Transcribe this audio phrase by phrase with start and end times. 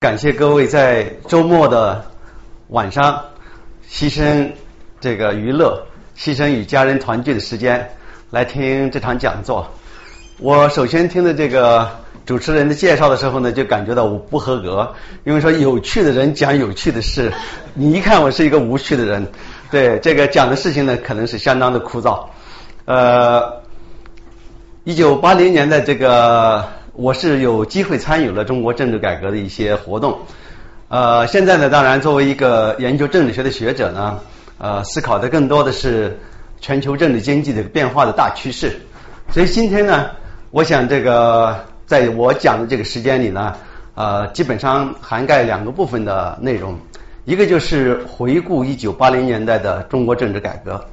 [0.00, 2.04] 感谢各位在周末的
[2.68, 3.20] 晚上
[3.90, 4.52] 牺牲
[5.00, 7.90] 这个娱乐、牺牲与家人团聚的时间
[8.30, 9.68] 来听这场讲座。
[10.38, 11.90] 我首先听的这个
[12.24, 17.32] 主持人的介绍的时候呢，就感觉到我不合格，因为说有趣的人讲有趣的事，
[17.74, 19.26] 你一看我是一个无趣的人，
[19.68, 22.24] 对这个讲的事情呢，可能是相当的枯燥。
[22.84, 23.62] 呃，
[24.84, 26.77] 一九八零年的这个。
[26.98, 30.18] 我是有机会参与了中国政治改革的一些活动，
[30.88, 34.18] 呃，现在呢，当然作为一个研究政治学的学者呢，
[34.58, 36.18] 呃，思考的更多的是
[36.60, 38.80] 全球政治经济的变化的大趋势。
[39.30, 40.10] 所以今天呢，
[40.50, 43.54] 我想这个在我讲的这个时间里呢，
[43.94, 46.76] 呃，基本上涵盖两个部分的内容，
[47.26, 50.84] 一个就是回顾一九八零年代的中国政治改革，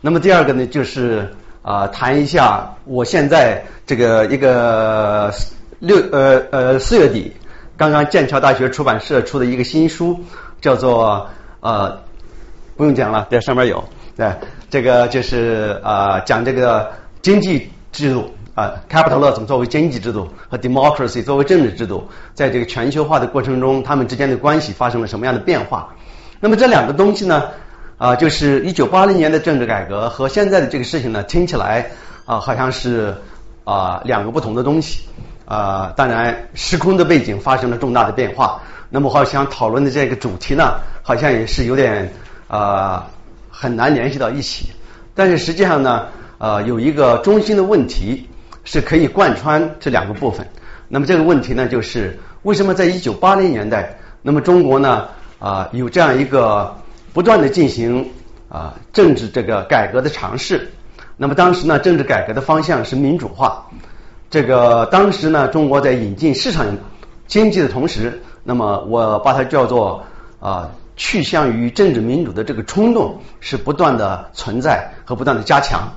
[0.00, 1.28] 那么第二个呢，就是。
[1.62, 5.32] 啊，谈一下我现在这个一个
[5.78, 7.32] 六呃呃四月底，
[7.76, 10.18] 刚刚剑桥大学出版社出的一个新书，
[10.60, 11.28] 叫做
[11.60, 12.00] 呃
[12.76, 13.84] 不用讲了，这上面有
[14.16, 14.32] 对，
[14.70, 16.90] 这个就是啊讲这个
[17.22, 25.94] 经济制度啊，capitalism 作为经济制度和 democracy 作为政治制度，在这个全球化的过程中，他们之间的关系发生了什么样的变化？
[26.40, 27.50] 那么这两个东西呢？
[28.02, 31.88] 啊，就是一九八零年的政治改革和现在的这个事情呢，听起来
[32.24, 33.14] 啊好像是
[33.62, 35.04] 啊两个不同的东西
[35.44, 35.92] 啊。
[35.96, 38.60] 当然，时空的背景发生了重大的变化。
[38.90, 42.12] 那么，好像讨论的这个主题呢，好像也是有点
[42.48, 43.06] 啊
[43.48, 44.72] 很难联系到一起。
[45.14, 46.08] 但是实际上呢，
[46.38, 48.28] 呃，有一个中心的问题
[48.64, 50.44] 是可以贯穿这两个部分。
[50.88, 55.06] 那么这个问题呢，就是为什么在一九八零年代，那么中国呢
[55.38, 56.74] 啊有这样一个。
[57.12, 58.10] 不断的进行
[58.48, 60.72] 啊政治这个改革的尝试，
[61.16, 63.66] 那么当时呢政治改革的方向是民主化，
[64.30, 66.66] 这个当时呢中国在引进市场
[67.26, 70.02] 经济的同时，那么我把它叫做
[70.40, 75.92] 啊趋向于政治民主的这个冲动是不断的存在和不断的加强。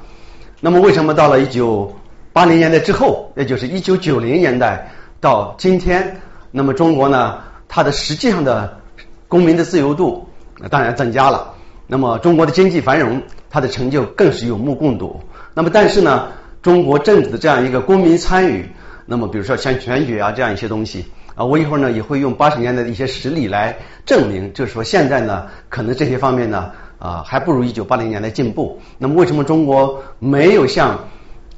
[0.59, 1.93] 那么为什么到了一九
[2.33, 6.21] 八零年代之后，也就是一九九零年代到今天，
[6.51, 8.79] 那么中国呢它的实际上的
[9.27, 10.27] 公民的自由度？
[10.59, 11.53] 那当然增加了。
[11.87, 15.21] 那么中国的经济繁荣，它的成就更是有目共睹。
[15.53, 16.29] 那么但是呢，
[16.61, 18.69] 中国政治的这样一个公民参与，
[19.05, 21.05] 那么比如说像选举啊这样一些东西
[21.35, 28.81] 啊，我一会儿呢也会用八十年代的一些实例来证明，就是说现在呢可能这些方面呢啊还不如一九八零年代进步。
[28.97, 30.97] 那么为什么中国没有像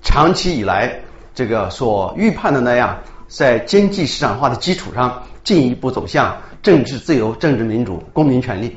[0.01, 0.99] 长期以来
[1.33, 2.97] 这个所预判的那样，
[3.27, 8.75] 在经济市场化的基础上进一步走向政治自由、政治民主、公民权利？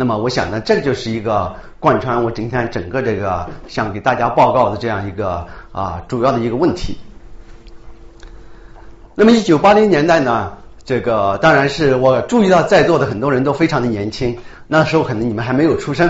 [0.00, 6.96] 那么我想呢，这就是一个贯穿我今天整个这个想给大家报告的这样一个啊主要的一个问题。
[9.16, 10.52] 那么一九八零年代呢，
[10.84, 14.38] 这个当然是我注意到在座的很多人都非常的年轻，
[14.68, 16.08] 那时候可能你们还没有出生。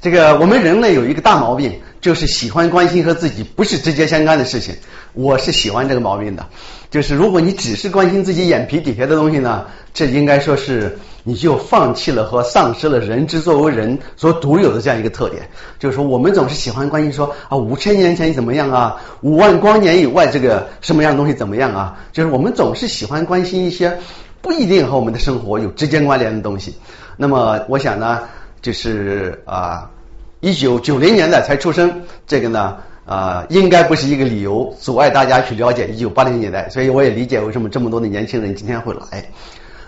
[0.00, 4.74] 这个我们人类有一个大毛病，就是喜欢关心和自己不是直接相干的事情。
[5.12, 6.46] 我是喜欢这个毛病的，
[6.90, 9.64] 就是如果你只是关心自己眼皮底下的东西呢，
[9.94, 10.98] 这应该说是。
[11.28, 15.42] 你就放弃了和丧失了人之作为人所独有的这样一个特点，
[15.76, 23.98] 就是说我们总是喜欢关心说啊五千年前怎么样啊，五万光年以外这个什么样的东西怎么样啊，就是我们总是喜欢关心一些
[24.40, 26.76] 不一定和我们的生活有直接关联的东西。
[27.16, 28.20] 那么我想呢，
[28.66, 29.88] 就是啊
[30.40, 39.24] 一九九零年代才出生，这个呢啊应该不是一个理由阻碍大家去了解一九八零年代，所以我也理解为什么这么多的年轻人今天会来。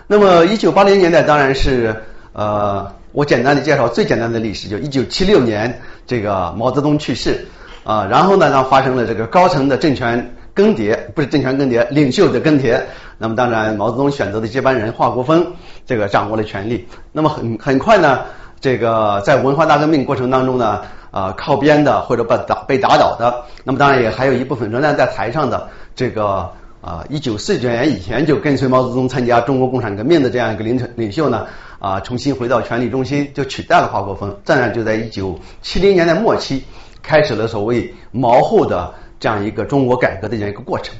[0.07, 1.93] 那么，一九八零年代当然是
[2.31, 7.45] 呃，我简单的介绍最简单的历史，就一九七六年这个毛泽东去世
[7.83, 12.81] 啊，然后呢，然后发生了这个高层的政权更迭，不是政权更迭，领袖的更迭。
[13.17, 15.45] 那么，当然毛泽东选择的接班人华国锋
[15.85, 16.87] 这个掌握了权力。
[17.11, 18.21] 那么很很快呢，
[18.61, 20.81] 这个在文化大革命过程当中呢，
[21.11, 26.49] 啊靠边的或者被打被打倒的，那么当然也还有一部分仍然在台上的这个。
[26.81, 31.45] 啊，一九四九年以前就跟随毛泽东参加中国共产革命的这样一个领领袖呢，
[31.77, 34.33] 啊，重新回到权力中心，就取代了华国锋。
[34.45, 36.63] 这样就在一九七零年代末期，
[37.03, 40.95] 开始了所谓毛后的这样一个中国改革的这样一个过程。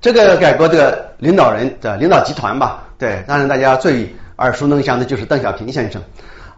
[0.00, 6.00] 这个改革的领导人的领导集团吧，对，当然大家最耳熟能详的就是邓小平先生。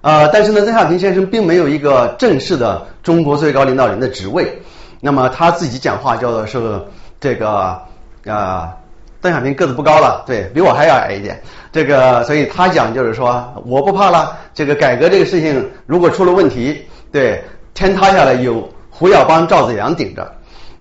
[0.02, 4.61] 呃，但是呢，邓小平先生并没有一个正式的中国最高领导人的职位。
[5.00, 6.58] 那么他自己讲话叫做是
[7.20, 7.81] 这个。
[8.26, 8.76] 啊，
[9.23, 11.43] 邓小平个子不高了，对比我还要矮一点。
[11.73, 14.37] 这个，所以他讲就是说，我不怕了。
[14.52, 17.43] 这个改革这个事情，如果出了问题，对
[17.73, 20.31] 天塌下来有胡耀邦、赵子阳顶着。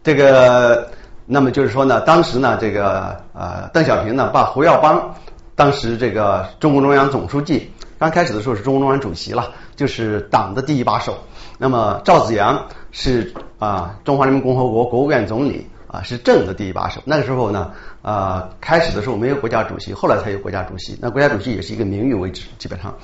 [0.03, 0.85] 这个，
[1.25, 5.15] 那么就是说呢，当时呢，这个呃，邓小平呢，把胡耀邦
[5.55, 11.17] 当时这个中共中央总书记，刚开始的时候是中共中央主席了，就是党的第一把手。
[11.57, 17.01] 那么赵紫阳是啊中华人民共和国国务院总理啊是政的第一把手。
[17.03, 20.97] 那个时候呢啊开始的时候没有国家主席，后来才有国家主席。
[21.01, 22.95] 那国家主席也是一个名誉为止，基本上。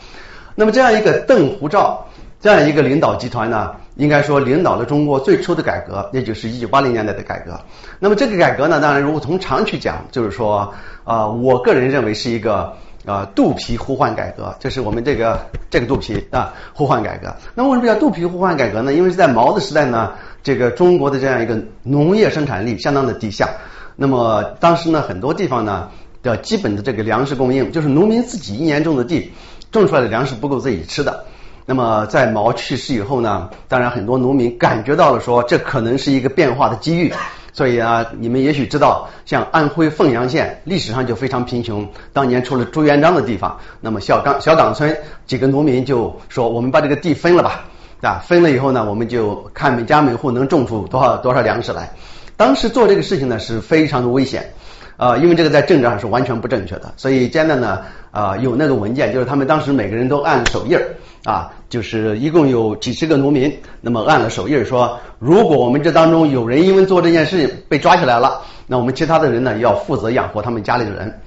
[0.56, 2.08] 那么这样一个邓胡赵
[2.40, 7.60] 这样一个领导集团呢，应该说领导了中国最初的改革，也就是一九八零年代的改革。
[8.00, 12.78] 那么这个改革呢，当然如果从长去讲，就是说啊，我个人认为是一个。
[13.06, 17.34] 啊，肚皮呼唤改革，这是我们这个这个肚皮啊，呼唤改革。
[17.54, 18.94] 那为什么叫肚皮呼唤改革呢？
[18.94, 20.14] 因为是在毛的时代呢，
[20.44, 23.50] 这个中国的这样一个农业生产力相当的低下。
[23.96, 25.90] 那么当时呢，很多地方呢
[26.22, 29.32] 的基本的这个粮食供应，就是农民自己一年种的地
[29.72, 31.26] 种出来的粮食不够自己吃的。
[31.68, 37.14] 那么在毛去世以后呢，当然很多农民感觉到了说，这可能是一个变化的机遇。
[37.56, 44.94] 所以啊，你们也许知道，像安徽凤阳县历史上就非常贫穷，当年出了朱元璋的地方，那么小岗小岗村
[45.26, 47.64] 几个农民就说：“我们把这个地分了吧，
[48.02, 51.90] 啊，分了以后呢，我们就看每家每户能种出多少多少粮食来。”
[52.36, 54.52] 当时做这个事情呢是非常的危险。
[54.98, 57.82] 啊，因为这个在政治上是完全不正确的，所以现在呢，
[58.12, 71.20] 啊，有那个文件，就是他们当时每个人都按手印儿，啊，就是一共有几十个农民，那么按了手印，说如果我们这当中有人因为做这件事情被抓起来了，那我们其他的人呢要负责养活他们家里的人。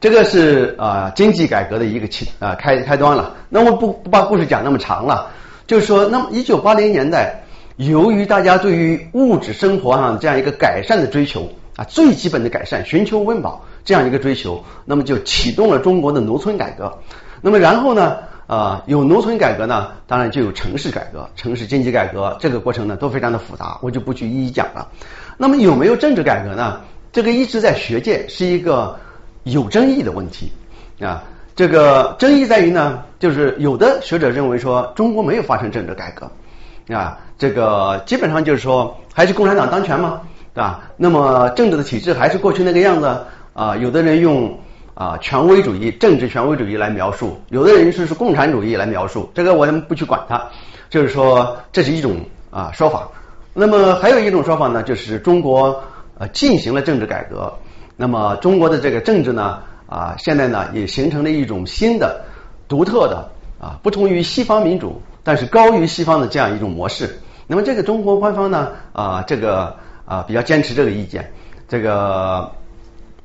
[0.00, 3.34] 这个是啊经济改革的一个起啊开开端了。
[3.48, 5.32] 那我不不把故事讲那么长了，
[5.66, 7.42] 就是说，那么一九八零年代，
[7.74, 11.50] 由于大家对于物质生活上这样一个改善的追求。
[11.76, 16.92] 啊，最基本的改善，寻求温饱这样一个追求，那么就启动了中国的农村改革。
[17.40, 18.18] 那么然后呢，
[18.50, 24.88] 啊，有农村改革呢，当然就有城市改革，城市经济改革这个过程呢都非常的复杂，我就不去一一讲了。
[25.36, 26.80] 那么有没有政治改革呢？
[27.12, 28.98] 这个一直在学界是一个
[29.44, 30.50] 有争议的问题
[31.00, 31.22] 啊。
[31.54, 36.28] 这个争议在于呢，就是有的学者认为说中国没有发生政治改革
[36.92, 40.22] 啊，这个基本上就是说还是共产党当权嘛？
[40.52, 40.90] 对吧？
[40.96, 43.06] 那么政治的体制还是过去那个样子
[43.52, 43.76] 啊？
[43.76, 44.58] 有的人用
[45.00, 49.30] 啊权威主义、政治权威主义来描述，有的人是是共产主义来描述。
[49.34, 50.50] 这个我们不去管它，
[50.90, 52.20] 就是说这是一种
[52.50, 53.08] 啊说法。
[53.54, 55.82] 那么还有一种说法呢，就是中国
[56.18, 57.50] 呃进行了政治改革。
[57.96, 62.22] 那么中国的这个政治呢啊现在呢也形成了一种新的、
[62.68, 67.18] 独特的啊不同于西方民主，但是高于西方的这样一种模式。
[67.46, 69.74] 那么这个中国官方呢啊这个。
[70.10, 71.30] 啊，比较坚持这个意见，
[71.68, 72.50] 这个，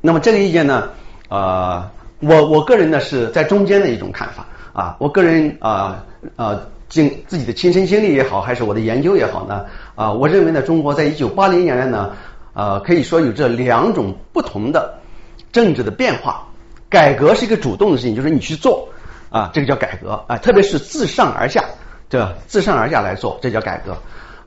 [0.02, 0.90] 那么这个意见呢，
[1.30, 1.90] 呃，
[2.20, 6.04] 我我个人呢是在中间的一种看法啊，我个人啊
[6.36, 12.12] 啊经自己的亲身经历也好，还是我的研究也好呢，啊，我认为呢，中国在一九八零年代呢，
[12.54, 15.00] 呃，可以说有这两种不同的
[15.52, 16.48] 政治的变化，
[16.90, 18.90] 改革是一个主动的事情，就是你去做
[19.30, 21.64] 啊，这个叫改革啊，特别是自上而下，
[22.10, 22.34] 对吧？
[22.48, 23.98] 自上而下来做，这叫改革。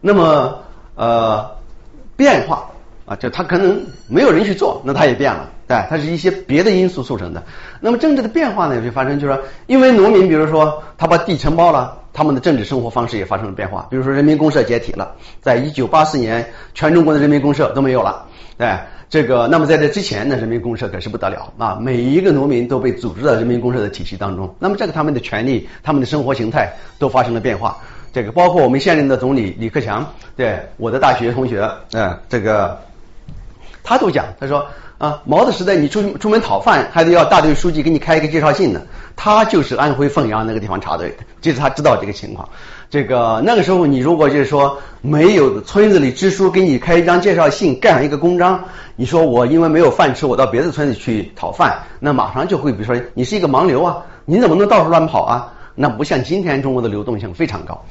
[0.00, 0.58] 那么
[0.94, 1.58] 呃。
[2.18, 2.68] 变化
[3.06, 7.42] 啊，就他可能没有人去做，那他也变了，对，它是一些别的因素促成的。
[7.78, 13.86] 那么政治的变化呢，就发生就是说，因为农民，比如说他把地承包了，他们的政治生活方式也发生了变化。
[13.90, 18.24] 比如说人民公社解体了，在一九八四年，全中国的人民公社都没有了，
[18.56, 18.76] 对，
[19.10, 27.76] 这个那么在这之前呢，人民公社可是不得了啊，每一个农民都被组织到人民公社的体系当中，那么这个他们的权利、他们的生活形态都发生了变化。
[28.10, 30.04] 这个包括我们现任的总理李克强，
[30.34, 32.76] 对我的大学同学，嗯，这个
[33.84, 34.66] 他都讲，他说
[34.98, 38.82] 啊，毛的时代你出出门讨饭还得要大队书记给你开一个介绍信呢，
[39.14, 42.48] 他就是安徽凤阳那个地方插队的，其实他知道这个情况。
[42.90, 48.64] 这个那个时候你如果就是说没有村子里支书给你开一张介绍信，盖上一个公章，
[48.96, 55.52] 你说我因为没有饭吃，我到别的村子去讨饭，那马上就会比如说你是一个盲流啊，你怎么能到处乱跑啊？
[55.76, 57.84] 那不像今天中国的流动性非常高，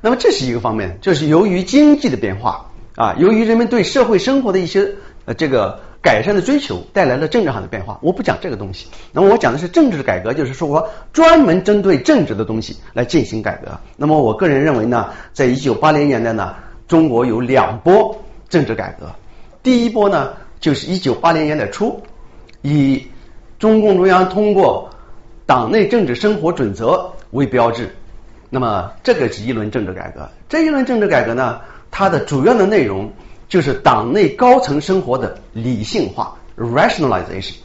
[0.00, 4.88] 那么这是一个方面，就是由于经济的变化啊，由于人们对社会生活的一些
[5.24, 7.98] 呃这个改善的追求，带来了政治上的变化。
[8.02, 13.78] 我不讲这个东西，那么我讲的是政治改革，就是说我专门针对政治的东西来进行改革。
[13.96, 16.54] 那么我个人认为呢，在一九八零年代呢，
[16.88, 19.06] 中国有两波政治改革，
[19.62, 22.02] 第一波呢就是一九八零年代初，
[22.62, 23.06] 以
[23.58, 24.88] 中共中央通过。
[25.44, 27.94] 党内政治生活准则为标志，
[28.48, 30.26] 那么这个是一轮政治改革。
[30.48, 31.60] 这一轮政治改革呢，
[31.90, 33.12] 它的主要的内容
[33.52, 37.56] 就是党内高层生活的理性化 （rationalization）。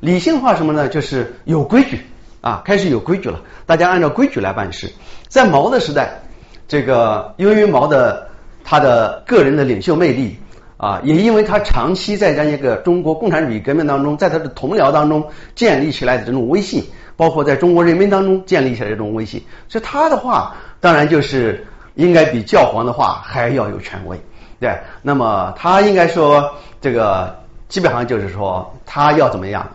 [0.00, 0.88] 理性化什么呢？
[0.88, 2.00] 就是有规矩
[2.40, 4.90] 啊，开始有规矩了，大家按照规矩来办事。
[5.28, 6.22] 在毛的时代，
[6.66, 8.26] 这个由于毛的
[8.64, 10.38] 他的个人的领袖魅力。
[10.78, 15.24] 啊，也因为他长期在这样一个中国共产主义革命当中，在他的同僚当中
[15.54, 16.82] 建立起来的这种威信，
[17.16, 24.18] 包括在中国人民当中建立起来的这种威信，所以他的话当然就是应该比教皇的话还要有权威，
[24.60, 24.76] 对。
[25.02, 27.36] 那么他应该说这个
[27.68, 29.68] 基本上就是说他要怎么样，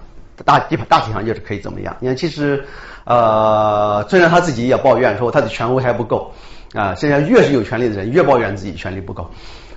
[0.46, 1.96] 大基大体上就是可以怎么样。
[2.00, 2.66] 你看，其实
[3.04, 6.32] 呃，虽然他自己也抱怨说他的权威还不够
[6.74, 9.30] 啊，现在越是有权利的人越抱怨自己权力不够。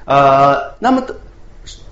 [0.05, 1.03] 呃，那么，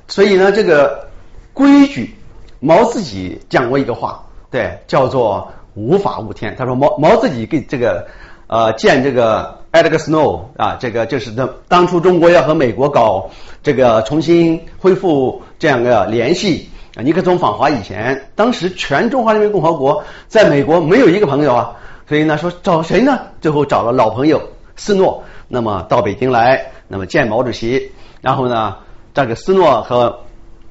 [0.08, 1.08] 所以呢，这个
[1.52, 2.14] 规矩，
[2.58, 6.54] 毛自己讲过一个话，对，叫做无法无天。
[6.58, 8.06] 他说毛毛自己给这个
[8.50, 13.30] 呃见这个 Alex Snow 啊，这个就是当当初中国要和美国搞
[13.62, 21.76] 这个重新恢复这样的联系，尼克松访华以前，当时全中华人民共和国在美国没有一个朋友啊，
[22.08, 23.20] 所以呢说找谁呢？
[23.40, 24.42] 最后找了老朋友
[24.74, 27.92] 斯诺，那么到北京来，那么见毛主席。
[28.20, 28.74] 然后呢，
[29.14, 30.18] 这个斯诺和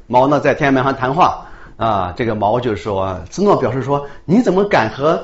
[0.05, 5.23] 毛呢在天安门上谈话啊，这个毛就说，斯诺表示说，你怎么敢和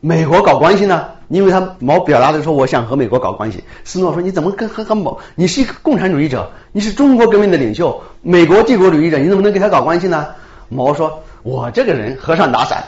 [0.00, 1.06] 美国搞关系呢？
[1.32, 3.64] 因为他毛表达的说，我想和美国搞关系。
[3.84, 5.18] 斯诺说，你怎么跟和和毛？
[5.34, 10.26] 你是一个共产主义者，你是中国革命的领袖，美国帝国主义者，你怎么能跟他搞关系呢？
[10.68, 12.84] 毛说，我这个人和尚打伞。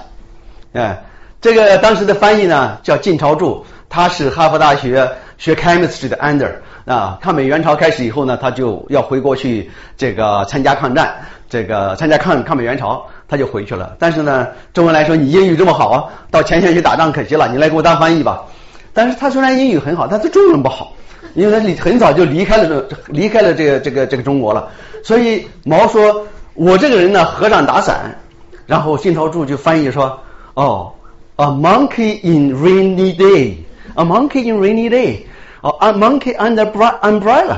[0.75, 1.05] 哎，
[1.41, 6.51] 这个当时的翻译呢叫晋朝柱，他是哈佛大学学 chemistry 的 under。
[6.85, 11.15] 啊，抗美援朝开始以后呢，他就要回国去这个参加抗战，
[11.49, 13.97] 这个参加抗抗美援朝，他就回去了。
[13.99, 18.45] 但是呢，周恩来说你英语这么好，到前线去打仗可惜了，你来给我当翻译吧。
[18.93, 20.93] 但是他虽然英语很好，但是中文不好，
[21.35, 24.69] 因为他很早就离开了这离开了这个这个这个中国了。
[25.03, 28.19] 所以毛说，我这个人呢，和尚打伞。
[28.67, 30.19] 然后信朝柱就翻译说，
[30.55, 30.91] 哦
[31.37, 35.19] ，a monkey in rainy day，a monkey in rainy day。
[35.61, 37.57] 哦，a monkey under umbrella，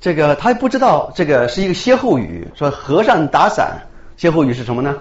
[0.00, 4.94] 这个他不知道这个是一个歇后语，说和尚打伞，歇后语是什么呢？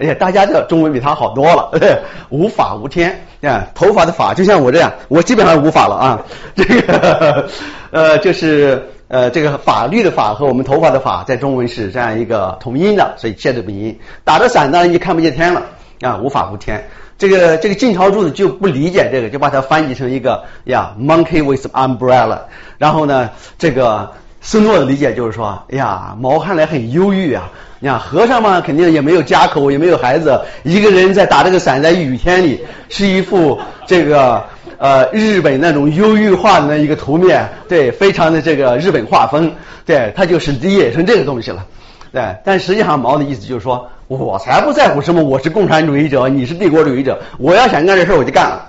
[0.00, 1.72] 哎呀，大家的中文比他好多了，
[2.30, 6.22] 无法无天啊，头发的法就像我这样，我基本上无法了啊，
[6.54, 7.48] 这个
[7.90, 15.62] 呃就是呃这个法律的法和我们头发的法在中文是这样一个同音的，所以切着不音，打着伞当然就看不见天了
[16.00, 16.88] 啊，无法无天。
[17.18, 22.38] 这个这个晋朝柱子就不理解这个，就把它翻译成一个呀，monkey with umbrella。
[22.78, 27.50] 然后呢，这个斯诺的理解就是说，哎呀，毛看来很忧郁啊。
[27.80, 34.42] 你看和尚嘛，肯定也没有家口，也没有孩子，一个人在打这个伞在雨天里，是一幅这个
[34.78, 39.52] 呃日本那种忧郁画的那一个图面，对，非常的这个日本画风，
[39.86, 41.64] 对他就是理解成这个东西了。
[42.10, 48.68] 对，但实际上毛的意思就是说，我才不在乎什么，我是共产主义者，你是帝国主义者，我要想干这事我就干了。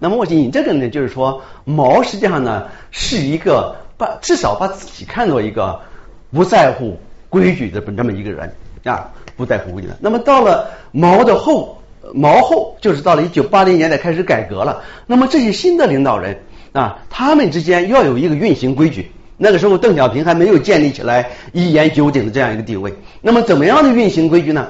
[0.00, 5.78] 那么我你这个呢，就是说毛实际上呢是一个把至少把自己看作一个
[6.32, 8.50] 不在乎规矩的这么一个人
[8.84, 9.96] 啊，不在乎规矩的。
[10.00, 11.78] 那么到了毛的后，
[12.14, 14.82] 毛后就是到了一九八零年代开始改革了。
[15.06, 16.40] 那么这些新的领导人
[16.72, 19.12] 啊，他们之间要有一个运行规矩。
[19.36, 22.94] 那个时候，邓小平还没有建立起来一言九鼎的这样一个地位。
[23.20, 24.68] 那么，怎么样的运行规矩呢？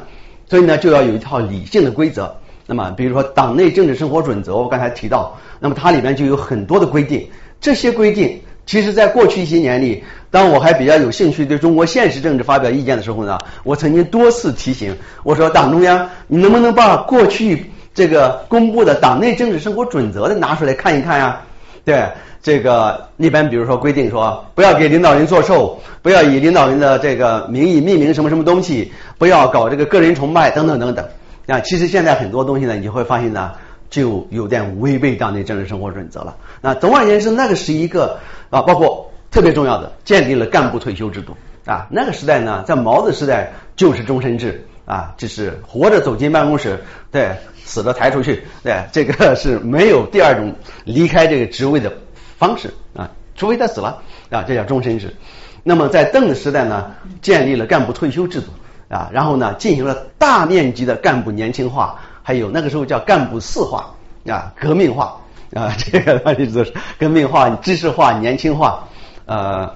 [0.49, 2.37] 所以呢，就要有一套理性的规则。
[2.67, 7.29] 那么，比如说党内政治生活准则，我刚才提到，那么它里面就有很多的规定。
[7.61, 21.41] 这些规定，其实在过去一些年里，当我还比较有兴趣对中国现实政治发表意见的时候呢，我曾经多次提醒我说，党中央，你能不能把过去这个公布的党内政治生活准则的拿出来看一看呀？
[21.85, 22.05] 对。
[22.43, 31.07] 这个一般，比如说规定说，不要给领导人做寿，不要以领导人的这个名义命名什么什么东西，不要搞这个个人崇拜等等等等。
[31.49, 33.53] 啊，其实现在很多东西呢，你会发现呢，
[33.91, 36.37] 就有点违背党内政治生活准则了。
[36.63, 38.19] 那总而言之，那个是一个
[38.49, 41.87] 啊，包括特别重要的，建立了干部退休制度啊。
[41.91, 50.55] 那个时代呢，在毛的时代就是终身制啊，就是活着走进办公室，对，死了抬出去，对，这个是没有第二种
[50.85, 51.93] 离开这个职位的。
[52.41, 55.15] 方式啊，除非他死了啊，这叫终身制。
[55.63, 58.47] 那么在邓的时代呢，建立了干部退休制度
[58.89, 63.93] 啊，然后呢进行了大面积的干部年轻化，还有那个时候叫干部四化
[64.25, 65.21] 啊，革命化
[65.53, 68.87] 啊， 这个意思是革命化、知识化、年轻化。
[69.27, 69.75] 呃，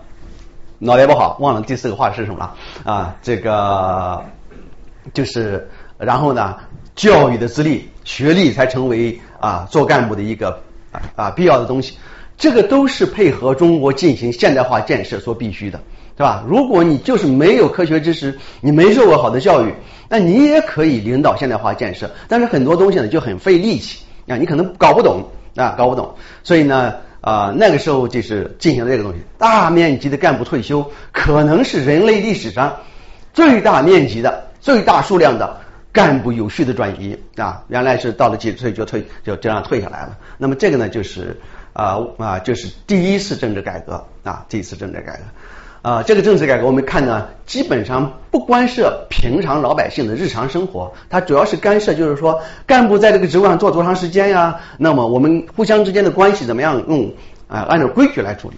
[0.78, 3.16] 脑袋不好，忘了第四个化是什么了啊？
[3.22, 4.22] 这个
[5.12, 5.68] 就是
[5.98, 6.54] 然后呢，
[6.94, 10.60] 教育的资历、学历才成为啊做干部的一个
[11.16, 11.98] 啊必要的东西。
[12.36, 15.80] 这个都是配合中国进行现代化建设所必须的，
[16.16, 16.44] 对吧？
[16.46, 19.74] 如果你就是没有科学知识，你没受过好的教育，
[20.08, 25.24] 那你也可以领导现代化建设，但是很多东西呢就很费力气啊，你可能搞不懂
[25.56, 26.14] 啊，搞不懂。
[26.44, 32.76] 所以呢，啊，那个时候就是进行了这个东西，大面积的干部退休，可能是人类历史上
[33.32, 35.58] 最大面积的、最大数量的
[35.92, 37.64] 干部有序的转移啊。
[37.66, 40.16] 原来是到了几十岁就退，就这样退下来了。
[40.38, 41.40] 那么这个呢，就是
[41.72, 45.22] 啊啊，就是第一次政治改革啊，第一次政治改革。
[45.84, 54.58] 啊，这个政治改革我们看呢，基本上不干涉平常老百姓的日常生活，它主要是干涉，就是说干部在这个职务上做多长时间呀？
[54.78, 56.82] 那么我们互相之间的关系怎么样？
[56.88, 57.12] 用
[57.48, 58.56] 啊，按照规矩来处理。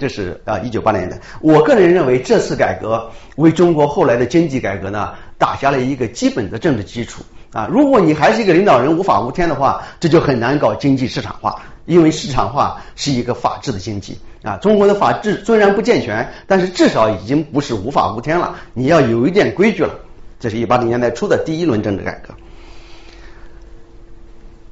[0.00, 7.68] 这是啊，一九八零年代，我个人认为这次改革为中国后来的经济改革呢打下了一个基本的政治基础啊。
[7.70, 14.18] 如果你还是一个领导人无法无天的话，这就很难搞经济市场化，因为市场化是一个法治的经济。
[14.44, 18.56] 啊，中国的法治虽然不健全，但是至少已经不是无法无天了。
[18.74, 19.98] 你要有一点规矩了。
[20.38, 22.34] 这是一八零年代初的第一轮政治改革。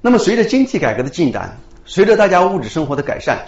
[0.02, 3.38] 那么随着经济改革的进展，随着大家物质生活的改善，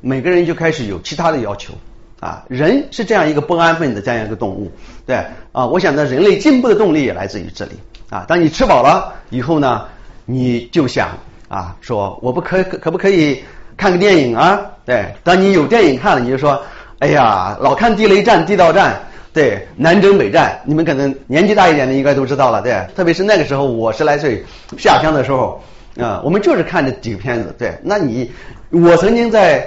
[0.00, 1.74] 每个人就开始有其他的要求。
[2.20, 4.70] 啊，人是这样一个不安分的这样一个动物，
[5.04, 5.16] 对
[5.50, 5.66] 啊。
[5.66, 7.72] 我想呢，人类进步的动力也来自于这里。
[8.08, 9.88] 啊，当你吃饱了以后呢，
[10.26, 13.42] 你就想啊，说我不可可不可以？
[13.76, 16.60] 看个电影啊，对，当你有电影看了，你就说，
[16.98, 19.00] 哎呀，老看地雷战、地道战，
[19.32, 24.44] 对，南征北战，你们可能年纪大一点的应该都知道了，对，特别是那个时候我十来岁
[24.78, 25.60] 下乡的时候，
[25.98, 28.30] 啊，我们就是看这几个片子，对，那你，
[28.70, 29.66] 我曾经在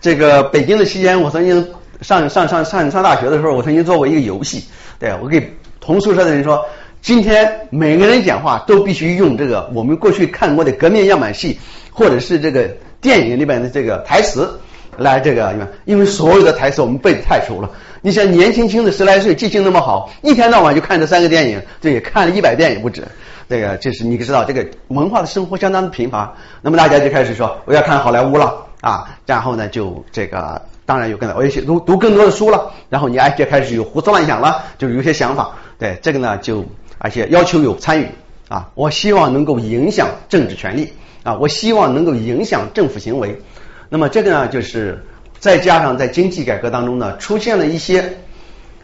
[0.00, 1.66] 这个北京的期间，我曾经
[2.00, 4.64] 上上上上上大学的时候，我曾经做过一个游戏，
[4.98, 6.64] 对我给同宿舍的人说，
[7.02, 11.58] 今天每个人讲话都必须用这个我们过去看过的革命样板戏，
[11.92, 12.70] 或者是这个。
[13.00, 14.60] 电影里边的这个台词
[14.96, 15.54] 来这个，
[15.84, 17.70] 因为所有的台词我们背的太熟了。
[18.02, 23.04] 你像年轻轻的十来岁，记性那么好，一天到晚就看这三个电影，对，看了一百遍也不止。
[23.48, 26.32] 这个就是你知道，这个文化的生活相当的贫乏。
[26.62, 32.72] 那么大家就开始说我要看好莱坞了啊，然后呢就这个当然有更多，我也读读更多的书了。
[32.88, 35.50] 然后你哎就开始有胡思乱想了，就是有些想法。
[35.78, 36.64] 对这个呢就
[36.98, 38.06] 而且要求有参与
[38.48, 40.92] 啊，我希望能够影响政治权利。
[41.22, 43.40] 啊，我希望能够影响政府行为。
[43.88, 45.04] 那么这个呢，就是
[45.38, 48.16] 再加上在经济改革当中呢，出现了一些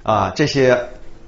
[0.03, 0.79] 啊这些，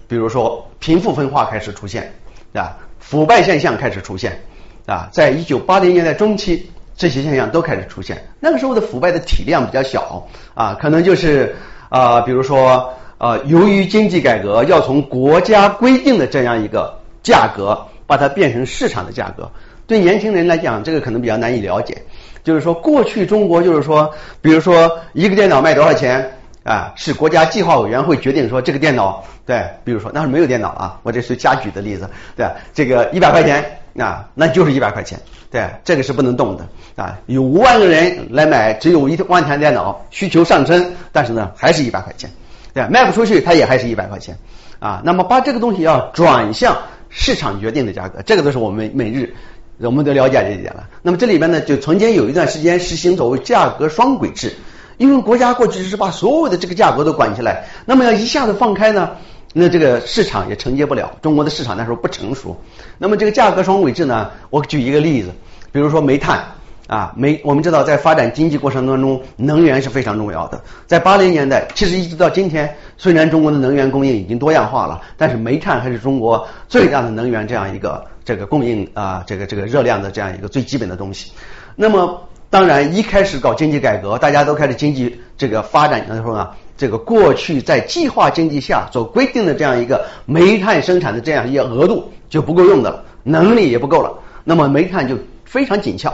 [0.06, 2.12] 比如说贫富分化开始出现
[2.52, 4.42] 啊，腐败现象开始出现
[4.86, 8.26] 啊，在一九八零年代中期，这些现象都开始出现。
[8.40, 11.54] 那个时候的腐败的体量比较小啊，可能就是
[11.88, 19.50] 啊，比如说啊，由于经济改革要从国家规定的这样一个价格，把它变成市场的价格。
[19.88, 21.96] 对年轻人来讲，这个可能比较难以了解。
[22.44, 26.30] 就是说，过去中国就是说，比如说一个电脑卖多少钱
[26.62, 35.18] 啊，是国家计划委员会决定说这个电脑，对，比如说那是没有电脑啊，我这是瞎举的例子，对，这个一百块钱啊，那就是一百块钱，
[35.50, 37.18] 对，这个是不能动的啊。
[37.26, 42.30] 有五万个人来买，只有一万台电脑，需求上升，但是呢，还是一百块钱，
[42.74, 44.36] 对，卖不出去，它也还是一百块钱
[44.78, 45.02] 啊。
[45.04, 46.76] 那么把这个东西要转向
[47.08, 49.34] 市场决定的价格，这个都是我们每日。
[49.86, 50.88] 我们都了解这一点了。
[51.02, 54.52] 那么这里边呢，就曾经有一段时间实行所谓价格双轨制，
[54.96, 59.10] 因为国家过去是把所有的这个价格都管起来，那么要一下子放开呢，
[59.52, 61.12] 那这个市场也承接不了。
[61.22, 62.56] 中国的市场那时候不成熟。
[62.98, 65.30] 那么这个价格双轨制呢，我举一个例子，
[65.70, 66.44] 比如说煤炭
[66.88, 70.60] 啊，煤我们知道在发展经济过程当中，能源是非常重要的。
[70.86, 78.04] 在八零年代，其实一直到今天，虽然中国的能源供应已经多样化了，但是煤炭还是中国最大的能源这样一个。
[78.28, 81.32] 这个供应啊，这个这个热量的这样一个最基本的东西。
[81.74, 94.12] 那么，当然一开始搞经济改革，大家都开始经济这个发展的时候呢，这个过去在计划经济下所规定的这样一个煤炭生产的这样一个额度就不够用的了，能力也不够了。
[94.44, 96.12] 那么煤炭就非常紧俏。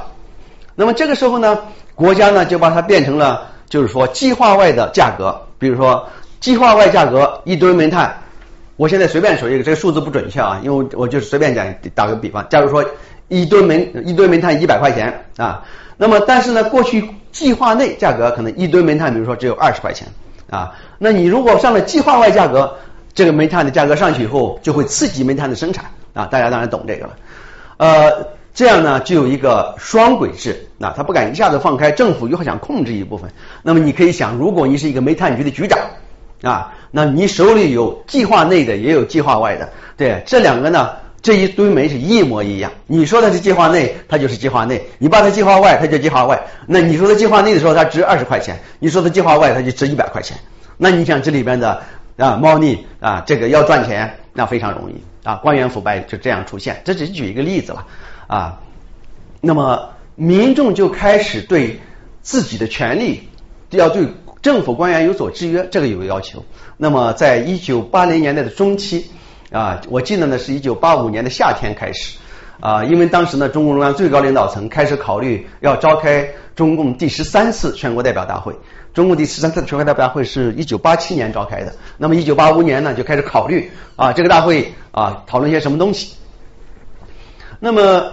[0.76, 1.58] 那么这个时候呢，
[1.96, 8.20] 国家呢就把它变成了就是说计划外的价格，比如说计划外价格一吨煤炭。
[8.76, 12.84] 我现在随便说一个，这个数字不准确啊，因为我就是随便讲，打个比方，假如说
[13.28, 15.62] 一吨煤一吨煤炭一百块钱啊，
[15.96, 20.08] 那么但是呢，过去计划内价格可能一吨煤炭，比如说只有二十块钱
[20.50, 22.76] 啊，那你如果上了计划外价格，
[23.14, 27.16] 这个煤炭的价格上去以后，就会刺激煤炭的生产啊，大家当然懂这个了，
[27.76, 33.30] 呃，这样呢就有一个双轨制啊，他不敢一下子放开，政府又想控制一部分，
[33.62, 35.78] 那么你可以想，如果你是一个煤炭局的局长。
[36.42, 40.90] 啊，那你手里有计划内的，也有计划外的，对，这两个呢，
[41.22, 42.70] 这一堆煤是一模一样。
[42.86, 46.42] 你说的是计划内，它就是计划内；你把它计划外，它就计划外。
[46.66, 50.36] 那你说的计划内的时候，它值二十块钱；你说的计划外，它就值一百块钱。
[50.76, 51.82] 那你想这里边的
[52.18, 54.94] 啊猫腻啊，这个要赚钱，那非常容易
[55.26, 56.82] 啊，官员腐败就这样出现。
[56.84, 57.86] 这只是举一个例子了
[58.26, 58.60] 啊。
[59.40, 61.80] 那么民众就开始对
[62.22, 63.28] 自己的权利
[63.70, 64.06] 要对
[64.44, 66.44] 政府官员有所制约，这个有个要求。
[66.76, 69.06] 那么，在一九八零年代的中期
[69.50, 72.18] 啊，我记得呢是一九八五年的夏天开始
[72.60, 78.54] 啊，因为当时呢，中共中央最高领导层开始考虑要召开中共第十三次全国代表大会。
[78.92, 86.16] 中共第十三次全国代表大会是一九八七年召开的，那么一九八五年呢就开始考虑啊，这个大会啊讨论些什么东西。
[87.60, 88.12] 那么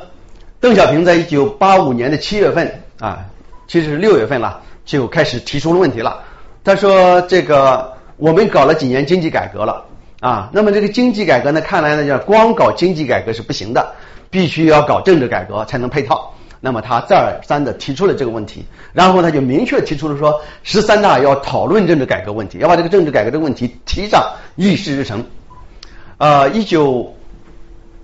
[0.62, 3.26] 邓小平在一九八五年的七月份啊，
[3.68, 6.24] 其实是六月份了，就开始提出了问题了。
[6.64, 9.86] 他说：“这个我们搞了几年经济改革了
[10.20, 13.94] 啊，那么这个经济改革呢，看来呢，叫光搞经济改革是不行的，
[14.30, 24.24] 必须要搞政治改革才能配套。”那么他再而三的提出了这个问题，然后他就明确提出了说，十三大要讨论政治改革问题，要把这个政治改革的问题提上
[24.56, 25.26] 议事日程。
[26.20, 27.16] 呃，一九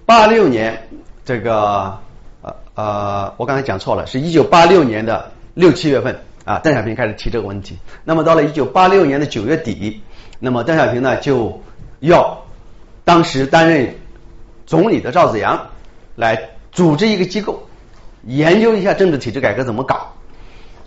[0.07, 0.87] 八六年，
[1.23, 1.95] 这个
[2.41, 7.77] 呃呃，我刚才讲错了，是一九八六年的六七月份啊，邓小平开始提这个问题。
[8.05, 10.01] 那么到了一九八六年的九月底，
[10.39, 11.61] 那么邓小平呢就
[11.99, 12.41] 要
[13.03, 13.93] 当时担任
[14.65, 15.67] 总理的赵紫阳
[16.15, 17.61] 来组织一个机构。
[18.23, 20.13] 研究一下政治体制改革怎么搞，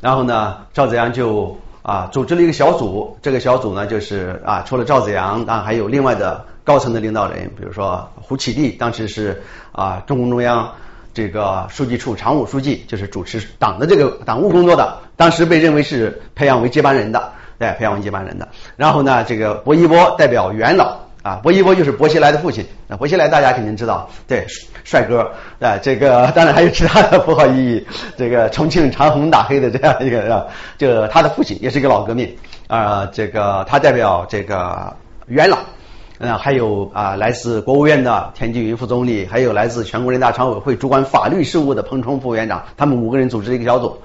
[0.00, 9.42] 然后呢，赵紫阳就啊组织了一个小组，这个小组呢就是啊除了赵紫阳啊还有另外的高层的领导人，比如说胡启立，当时是
[9.72, 10.72] 啊中共中央
[11.20, 18.48] 这个书记处常务书记，就是主持党的这个党务工作的，当时被认为是培养为接班人的，对，培养为接班人的。
[18.76, 20.96] 然后呢，这个薄一波代表元老。
[21.22, 22.64] 啊，薄一波就是薄熙来的父亲。
[22.88, 24.46] 那薄熙来大家肯定知道，对，
[24.84, 25.30] 帅哥
[25.60, 27.86] 啊，这个 当然还有其他的符号意义。
[28.16, 30.46] 这个重庆长虹打黑的这样一个，啊，
[30.78, 32.34] 就他的父亲也是一个老革命
[32.68, 33.06] 啊。
[33.12, 35.58] 这个他代表这个元老，
[36.22, 43.96] 嗯，还有啊，来自国务院的田纪云副总理，还有来自全国人大常委会主管法律事务的彭冲副委员长，他们五个人组织一个小组。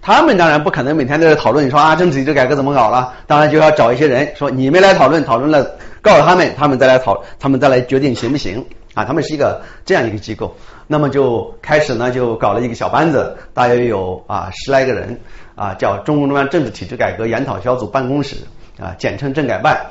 [0.00, 3.12] 他们当然不可能每天在这讨论，说啊，政治体制改革怎么搞了？
[3.26, 5.76] 当然就要找一些人说，你们来讨论，讨论了。
[6.00, 9.04] 告诉他们，他们再来讨，他们再来决定行不行啊？
[9.04, 10.54] 他们是一个这样一个机构，
[10.86, 15.20] 那么就开始呢，就搞了一个小班子，大约有啊十来个人
[15.54, 18.36] 啊，叫中共中央政治体制改革研讨小组办公室
[18.80, 19.86] 啊，简称政改办。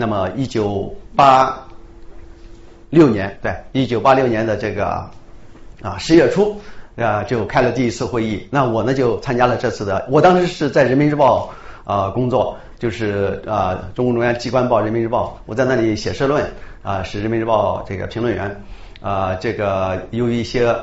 [0.00, 1.68] 那么一九八
[2.88, 4.86] 六年，对，一九八六年的这个
[5.82, 6.58] 啊十月初
[6.96, 8.48] 啊，就开了第一次会议。
[8.50, 11.50] 那我呢就参加了这次的，我当时是在人民日报
[11.84, 12.56] 啊工作。
[12.80, 16.50] 就是啊，中共中央机关报《人民日报》，我在那里写社论
[16.82, 18.58] 啊，是人民日报这个评论员
[19.02, 19.34] 啊。
[19.34, 20.74] 这个有一些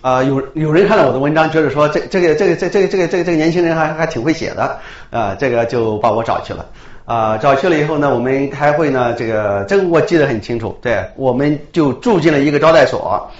[0.00, 6.64] 啊，有有人看到我的文章，觉得说这这个这个这这个这个这个这个年轻人还还挺会写的啊，这个就把我找去了
[7.04, 7.36] 啊。
[7.38, 13.30] 找去了以后呢，我们开会呢，这个这个我记得很清楚，对，我们就住进了一个招待所。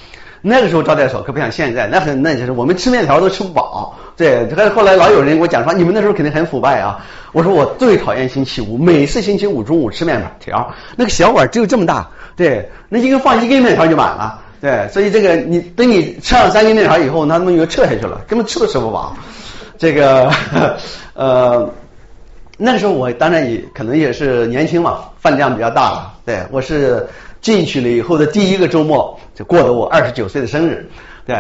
[0.47, 3.95] 那个时候招待所可不像现在，那很那就是我们吃面条都吃不饱。
[4.15, 7.03] 对，后后来老有人跟我讲说，你们那时候肯定很腐败啊。
[7.33, 19.17] 我说我最讨厌星期五，每次星期五中午吃面条，那个小碗只有这么大，对，那一个放一根面条就满了，对，所以这个你等你吃上三根面条以后，那他们又撤下去了，根本吃都吃不饱。
[19.79, 20.31] 这个
[21.15, 21.69] 呃，
[22.57, 27.07] 那时候我当然也可能也是年轻嘛，饭量比较大了，对我是。
[27.45, 30.89] 进去了以后的第一个周末，就过了我二十九岁的生日，
[31.27, 31.37] 对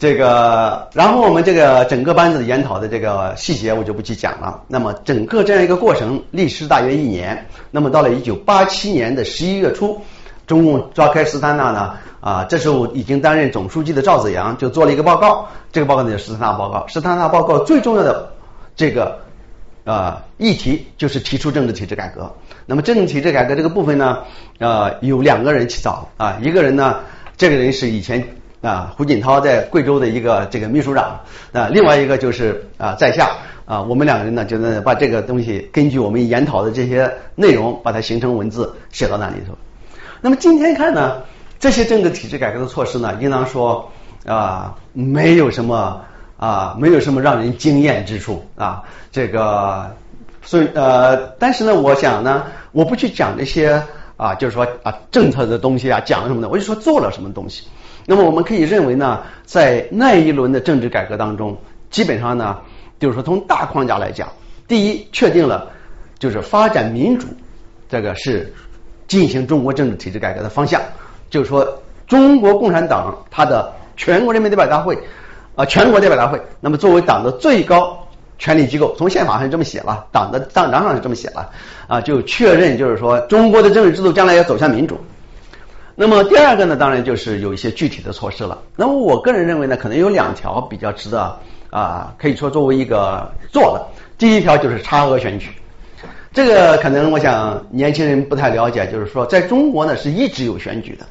[0.00, 4.62] 这个，然后我们这个整个班子的研讨的这个细节我就不去讲了。
[4.66, 7.46] 那么整个这样一个过程历时大约一年。
[7.70, 10.02] 那么到了一九八七年的十一月初，
[10.44, 16.84] 中共召开十三大呢，啊，这时候已经担任总书记的赵子阳就做了一个报告，这个报告呢就十三大报告。
[16.88, 18.28] 十三大报告最重要的
[18.74, 19.20] 这个。
[19.84, 22.34] 啊，议题就是提出政治体制改革。
[22.64, 24.24] 那么政治体制改革这个部分呢，
[24.58, 27.00] 呃，有两个人起草啊，一个人呢，
[27.36, 28.26] 这个人是以前
[28.62, 31.20] 啊胡锦涛在贵州的一个这个秘书长
[31.52, 39.54] 啊，另外一个就是啊在下啊，我们两个人呢，就能把这个东西根据我们研讨的这些内容，把它形成文字写到那里头。
[40.22, 41.20] 那么今天看呢，
[41.60, 43.90] 这些政治体制改革的措施呢，应当说
[44.24, 46.00] 啊，没有什么。
[46.36, 49.90] 啊，没有什么让人惊艳之处啊，这个，
[50.42, 53.82] 所以呃，但是呢，我想呢，我不去讲这些
[54.16, 57.68] 啊，就是说啊，政策的东西啊，讲什么的，我就说做了什么东西。
[58.06, 61.56] 那么我们可以认为呢，在那一轮的政治改革当中，
[61.88, 62.58] 基本上呢，
[62.98, 64.28] 就是说从大框架来讲，
[64.66, 65.70] 第一，确定了
[66.18, 67.28] 就是发展民主，
[67.88, 68.52] 这个是
[69.06, 70.82] 进行中国政治体制改革的方向，
[71.30, 74.98] 就是说中国共产党它的全国人民代表大会。
[75.56, 78.06] 啊，全国代表大会，那么作为党的最高
[78.38, 81.50] 权力机构，从宪法上这么写了，党的党章上是这么写了，
[81.86, 84.98] 啊，就确认就是说，中国的政治制度将来要走向民主。
[85.94, 88.58] 那么第二个呢，当然就是有一些具体的措施了。
[88.74, 91.38] 那么我个人认为呢，可能有两条比较值得
[91.70, 93.86] 啊，可以说作为一个做的。
[94.18, 95.50] 第一条就是差额选举，
[96.32, 101.06] 这个可能我想年轻人不太了解，就是说在中国呢是一直有选举的。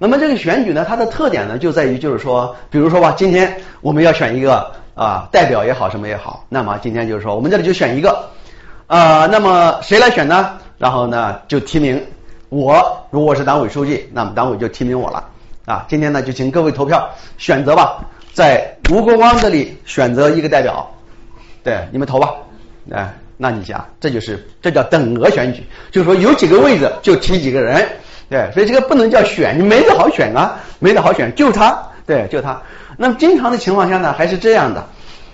[0.00, 8.28] 那么这个选举呢，它的特点呢就在于就是说，比如说吧，今天我们要选一个啊代表也好，什么也好，那么今天就是说我们这里就选一个
[8.86, 10.56] 啊，那么谁来选呢？
[10.78, 12.00] 然后呢就提名
[12.48, 15.24] 我，如果是党委书记，那么党委就提名我了
[15.64, 15.84] 啊。
[15.88, 17.98] 今天呢就请各位投票选择吧，
[18.32, 20.88] 在吴国光这里选择一个代表，
[21.64, 22.32] 对，你们投吧，
[22.92, 27.84] 哎，那你想，这就是这叫等额选举，就是说有几个位置就提几个人。
[28.28, 32.60] 对，所以这个不能叫选，你没得好选啊，没得好选，就他，对，就他。
[32.96, 34.84] 那么经常的情况下呢，还是这样的。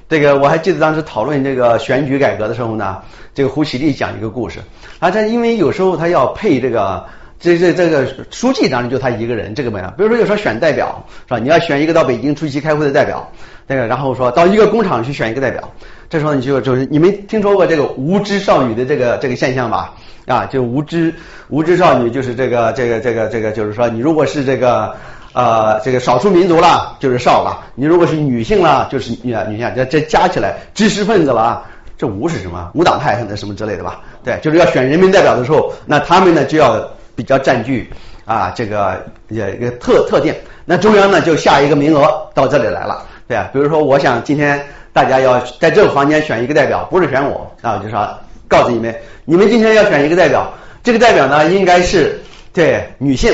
[0.09, 2.99] 这个我还记得当时讨论这个选举改革的时候呢，
[3.35, 4.61] 这个胡启立讲一个故事
[4.99, 7.05] 啊，他因为有时候他要配这个
[7.41, 9.87] 这这这个书记，当然就他一个人，这个没有。
[9.97, 11.39] 比如说有时候选代表是吧？
[11.39, 13.27] 你要选一个到北京出席开会的代表，
[13.67, 15.73] 那个然后说到一个工厂去选一个代表，
[16.11, 19.95] 这时候你就就是你没听说过这个无知少女的这个这个现象吧？
[20.27, 21.15] 啊，就无知
[21.49, 24.95] 无知少女，就是这个这个这个这个，就是说，你如果是这个
[25.35, 29.71] 呃这个少数民族了，就是少了；你如果是女性了，就是女女性。
[29.77, 31.63] 这这加起来知识分子了，
[31.99, 32.71] 这无是什么？
[32.75, 34.01] 无党派什么什么之类的吧？
[34.25, 36.83] 对，就是要选人民代表的时候，那他们呢就要
[37.15, 37.91] 比较占据
[38.25, 40.35] 啊这个也一个特特定。
[40.65, 43.51] 那中央呢就下一个名额到这里来了，对啊。
[43.53, 44.59] 比如说，我想今天
[44.91, 48.09] 大家要在这个房间选一个代表，不是选我啊，就说。
[48.49, 50.53] 告诉你们，你们今天要选一个代表，
[50.83, 52.21] 这个代表呢应该是
[52.53, 53.33] 对女性。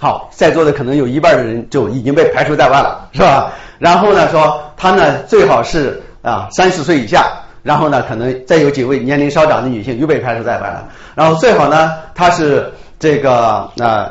[0.00, 3.52] 好，在座的可能有一半的人就已经被排除在外了，是吧？
[3.78, 7.30] 然后呢，说他呢最好是啊三十岁以下，
[7.62, 14.10] 然后呢可能再有几位年龄稍长的女性又被排除在外了，然后最好呢他是这个啊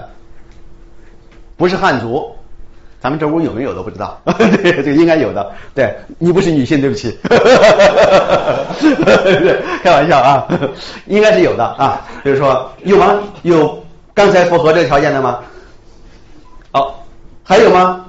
[1.58, 2.36] 不是汉族。
[3.02, 5.52] 咱们这屋有没有都不知道， 对，这个应该有的。
[5.74, 7.18] 对你不是女性，对不起，
[9.82, 10.46] 开玩笑啊，
[11.08, 12.06] 应该是有的啊。
[12.26, 13.20] 就是说有吗？
[13.44, 13.82] 有
[14.14, 15.40] 刚才符合这个条件的吗？
[16.72, 17.06] 好，
[17.42, 18.06] 还有吗？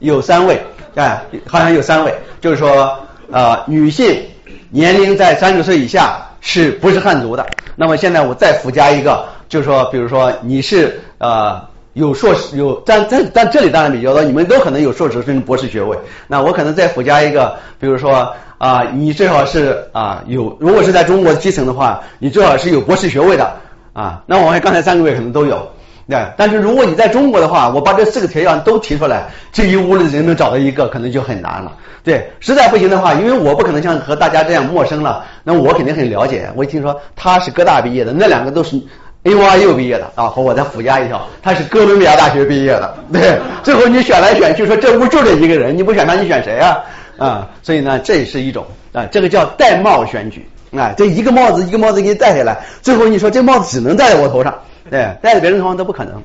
[0.00, 0.60] 有三位，
[0.96, 2.98] 哎，好像有三位，就是说
[3.30, 4.24] 啊，女性
[4.70, 7.46] 年龄在三十岁以下是不是汉族的？
[7.76, 11.70] 那么现在我再附加一个，就是说，比如说你是呃。
[11.94, 15.96] 有硕士有，但但但这里当然比较多，你们都可能有硕士甚至博士学位。
[16.26, 23.52] 那我可能再附加一个，比如说啊，你最好是啊有，如果是在中国基层的话，你最好是有博士学位的
[23.92, 24.22] 啊。
[24.26, 25.68] 那我们刚才三个位可能都有，
[26.08, 26.18] 对。
[26.38, 31.72] 但是如果你在中国的话，我把这四个条件都提出来，这一屋的人能找到一个，可能就很难了。
[32.02, 36.50] 对，实在不行的话，因为我不可能像和大家这样陌生了，那我肯定很了解。
[36.56, 38.80] 我一听说他是哥大毕业的，那两个都是。
[39.24, 42.94] A Y U 毕业的啊，和我再附加一条，他是哥伦比亚大学毕业的。
[43.12, 46.78] 对，最后你选来选去，说这屋就这一个人，你不选他，你选谁啊？
[47.18, 50.44] 啊，所以呢，这也是一种啊，这个叫戴帽选举
[50.76, 54.52] 啊，这一个帽子一个帽子给你戴下来，最后你说这帽子只能戴在我头上，
[54.90, 56.20] 对，戴在别人头上都不可能。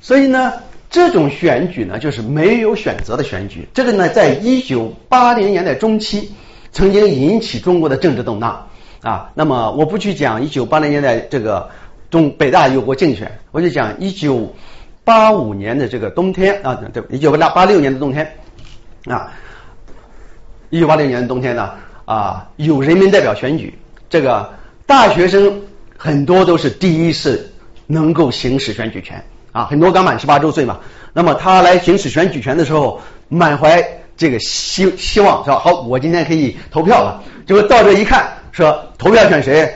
[0.00, 0.54] 所以呢，
[0.88, 3.68] 这种选举呢，就是没有选择的选举。
[3.74, 6.32] 这个呢，在一九八零年代中期
[6.72, 8.66] 曾经引起中国的政治动荡
[9.02, 9.28] 啊。
[9.34, 11.68] 那么我不去讲一九八零年代这个。
[12.10, 14.54] 中北大有过竞选，我就讲一九
[15.04, 18.34] 八五年的这个冬天啊，对，一九八八六年的冬天
[19.06, 19.32] 啊，
[20.70, 21.70] 一九八六年的冬天呢
[22.04, 24.54] 啊，有人民代表选举，这个
[24.86, 25.60] 大学生
[25.96, 27.52] 很多都是第一次
[27.86, 30.80] 能够行使选举权啊，很多刚满十八周岁嘛，
[31.12, 33.82] 那么他来行使选举权的时候，满怀
[34.16, 35.58] 这个希希望是吧？
[35.58, 39.74] 好，我今天可以投票了，结果到这一看，说投票选谁？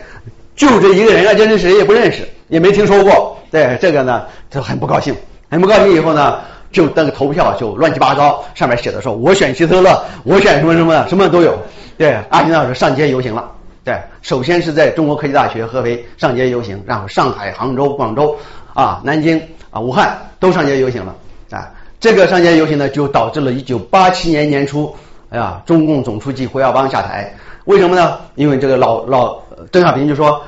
[0.54, 3.36] 就这一个人啊，这人谁也不认识，也没听说过。
[3.50, 5.14] 对这个呢，就很不高兴，
[5.50, 5.92] 很不高兴。
[5.92, 11.58] 以后呢，就那个投票就乱七八糟，上面写的说，我选希特勒，我选什么什么，什么都有。
[11.98, 13.50] 对，阿金老师上街游行了。
[13.84, 18.36] 对，首先是在中国科技大学合肥上街游行，然后上海、杭州、广州
[18.74, 21.14] 啊、南京啊、武汉都上街游行了。
[21.50, 24.94] 啊，这个上街游行呢，就导致了1987年年初，
[25.30, 27.34] 哎呀，中共总书记胡耀邦下台。
[27.64, 28.18] 为什么呢？
[28.34, 30.42] 因为这个老老邓小平就说，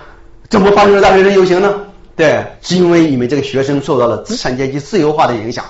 [0.48, 1.74] 怎么发生了大学生游行呢？
[2.16, 5.64] 对，是因为你们这个学生受到了资产阶级自由化的影响。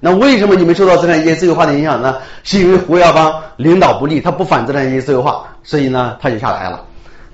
[0.00, 2.16] 那为什么你们受到资产阶级自由化的影响呢？
[2.42, 6.84] 是因为胡耀邦领导不力，他不反资产阶级自由化，所以呢他就下台了。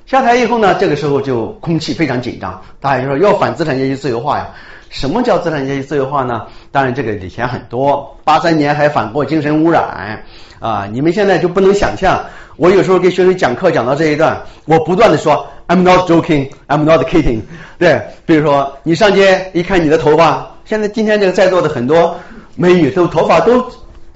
[0.09, 4.49] 下台以后呢，这个时候就空气非常紧张，大家就说要反资产阶级自由化呀。
[4.89, 6.47] 什么叫资产阶级自由化呢？
[6.73, 10.19] 当然这个以前很多，八三年还反过精神污染
[10.61, 10.89] 啊！
[10.91, 12.25] 你们现在就不能想象，
[12.57, 17.43] 我有时候给学生讲课讲到这一段，我不断的说 I'm not joking, I'm not kidding。
[17.79, 22.17] 对，比如说你上街一看你的头发，现在今天这个在座的很多
[22.57, 23.63] 美女都头发都。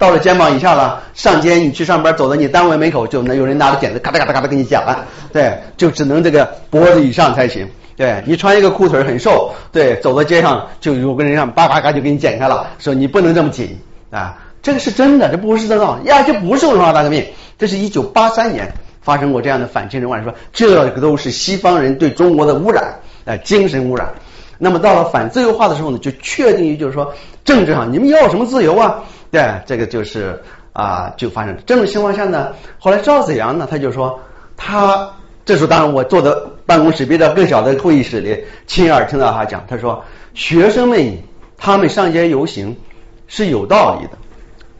[0.03, 7.65] 到了肩膀以下了，上街你去上班，走到你单位门口就能有人拿着剪子咔嗒咔嗒咔嗒给你剪了，对，就只能这个脖子以上才行。
[7.95, 13.79] 对你穿一个裤腿很瘦，对，走到街上就有个人让叭叭嘎就给你剪开了，说你不能这么紧
[14.11, 17.25] 啊，这个是真的，这不是真的呀，这不是文化大革命，
[17.57, 24.09] 这是一九八三年发生过这样的反精神污染，说这个都是西方人对中国的污染，啊，精神污染。
[24.57, 27.13] 那么到了反自由化的时候呢，就确定于就是说
[27.45, 29.03] 政治上你们要什么自由啊？
[29.33, 30.39] 对，这个就是
[30.73, 32.53] 啊，就发生这种情况下呢。
[32.77, 34.19] 后来赵子阳呢，他就说，
[34.55, 35.11] 他
[35.43, 41.17] 这时候当然我坐的办公室比较更小的会议室里，亲耳听到他讲，他说学生们
[41.57, 42.77] 他们上街游行
[43.25, 44.19] 是有道理的，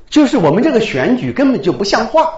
[0.07, 2.29] 就是我们这个选举根本就不像话。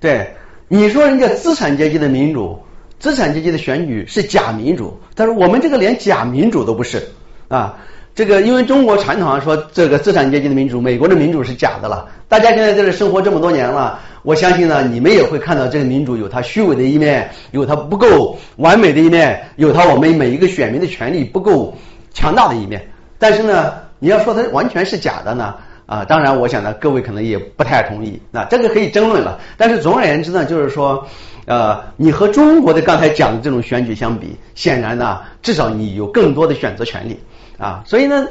[0.00, 0.34] 对，
[0.68, 2.62] 你说人家资产阶级的民主，
[2.98, 7.08] 资产阶级的选举是假民主，但是我们这个连假民主都不是
[7.48, 7.78] 啊。
[8.14, 12.06] 这个因为中国传统上说这个资产阶级的民主，美国的民主是假的了。
[12.28, 21.74] 大家现在在这生活这么多年了，我相信呢，你们也会看到这个民主有它虚伪的一面，有它不够完美的一面，有它我们每一个选民的权利不够
[22.12, 22.88] 强大的一面。
[23.18, 25.52] 但是呢，你要说它完全是假的呢，
[25.86, 28.22] 啊，当然我想呢，各位可能也不太同意。
[28.30, 29.40] 那这个可以争论了。
[29.56, 31.04] 但是总而言之呢，就是说，
[31.46, 37.18] 呃，你和中国的刚才讲的这种选举相比，显然呢，至少你有更多的选择权利。
[37.58, 38.26] 啊，所以呢，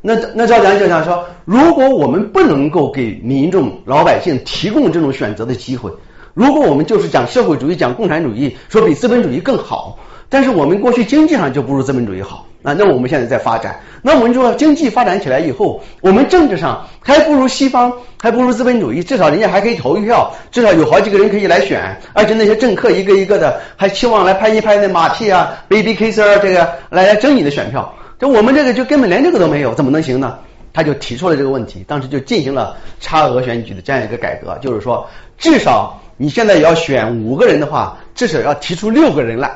[0.00, 5.90] 那那赵良就想说，如果我们不能够给民众老百姓提供这种选择的机会，
[6.34, 27.94] 如果我们就是讲社会主义、讲共产主义，说比资本主义更好，但是我们过去经济上就不如资本主义好啊，那我们现在在发展，那我们说经济发展起来以后，我们政治上还不如西方，还不如资本主义，至少人家还可以投一票，至少有好几个人可以来选，而且那些政客一个一个的还期望来拍一拍那马屁啊、baby kisser 这个来来争你的选票。
[28.18, 30.38] 就我们这个就根本连这个都没有，怎么能行呢？
[30.72, 39.50] 他就提出了这个问题，当时就进行了差额选举的这样一个改革，就是说，至少你现在要选五个人的话，至少要提出六个人来，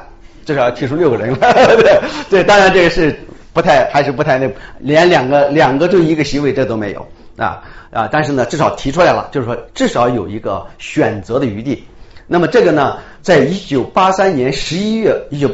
[0.46, 1.52] 至少要提出六个人来。
[1.76, 3.14] 对对，当然这个是
[3.52, 8.08] 不太还是不太那，连两个两个就一个席位这都没有啊啊！
[8.10, 11.84] 但是呢，至少提出来了，就是说至少有一个选择的余地。
[12.26, 15.50] 那么这个呢，在一九八三年十一月一九。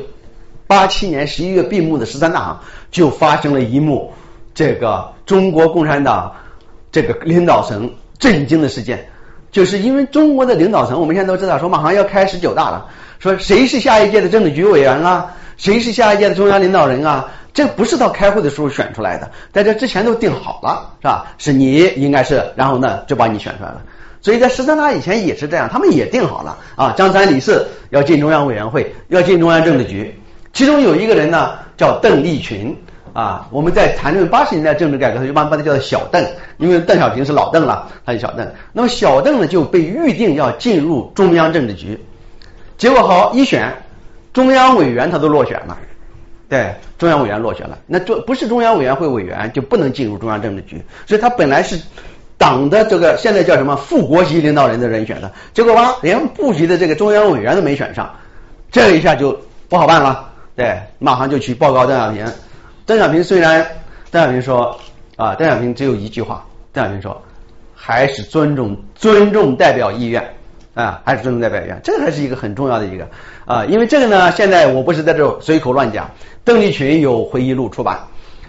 [0.68, 2.60] 八七年十一月闭幕的十三大，
[2.92, 4.12] 就发生了一幕
[4.54, 6.32] 这个中国共产党
[6.92, 9.08] 这个领导层震惊的事件，
[9.50, 12.86] 就是因为中国的领导层，我们现在都知道说马上要开十九大了，
[13.18, 21.32] 说谁是下一届的政治局委员啊，谁是下一届的中央领导人啊，这不是到开会的时候选出来的，在这之前都定好了，是吧？
[21.38, 23.82] 是你应该是，然后呢就把你选出来了。
[24.20, 30.20] 所以在十三大以前也是这样，他们也定好了啊，张三李四要进中央委员会，要进中央政治局。
[30.58, 32.76] 其中有一个人呢，叫邓丽群
[33.12, 33.46] 啊。
[33.52, 38.44] 我们在谈论八十年代政治改革，他一般把他叫做小邓，因为邓小平是老邓了，他就小邓。
[38.72, 41.96] 那么小邓呢，就被预定要进入中央政治局。
[42.76, 43.72] 结果好一选，
[44.32, 45.78] 中央委员他都落选了，
[46.48, 47.78] 对，中央委员落选了。
[47.86, 51.80] 那中不是中央委员会委员就不能进入中央政治局，所以他本来是
[52.36, 58.12] 党的这个现在叫什么副国级领导人的人选的，结果吧，连部级的这个中央委员都没选上，
[58.72, 60.27] 这一下就不好办了。
[60.58, 62.26] 对，马上就去报告邓小平。
[62.84, 63.64] 邓小平虽然，
[64.10, 64.76] 邓小平说
[65.14, 67.22] 啊，邓小平只有一句话，邓小平说
[67.76, 70.34] 还是尊重尊重代表意愿
[70.74, 73.06] 啊，还是尊重代表意愿，这个还是一个很重要的一个
[73.46, 76.10] 啊，因为这个呢，现在我不是在这随口乱讲。
[76.44, 78.00] 邓丽群有回忆录出版，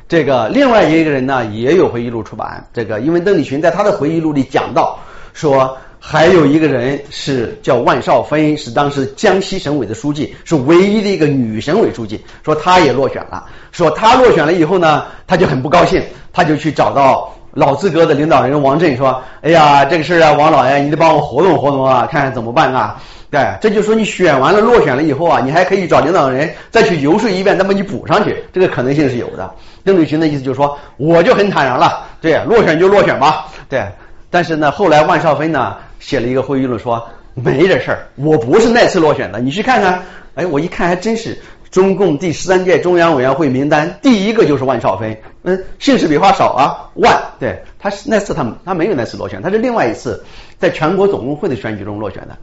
[0.07, 4.97] 这个另外一个人呢也有回忆录出版，这个因为邓丽群在他的回忆录里讲到
[5.33, 5.77] 说。
[5.99, 12.23] 还有一个人是叫万少芬，是当时江西省委的书记，是唯一的一个女省委书记。
[12.43, 29.53] 说她也落选了，说她落选了以后呢，她就很不高兴，她就去找到老资格的领导人王震说：“哎呀，这个事儿啊，王老爷，你得帮我活动活动啊，看看怎么办啊？”对，这就说你选完了落选了以后啊，你还可以找领导人再去游说一遍，那么你补上去，这个可能性是有的。
[29.83, 33.85] 邓丽群的意思就是说，我就很坦然了，对，落选就落选吧，对。
[34.31, 35.75] 但是呢，后来万少芬呢？
[35.99, 40.01] 写了一个会议论，说没这事儿，我不是那次落选的，你去看看。
[40.35, 41.37] 哎，我一看还真是，
[41.69, 50.23] 中共第十三届中央委员会名单第一个就是万少芬，嗯，姓氏笔画少啊，万，对，他是那次他他没有那次落选，他是另外一次
[50.57, 52.37] 在全国总工会的选举中落选的。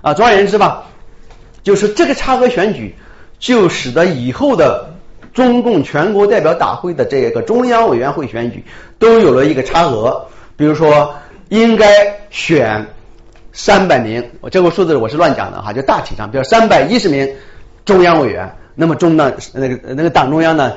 [0.00, 0.84] 啊，总而言之吧，
[1.62, 2.94] 就是这个差额选举
[3.38, 4.94] 就使得以后的
[5.34, 8.64] 中共全国代表大会的这个中央委员会选举
[8.98, 11.14] 都有了一个差额，比如说
[11.50, 11.86] 应该
[12.30, 12.86] 选
[13.52, 17.28] 三百名，我这个数字我是乱讲的哈，就大体上，比如三百一十名
[17.84, 20.72] 中央委员，那么中呢那个那个党中央呢，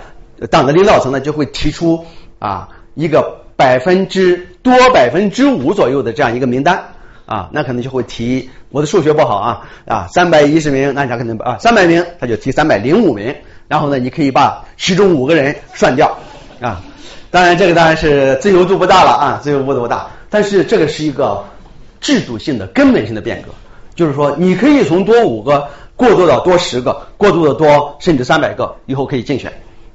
[0.50, 2.06] 党的领导层呢就会提出
[2.40, 6.84] 啊一个百分之多百分之五左右的这样一个名单。
[7.26, 13.36] 啊，那可能就会提我的数学不好啊啊，三百一十名，那他可能啊三百名，他就提三百零五名，
[13.68, 16.16] 然后呢，你可以把其中五个人涮掉
[16.62, 16.84] 啊。
[17.32, 20.08] 当然，这个当然是自由度不大了啊，自由度不大。
[20.30, 21.44] 但是这个是一个
[22.06, 23.48] 制度性的、根本性的变革，
[23.96, 29.52] 就是说你可以从多五个过渡到多十个，过渡的多甚至三百个，以后可以竞选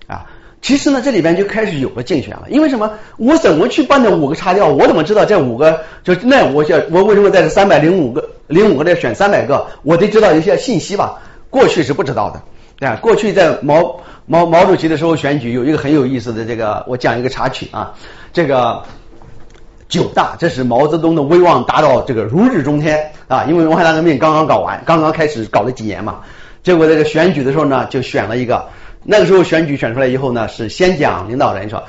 [0.09, 0.27] 啊。
[0.61, 2.91] 其实呢，这里边就开始有了竞选了，因为什么？
[3.17, 4.67] 我怎么去把那五个擦掉？
[4.67, 9.65] 我怎么知道这五个就那我想我为什么在这三百零五个零五个里选三百个？
[9.85, 11.23] 我得知道一些信息吧。
[11.49, 12.43] 过去是不知道的，
[12.81, 12.97] 对吧？
[12.97, 17.95] 过去在毛毛毛主席的时候选举有一个很有意思的这个，我讲一个插曲啊。
[18.33, 18.83] 这个
[19.91, 26.21] 九大，这是毛泽东的威望达到这个如日中天啊，因为文化大革命刚刚搞完，刚刚开始搞了几年嘛。
[26.63, 28.67] 结果这个选举的时候呢，就选了一个。
[29.03, 31.83] 那个时候选举选出来以后呢，是先讲领导人说，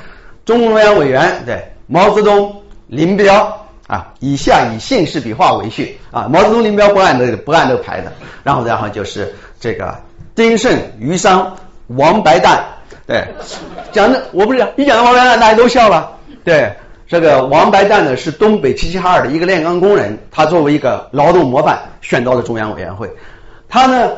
[0.45, 2.55] 中共中央委员对毛泽东、
[2.87, 9.93] 林彪啊，以下以姓氏笔画为序啊，毛泽东、林彪不按这个不按这个排的，然后然后就是这个
[10.33, 11.53] 丁盛、于桑、
[11.87, 12.63] 王白蛋，
[13.05, 13.27] 对，
[13.91, 16.09] 讲的我不是一讲到王白蛋大家都笑了，
[16.45, 16.73] 对，
[17.11, 23.11] 这个王白蛋呢是东北齐齐哈尔的一个炼钢工人，他作为一个劳动模范选到了中央委员会，
[23.67, 24.11] 他呢。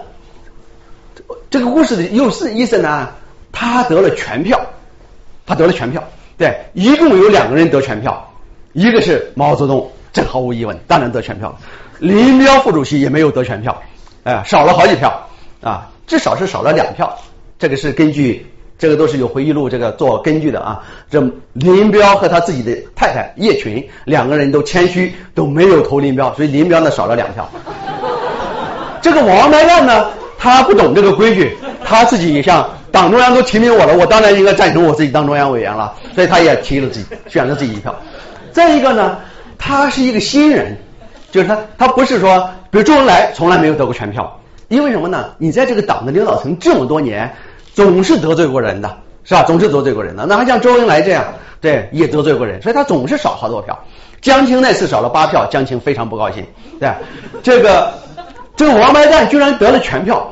[1.49, 3.09] 这个故事的又是意思呢？
[3.51, 4.59] 他得了全票，
[5.43, 6.03] 他得了全票，
[6.37, 8.31] 对，一共有两个人得全票，
[8.73, 11.57] 一个是毛泽东，这毫无疑问，当然得全票了。
[11.97, 13.81] 林彪副主席也没有得全票，
[14.23, 15.27] 哎，少了好几票
[15.61, 17.17] 啊，至少是少了两票。
[17.57, 18.52] 这个是根据
[18.83, 20.83] 这个都是有回忆录这个做根据的啊。
[21.09, 21.23] 这
[21.53, 27.49] 林彪和他自己的太太叶群两个人都谦虚，都没有投林彪，所以林彪呢少了两票。
[29.01, 30.07] 这个王白亮呢？
[30.37, 31.55] 他不懂这个规矩，
[31.85, 37.95] 他自己也想党中央都提名我了，我当然应该赞成我自己当中央委员了，所以他也提了自己，选了自己一票。
[38.51, 39.17] 再一个呢，
[39.57, 40.77] 他是一个新人，
[41.31, 45.29] 就是他他不是说，比如周恩来从来没有得过全票，因为什么呢？
[45.37, 47.33] 你在这个党的领导层这么多年，
[47.73, 49.43] 总是得罪过人的，是吧？
[49.43, 50.25] 总是得罪过人的。
[50.25, 51.25] 那还像周恩来这样，
[51.59, 53.77] 对，也得罪过人，所以他总是少好多票。
[54.21, 56.45] 江青那次少了八票，江青非常不高兴，
[56.79, 56.89] 对，
[57.41, 57.91] 这个。
[58.55, 60.31] 这个王八蛋居然得了全票，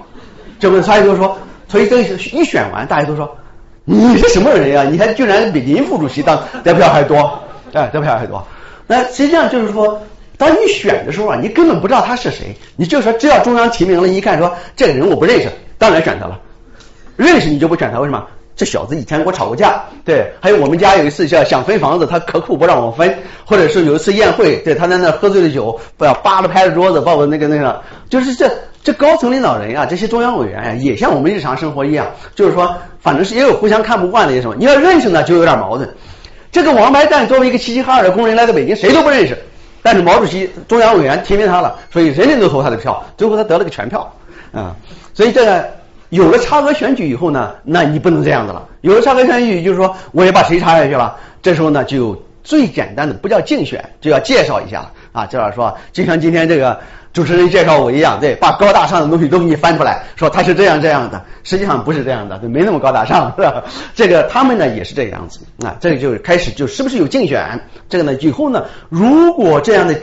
[0.60, 1.36] 这不所以就说，
[1.68, 3.36] 所以这一选完，大家都说
[3.84, 4.84] 你是什么人呀？
[4.84, 7.40] 你还居然比林副主席当得票还多，
[7.74, 8.46] 哎，得票还多。
[8.86, 10.00] 那实际上就是说，
[10.38, 16.40] 当你选的时候啊，你根本不知道他是谁，你就说只要中央提名了，一看说这个人我不认识，当然选他了。
[17.16, 18.26] 认识你就不选他，为什么？
[18.54, 28.52] 这小子以前跟我吵过架，对，还有我们家有一次叫想分房子，他可苦不让我分，或者是有一次宴会，对，他在那喝醉了酒，不要扒着拍着桌子把我那个那个，就是这
[28.84, 32.06] 这高层领导人啊，这些中央委员啊，也像我们日常生活一样，
[32.36, 35.90] 就是说，反正是也有互相看不惯的些什么，你要认识呢，就有点矛盾。
[36.52, 39.36] 这个王白蛋作为一个齐齐哈尔的工人来到北京，谁都不认识，
[39.82, 44.14] 但是毛主席中央委员提名他了，所以人人都投他的票，最后他得了个全票
[44.52, 44.76] 啊，
[45.16, 45.81] 所以这个。
[46.12, 48.68] 有了差额选举以后呢，那你不能这样子了。
[48.82, 51.16] 有了差额选举，就是说我也把谁插下去了。
[51.42, 56.78] 这时候呢，就最简单的不叫竞选，就要介绍一下啊，就要说，就像今天这个
[57.14, 63.64] 主持人介绍我一样，对，把高大上的东西都给你翻出来，说他是这样这样的，实际上不是这样的，对，没那么高大上，是吧？
[63.96, 67.58] 这个他们呢也是这个样子啊，这个就开始就是不是有竞选？
[67.88, 69.96] 这个呢以后呢，如果这样的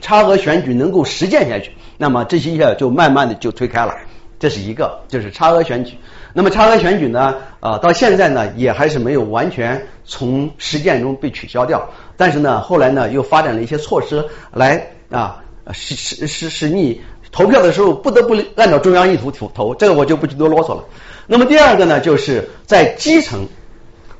[0.00, 3.94] 差额选举能够实践下去，那么这些就慢慢的就推开了。
[4.42, 5.96] 这是一个，就是差额选举。
[6.32, 11.88] 那么差额选举呢，呃，到现在呢，也还是没有完全从实践中被取消掉。
[12.16, 19.76] 但是呢，后来呢，又发展了一些措施来啊，使使使使你投票的时候不得不按照中央意图投投。
[19.76, 20.86] 这个我就不去多啰嗦了。
[21.28, 23.46] 那么第二个呢，就是在基层、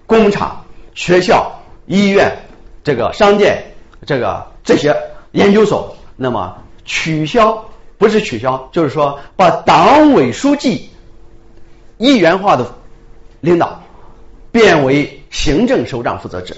[0.06, 0.64] 工厂、
[0.94, 1.50] 学校、
[1.86, 2.30] 医院、
[2.84, 3.72] 这个商店、
[4.06, 4.94] 这个这些
[5.32, 7.64] 研究所，那么取消。
[8.02, 10.90] 不是取消，就是说把党委书记
[11.98, 12.66] 一元化的
[13.40, 13.80] 领导
[14.50, 16.56] 变为行政首长负责制，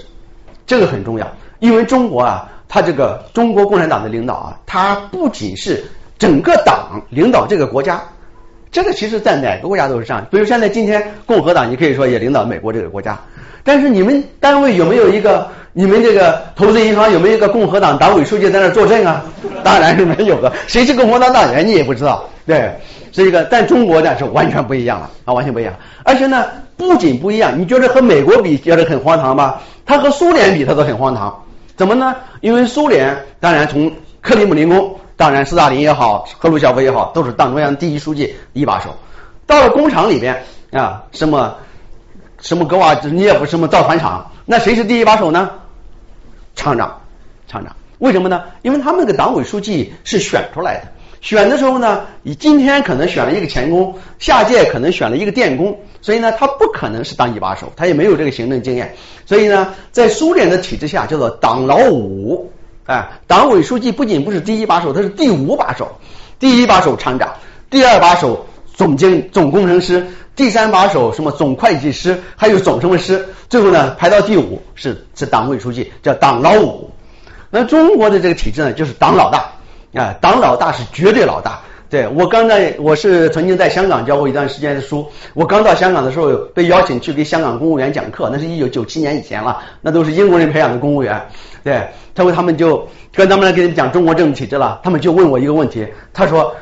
[0.65, 1.31] 这个很重要。
[1.59, 5.85] 因为中国啊，它这个中国共产党的领导啊，它不仅是
[6.17, 8.03] 整个党领导这个国家，
[8.75, 10.27] 这个其实在哪个国家都是这样。
[10.29, 13.17] 比如现在今天共和党，你可以说也领导美国这个国家，
[13.63, 15.47] 但是你们单位有没有一个？
[15.71, 19.23] 你们这个投资银行有没有一个共和党党委书记在那坐镇啊？
[19.63, 22.69] 当然是没有的，谁是共和党党员你也不知道，对，
[23.13, 23.45] 是一个。
[23.45, 25.73] 但中国呢是完全不一样了啊，完全不一样。
[26.03, 26.45] 而且呢，
[26.75, 29.61] 不仅不一样，你觉得和美国比觉得很荒唐吧？
[29.85, 31.33] 它和苏联比，它都很荒唐。
[31.77, 32.13] 怎么呢？
[32.41, 33.89] 因为苏联当然从
[34.21, 38.95] 克里姆林宫，当然斯大林也好，赫鲁晓夫也好，都是党中央第一书记一把手。
[39.45, 41.55] 到了工厂里边啊，什么
[42.41, 45.49] 什么格瓦涅夫什么造船厂，那谁是第一把手呢？
[46.55, 47.01] 厂长，
[47.47, 47.75] 厂长。
[47.99, 48.43] 为什么呢？
[48.61, 50.87] 因为他们那个党委书记是选出来的。
[51.21, 58.93] 选的时候呢，你今天可能选了一个钳工，下届可能选了一个电工，所以呢，他不可能是当一把手，他也没有这个行政经验。
[59.25, 62.51] 所以呢，在苏联的体制下，叫做党老五，
[62.85, 65.91] 哎，党委书记不仅不是第一把手，他是第五把手。
[66.37, 67.33] 第一把手厂长，
[67.69, 70.05] 第二把手总经总工程师，
[70.35, 76.91] 第三把手什么总会计师，还有总什么师，最后呢排到第五是是党委书记，叫党老五。
[77.49, 79.45] 那中国的这个体制呢，就是党老大。
[79.99, 81.61] 啊，党老大是绝对老大。
[81.89, 85.05] 对我刚在，我是曾经在香港教过一段时间的书。
[85.33, 91.21] 我刚到香港的时候，被邀请去给香港公务员讲课，那是一九九七年以前了，那都是英国人培养的公务员。
[91.63, 96.53] 对，他说他们就跟他们来给你讲中国政治体制了，他们就问我一个问题，他说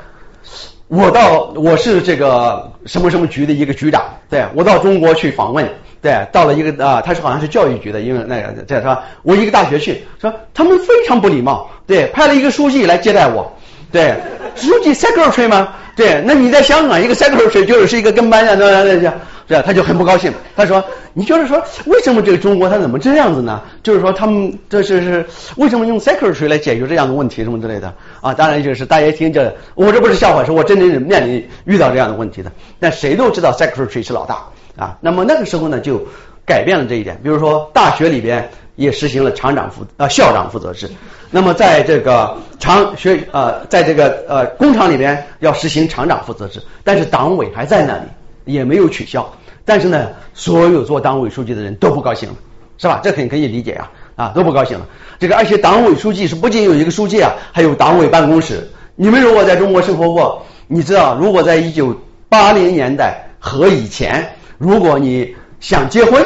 [0.88, 5.68] 我到我是这个什么什么局的一个局长，对我到中国去访问。
[6.02, 9.06] 对，到了一个啊，他是好像是教育局的，因为那个这是吧？
[9.22, 13.50] 我一个大学去，说他们非常不礼貌，对，派了一个书记来接待我，
[13.94, 14.16] 对，
[14.56, 15.76] 书记 secretary 吗？
[15.96, 19.14] 对，那你在香港一个 secretary 就是一个跟班的，那那那
[19.48, 20.84] 这，他就很不高兴，他说，
[21.14, 23.62] 你就是说为什么这个中国他怎么这样子呢？
[23.84, 25.26] 就是说他们这是是
[25.58, 28.34] 为什么用 secretary 来解决这样的问题什么之类的啊？
[28.34, 34.38] 当然就是大家听着，我这不是笑话，是我真正是面临遇到这样的问题的，但谁都知道 secretary 是老大。
[34.76, 36.04] 啊，那么那个时候呢，就
[36.48, 37.20] 改变了这一点。
[37.22, 40.90] 比如说，大学里边也实行了厂长负啊校长负责制。
[41.32, 48.04] 那么在这个厂学呃，在这个呃工厂里边要实行厂长负责制，但是党委还在那里，
[48.46, 49.28] 也没有取消。
[49.66, 52.36] 但是呢，所有做党委书记的人都不高兴了，
[52.78, 53.00] 是吧？
[53.04, 54.86] 这很可以理解啊啊，都不高兴了。
[55.20, 58.70] 这个而且党委书记是不仅有一个书记啊，还有党委办公室。
[58.96, 61.96] 你们如果在中国生活过，你知道，如果在一九
[62.30, 64.28] 八零年代和以前。
[64.60, 66.24] 如果你想结婚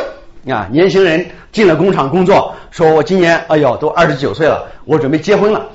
[0.52, 5.66] 啊，年轻人进了工厂工作，说我今年哎呦都二十九岁了，我准备结婚了。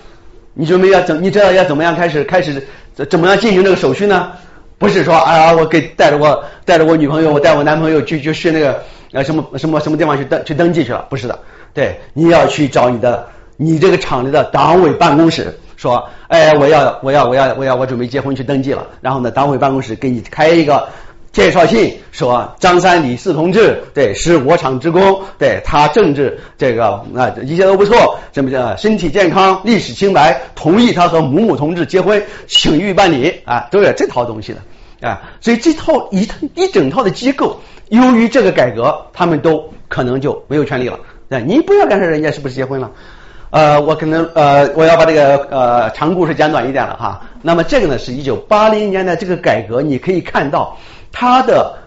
[0.55, 1.23] 你准备要怎？
[1.23, 2.67] 你知道要怎么样开始开始
[3.09, 4.33] 怎么样进行这个手续呢？
[4.79, 11.07] 不是说啊，我给带着我带着我女朋友，我带我男朋友去去去那个什么什么什么地方去登去登记去了？
[11.09, 11.39] 不是的，
[11.73, 20.87] 对，你要去找你的你这个厂里的党委办公室，说哎我要我要我要我要我准备结婚去登记了，然后呢党委办公室给你开一个。
[21.33, 37.59] 介绍信说张三李四同志对是我厂职工，对他政治这个啊一切都不错，什么叫身体健康、历史清白，同意他和某某同志结婚，请予办理啊，都有这套东西的啊，所以这套一套一整套的机构，
[37.89, 41.01] 由于这个改革，他们都可能就没有权利了。
[41.31, 42.91] 对，你不要干涉人家是不是结婚了？
[43.49, 47.23] 呃，我可能呃我要把这个呃长故事讲短一点了哈。
[47.41, 50.77] 那么这个呢是一九八零年的这个改革，你可以看到。
[51.13, 51.79] 它的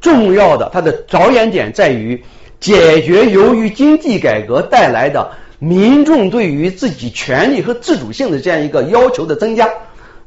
[0.00, 2.22] 重要的它的着眼点在于
[2.60, 9.68] 解决由于经济改革带来的民众对于自己权利和自主性的这样一个要求的增加，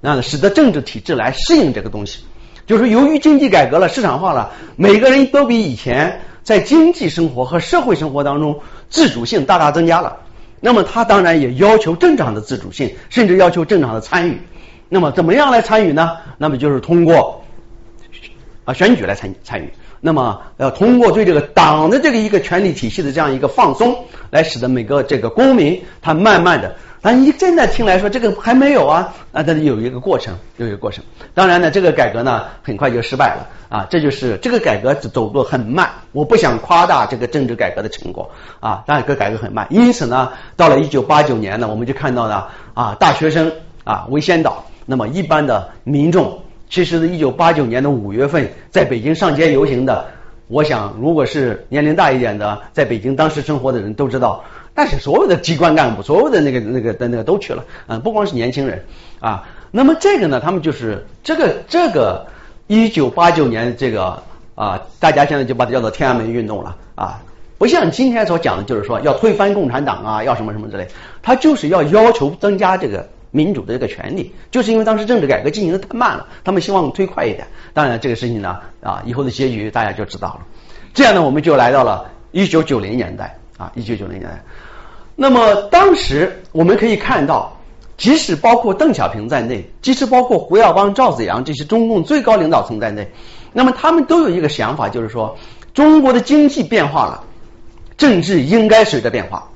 [0.01, 2.23] 那使得政治体制来适应这个东西。
[2.67, 10.17] 就是由于经济改革了，市场化了，每个人都比以前在经济生活和社会生活当中自主性大大增加了。
[10.59, 14.41] 那么他当然也要求正常的自主性，甚至要求正常的参与。
[14.89, 16.17] 那么怎么样来参与呢？
[16.37, 17.40] 那么就是通过。
[18.63, 31.03] 啊，选举来参参与，那么要通过对这个党的这个一个权力体系的这样一个放松，来使得每个这个公民他慢慢的，啊，你现在听来说这个还没有啊，啊，但是有一个过程，有一个过程。
[31.33, 35.89] 当然呢，这个改革呢很快就失败了啊，这就是这个改革走得很慢。
[36.11, 39.65] 我不想夸大这个政治改革的成果啊，但这个改革很慢。
[39.71, 42.43] 因此呢，到了一九八九年呢，我们就看到呢
[42.75, 43.51] 啊，大学生
[43.83, 46.39] 啊为先导，那么一般的民众。
[46.71, 50.05] 其实，一九八九年的五月份，在北京上街游行的，
[50.47, 58.81] 我想，如果是年龄大一点的，在北京当时生活的人都知道，但是所有的机关干部，所有的那个那个的那个都去了，嗯，不光是年轻人
[59.19, 59.43] 啊。
[59.69, 62.25] 那么这个呢，他们就是这个这个
[62.67, 64.23] 一九八九年这个
[64.55, 67.21] 啊，大家现在就把它叫做天安门运动了啊，
[67.57, 70.87] 不像今天所讲的，就是说要推翻共产党啊，要什么什么之类，
[71.21, 73.09] 他就是要要求增加这个。
[73.31, 77.47] 民主的这个权利，就是因为当时政治改革进行的太慢了，他们希望推快一点。
[77.73, 80.41] 当然，这个事情呢，啊，以后的结局大家就知道了。
[80.93, 84.43] 这样呢，我们就来到了一九九零年代啊，一九九零年代。
[85.15, 87.57] 那么当时我们可以看到，
[87.97, 93.11] 即使包括邓小平在内，即使包括胡耀邦、赵子阳这些中共最高领导层在内，
[93.53, 95.37] 那么他们都有一个想法，就是说
[95.73, 97.23] 中国的经济变化了，
[97.95, 99.47] 政治应该随着变化。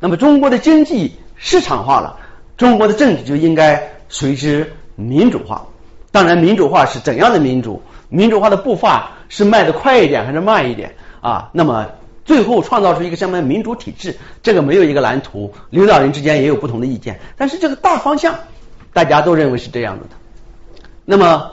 [0.00, 2.18] 那么中国的经济市场化了，
[2.56, 5.66] 中国的政治就应该随之民主化。
[6.10, 7.82] 当然，民主化是怎样的民主？
[8.08, 11.50] 民主化的步伐是迈得快一点还是慢一点啊？
[11.52, 11.86] 那么
[12.24, 14.16] 最后创造出一个什么民主体制？
[14.42, 17.20] 这个没有一个蓝图，领导人之间也有不同的意见。
[17.36, 18.34] 但是这个大方向
[18.92, 20.16] 大家都认为是这样子的。
[21.04, 21.50] 那么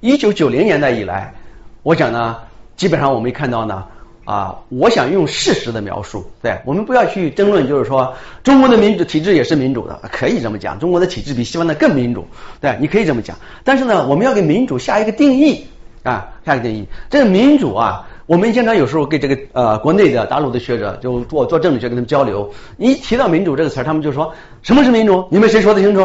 [0.00, 1.34] 一九九零年代以来，
[1.82, 2.36] 我想呢，
[2.76, 3.84] 基本上我们看到呢。
[4.28, 8.12] 啊，我想用事实的描述，对我们不要去争论，就是说
[8.44, 12.26] 中国的民主体制也是民主的，可以这么讲，中国的体制比西方的更民主，
[12.60, 13.38] 对，你可以这么讲。
[13.64, 15.66] 但是呢，我们要给民主下一个定义
[16.02, 16.86] 啊，下一个定义。
[17.08, 24.30] 这个民主啊，我们经常有时候跟这个呃国内的大陆的学者，就做做政治学跟他们交流，一提到民主这个词儿，他们就说
[24.62, 25.26] 什么是民主？
[25.30, 26.02] 你们谁说的清楚？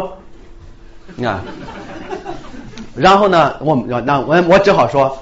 [1.26, 1.44] 啊，
[2.96, 5.18] 然后呢，我那我我只好说。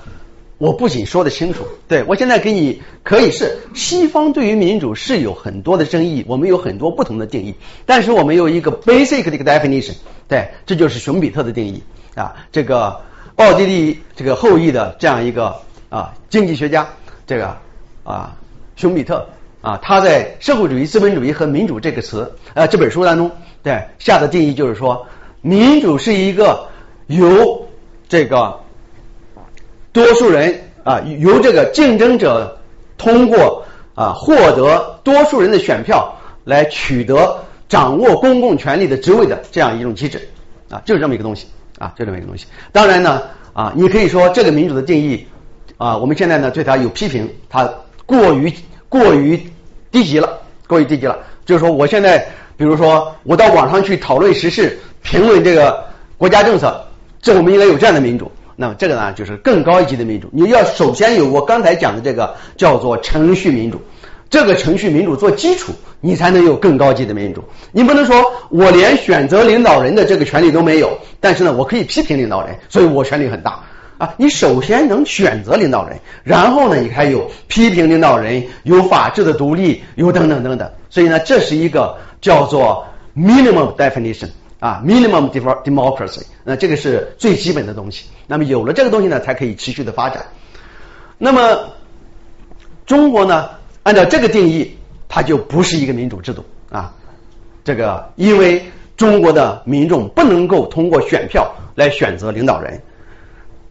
[0.62, 7.56] 我不仅说得清楚，对我现在给你可以是西方对于民主是有很多的争议，我们有很多不同的定义，
[7.88, 9.96] 但是我们有一个 basic 的一个 definition，
[10.28, 11.82] 对，这就是熊彼特的定义
[12.14, 13.02] 啊，这个
[13.38, 15.56] 奥地利这个后裔的这样一个
[15.90, 16.88] 啊经济学家，
[17.26, 17.58] 这个
[18.04, 18.38] 啊
[18.76, 19.28] 熊彼特
[19.62, 23.32] 啊他在《社会主义、资本主义和民主》这个词呃这本书当中，
[23.64, 25.08] 对下的定义就是说，
[25.42, 26.68] 民主是一个
[27.08, 27.68] 由
[28.08, 28.61] 这个。
[29.94, 32.60] 多数人啊，由这个竞争者
[32.98, 40.30] 通过啊获得多数人的选票来取得掌握公共权力的职位的这样一种机制
[40.70, 42.46] 啊，就是这么一个东西啊，就这么一个东西。
[42.72, 43.22] 当然呢
[43.54, 45.28] 啊，你可以说这个民主的定义
[45.78, 47.70] 啊，我们现在呢对它有批评，它
[48.06, 48.54] 过于
[48.88, 49.40] 过于
[49.92, 51.20] 低级了，过于低级了。
[51.46, 52.26] 就是说，我现在
[52.56, 55.84] 比如说我到网上去讨论时事，评论这个
[56.18, 56.86] 国家政策，
[57.22, 58.32] 这我们应该有这样的民主。
[58.62, 60.30] 那么这个呢，就是更高一级的民主。
[60.32, 63.82] 你要首先有我刚才讲的这个叫做程序民主，
[64.30, 67.44] 这个程序民主做基础，你才能有更高级的民主。
[67.72, 73.64] 你不能说我连选择领导人的这个权利都没有，但是呢，我可以批评领导人，所以我权力很大
[73.98, 74.14] 啊。
[74.18, 80.70] 你首先能选择领导人，然后呢，你还有批评领导人，有法治的独立，有等等等等。
[80.92, 82.86] 所以呢，这是一个叫做
[83.18, 84.30] minimum definition。
[84.62, 88.06] 啊，minimum democracy，那这个是最基本的东西。
[88.28, 90.24] 那么有了这个东西呢，才可以持续的发展。
[91.18, 91.72] 那么
[92.86, 93.50] 中国呢，
[93.82, 94.78] 按照这个定义，
[95.10, 96.94] 它就不是一个民主制度啊。
[97.64, 98.64] 这个因为
[98.96, 102.80] 中国的民众不能够通过选票来选择领导人。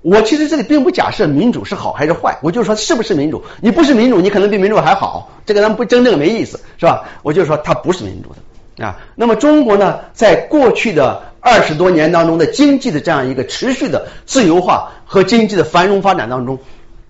[0.03, 3.45] 我其实这里并不假设民主是好还是坏，我就说是不是民主。
[3.61, 7.05] 你不是民主，你可能比民主还好，这个咱们不争这个没意思，是吧？
[7.22, 8.36] 我就说它不是民主的。
[8.80, 16.58] 啊，那么中国呢，在过去的二十多年当中的经济的这样一个持续的自由化和经济的繁荣发展当中，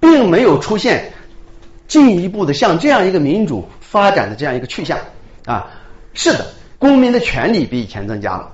[0.00, 1.12] 并没有出现
[1.86, 4.98] 进一步的向这样一个民主发展的这样一个去向
[5.44, 5.70] 啊。
[6.12, 6.46] 是的，
[6.78, 8.50] 公民的权利比以前增加了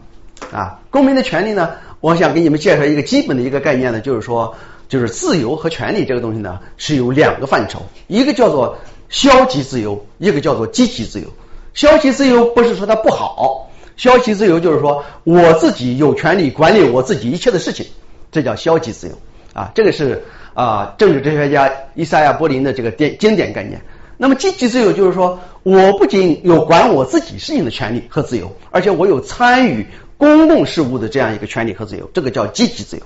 [0.52, 0.80] 啊。
[0.90, 4.54] 公民的权利呢，我想给你们介绍一个基本的一个概念呢，就是说，
[4.90, 8.76] 就是自由和权利这个东西呢，是有两个范畴，一个叫做
[9.08, 11.28] 消极自由，一个叫做积极自由。
[11.77, 17.87] 消极自由不是说它不好，消极自由就是说我自己有权利管理我自己一切的事情，
[18.33, 19.14] 这叫消极自由
[19.53, 19.70] 啊。
[19.74, 20.24] 这个是
[20.55, 23.83] 啊政治哲学家伊萨亚柏林的这个典经典概念。
[24.16, 33.03] 那么积极自由就是说我不仅有管我自己事情的权利和自由，而且我有参与公共事务的这样一个权利和自由，这个叫积极自由，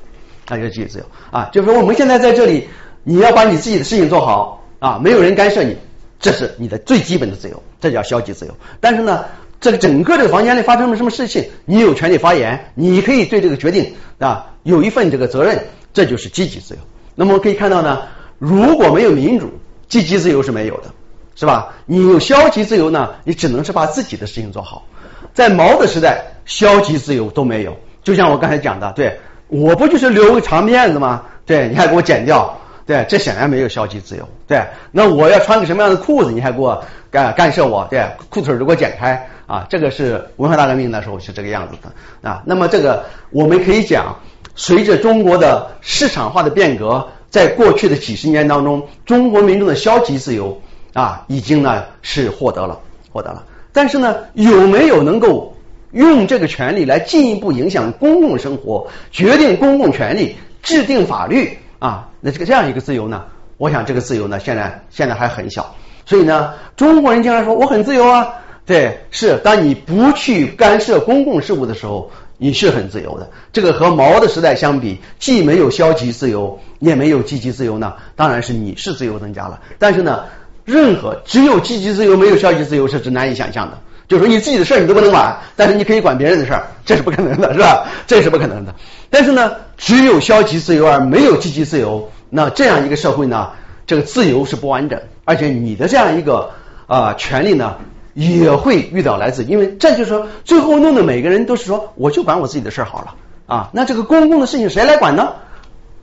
[0.46, 1.50] 啊，叫积极自由啊。
[1.52, 2.68] 就是说我们现在在这里，
[3.02, 5.76] 你要把你自己的事情做好啊，没有人干涉你。
[6.20, 8.54] 这是你的最基本的自由，这叫消极自由。
[8.78, 9.24] 但是呢，
[9.60, 15.64] 这个整个这个房间里发生了什么事情，你有权利发言，你可以对这个决定啊有一份这个责任，
[15.94, 16.80] 这就是积极自由。
[17.14, 18.02] 那么可以看到呢，
[18.38, 19.50] 如果没有民主，
[19.88, 20.92] 积极自由是没有的，
[21.34, 21.74] 是吧？
[21.86, 24.86] 你有消极自由呢，你只能是把自己的事情做好。
[25.32, 27.76] 在毛的时代，消极自由都没有。
[28.02, 29.18] 就像我刚才讲的，对，
[29.48, 31.22] 我不就是留个长辫子吗？
[31.46, 32.58] 对，你还给我剪掉。
[32.90, 34.28] 对，这显然没有消极自由。
[34.48, 34.60] 对，
[34.90, 37.86] 那我要穿个什么样的裤子，你还给我干干涉我？
[37.88, 39.64] 对，裤腿儿给我剪开啊！
[39.70, 42.42] 这个是文化大革命的时候是这个样子的啊。
[42.44, 44.16] 那么这个我们可以讲，
[44.56, 50.60] 随着中国的市场化的变革，在过去的几十年当中，中国民众的消极自由
[50.92, 52.80] 啊，已经呢是获得了，
[53.12, 53.44] 获得了。
[53.72, 55.54] 但是呢，有没有能够
[55.92, 61.56] 用这个权利来进一步影响公共生活，决定公共权利，制定法律？
[61.80, 63.24] 啊，那这个这样一个自由呢？
[63.56, 65.74] 我想这个自由呢，现在现在还很小。
[66.06, 73.30] 所以呢，中国人经常说我很自由啊，对，是当你不去干涉公共事务的时候，你是很自由的。
[73.52, 79.60] 这个和毛的时代相比，既没有消极自由，也没有积极自由呢，当然是你是自由增加了。
[79.78, 80.24] 但是呢，
[80.64, 83.78] 任何只有积极自由没有消极自由是指难以想象的。
[84.10, 87.86] 就是说你自己的事儿你都不能管，但是你可以管别人的事儿，这是不可能的，是吧？
[88.08, 88.74] 这是不可能的。
[89.08, 93.50] 但是呢，只有消极自由而没有积极自由，那这样一个社会呢，
[93.86, 96.50] 这个自由是不完整，而且你的这样一个
[96.88, 97.76] 啊权利呢，
[98.14, 103.14] 也会遇到来自，因为这就是说，最后弄得每个人都是说，我就管我自己的事儿好了
[103.46, 105.34] 啊，那这个公共的事情谁来管呢？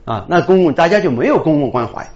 [0.06, 2.08] 啊，那公共大家就没有公共关怀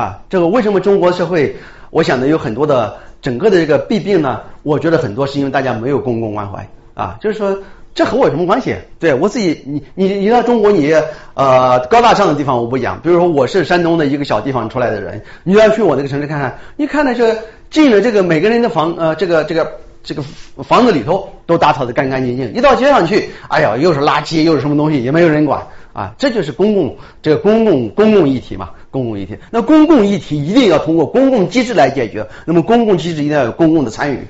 [0.00, 1.56] 啊，这个为什么中国社会，
[1.90, 2.98] 我想呢有很多的。
[3.22, 7.58] 整个的这个弊病呢，我觉得很多是因为大家没有公共关怀啊，就是说
[7.94, 8.76] 这和我有什么关系？
[8.98, 10.92] 对我自己，你你你到中国，你
[11.34, 17.36] 呃高大上的地方我不讲，比如说我是山东的一个小地方出来的人，你要去我那个城市看看，你看的是
[17.70, 20.22] 进了这个每个人的房呃这个这个这个
[20.62, 28.70] 房子里头都打扫的干干净净，一到街上去，哎呀又是垃圾又是什么东西，也没有人管啊，这就是公共这个公共公共议题嘛。
[28.92, 32.26] 公共议题，那公共议题一定要通过公共机制来解决。
[32.44, 34.26] 那么公共机制一定要有公共的参与。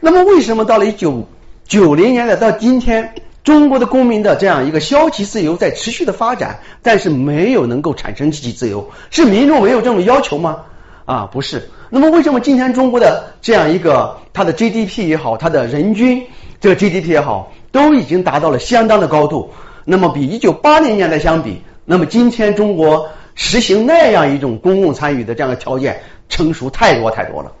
[0.00, 1.26] 那么为什么到了一九
[1.66, 8.90] 九零年代到今天，中国的公民的这样一个消极自由在持续的发展，但是没有能够产生积极自由？
[9.10, 10.62] 是民众没有这种要求吗？
[11.04, 11.68] 啊，不是。
[11.90, 16.26] 那么为什么今天中国的这样一个它的 GDP 也好，它的人均
[16.60, 19.50] 这个 GDP 也好，都已经达到了相当的高度？
[19.84, 23.08] 那么比一九八零年代相比，那么今天中国。
[23.40, 27.52] 实行那样一种公共参与的这样的条件成熟太多太多了，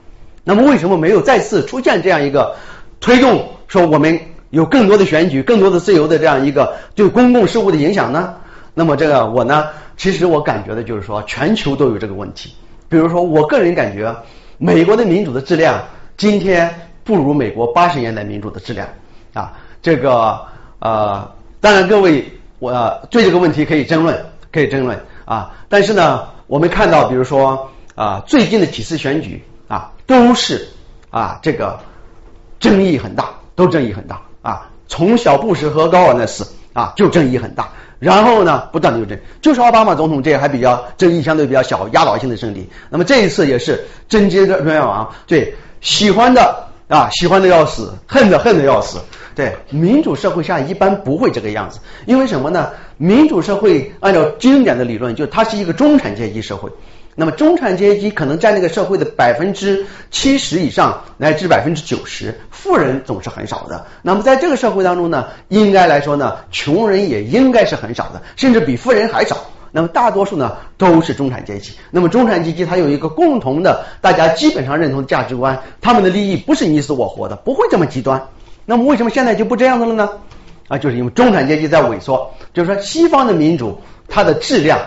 [0.48, 2.56] 那么为什么没有再次出现这样一个
[3.00, 4.18] 推动说我们
[4.48, 8.34] 有更多的选举、更多的自由的这样一个对公共事务的影响呢？
[8.72, 9.66] 那么这个我呢，
[9.98, 12.54] 其实我感觉的就是说全球都有这个问题。
[12.88, 14.16] 比如说我个人感觉，
[14.56, 15.84] 美国的民主的质量
[16.16, 16.74] 今天
[17.04, 18.88] 不如美国八十年代民主的质量
[19.34, 19.52] 啊。
[19.82, 20.40] 这个
[20.78, 21.30] 呃，
[21.60, 22.24] 当然各位
[22.58, 22.72] 我
[23.10, 24.18] 对这个问题可以争论，
[24.50, 24.98] 可以争论。
[25.26, 29.44] 啊，但是呢，我们看到，比如说啊，最近的几次选举，
[30.08, 30.66] 都是
[31.10, 31.78] 啊，这个
[32.58, 34.68] 争议很大，都争议很大啊。
[34.88, 37.68] 从小布什和高尔那次啊，就争议很大。
[37.98, 42.66] 然后呢，不断的有争，就是奥巴马总统这还比较争议相对比较小，压倒性的胜利。
[42.88, 48.98] 那么这一次也是真接的转王，对喜欢的啊，喜欢的要死，恨的恨的要死。
[49.34, 52.70] 对民主社会下一般不会这个样子，因为什么呢？
[52.96, 56.70] 民主社会按照经典的理论，就它是一个中产阶级社会。
[57.20, 63.84] 那么中产阶级可能占那个社会的百分之七十以上，乃至百分之九十，富人总是很少的。
[64.02, 69.36] 那么在这个社会当中呢，应该来说呢，穷人也应该是很少的，甚至比富人还少。
[69.72, 71.72] 那么大多数呢都是中产阶级。
[71.90, 78.28] 那么中产阶级它有一个共同的，大家基本上认同的价值观，他们的利益不是你死我活的，不会这么极端。
[78.64, 80.08] 那么为什么现在就不这样子了呢？
[80.68, 84.78] 啊，就是因为中产阶级在萎缩，就是说西方的民主它的质量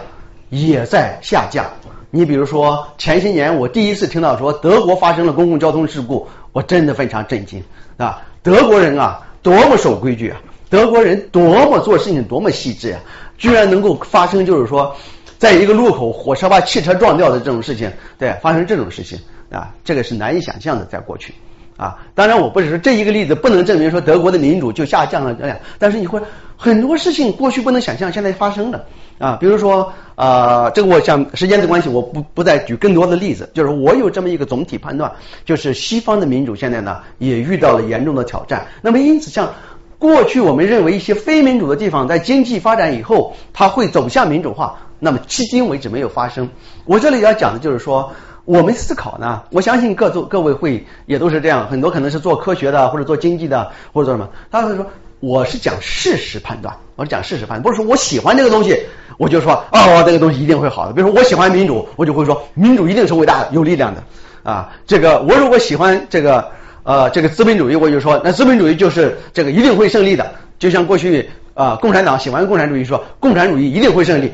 [0.50, 1.66] 也在下降。
[2.14, 7.64] 你比如说前些年我第一次听到说德国发生了公共交通事故，我真的非常震惊
[7.95, 8.22] 啊！
[8.43, 12.99] 德国人啊多么守规矩啊，德国人多么做事情多么细致啊，
[13.38, 14.95] 居然能够发生就是说
[15.38, 17.89] 在一个路口火车把汽车撞掉的这种事情，
[18.20, 19.18] 对，发生这种事情
[19.49, 21.34] 啊，这个是难以想象的，在过去。
[21.82, 26.22] 啊，当然我不是说这一个例子不能证明说德国的民主就下降了这样，但是你会
[26.56, 28.86] 很多事情过去不能想象，现在发生了
[29.18, 35.12] 啊，比如说啊，这个我想时间的关系，我不不再举更多的例子，就是我有这么一个总体判断，
[35.44, 38.68] 就是西方的民主现在呢也遇到了严重的挑战。
[38.84, 39.52] 那么因此，像
[39.98, 46.48] 过去我们认为一些非民主的地方，在经济发展以后，它会走向民主化，那么迄今为止没有发生。
[46.86, 48.14] 我这里要讲的就是说。
[48.46, 54.28] 我们思考呢，我相信各座各位会也都是这样，很多可能是做科学的，或者做经济的，或者做什么。
[54.50, 54.86] 他会说，
[55.20, 58.76] 我是讲事实判断，我是讲事实判断，不是说我喜欢这个东西，
[59.18, 60.94] 我就说哦，这个东西一定会好的。
[60.94, 64.04] 比如说我喜欢民主，我就会说民主一定是伟大有力量的
[64.44, 64.74] 啊。
[64.88, 66.50] 这个我如果喜欢这个
[66.84, 70.32] 呃这个资本主义，我就说那资本主义就是这个一定会胜利的。
[70.58, 74.34] 就像过去啊共产党喜欢共产主义，说共产主义一定会胜利。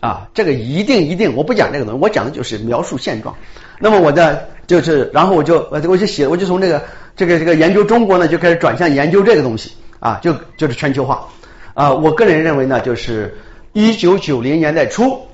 [0.00, 3.34] 啊，这个一定一定，我不讲这个东西，我讲的就是描述现状。
[3.80, 6.82] 那么我的，就是，然后我就我我就写，我就从这个
[7.16, 11.26] 这个这个研究中国呢，就开始转向研究这个东西啊，就就是全球化
[11.74, 11.92] 啊。
[11.92, 13.36] 我个人认为呢，就是
[13.72, 15.26] 一九九零年代初，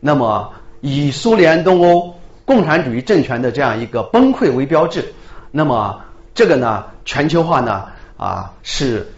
[0.00, 2.14] 那么以苏联东欧
[2.44, 5.14] 共产主义政权的这样一个崩溃为标志，
[5.50, 6.00] 那么
[6.34, 9.10] 这个呢，全球化呢啊是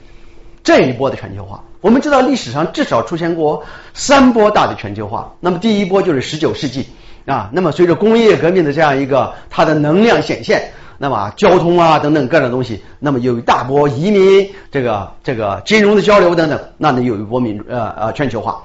[0.62, 1.64] 这一波的全球化。
[1.82, 5.34] 我们知道历史上至少出现过三波大的全球化。
[5.40, 6.86] 那么第一波就是十九世纪
[7.26, 18.62] 啊，那么随着工业革命的这样一个它的能量显现，那么交通啊等等各种东西，那么有一大波移民，这个这个金融的交流等等，那呢有一波民呃呃全球化。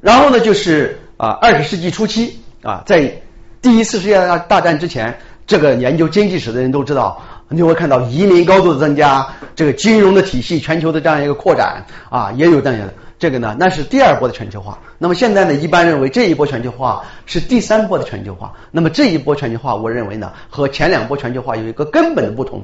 [0.00, 3.22] 然后呢就是啊二十世纪初期啊，在
[3.60, 4.16] 第一次世界
[4.48, 12.92] 大战之前，这个研究经济史的人都知道，你会看到移民高度的增加，这个金融的体系全球的这样一个扩展啊，也有这样的。
[13.18, 14.78] 这个呢，那是第二波的全球化。
[14.98, 18.52] 那么现在呢，一般认为这一波全球化是第三波的全球化。
[18.70, 22.62] 那么这一波全球化，我认为呢，和前两波全球化有一个根本的不同。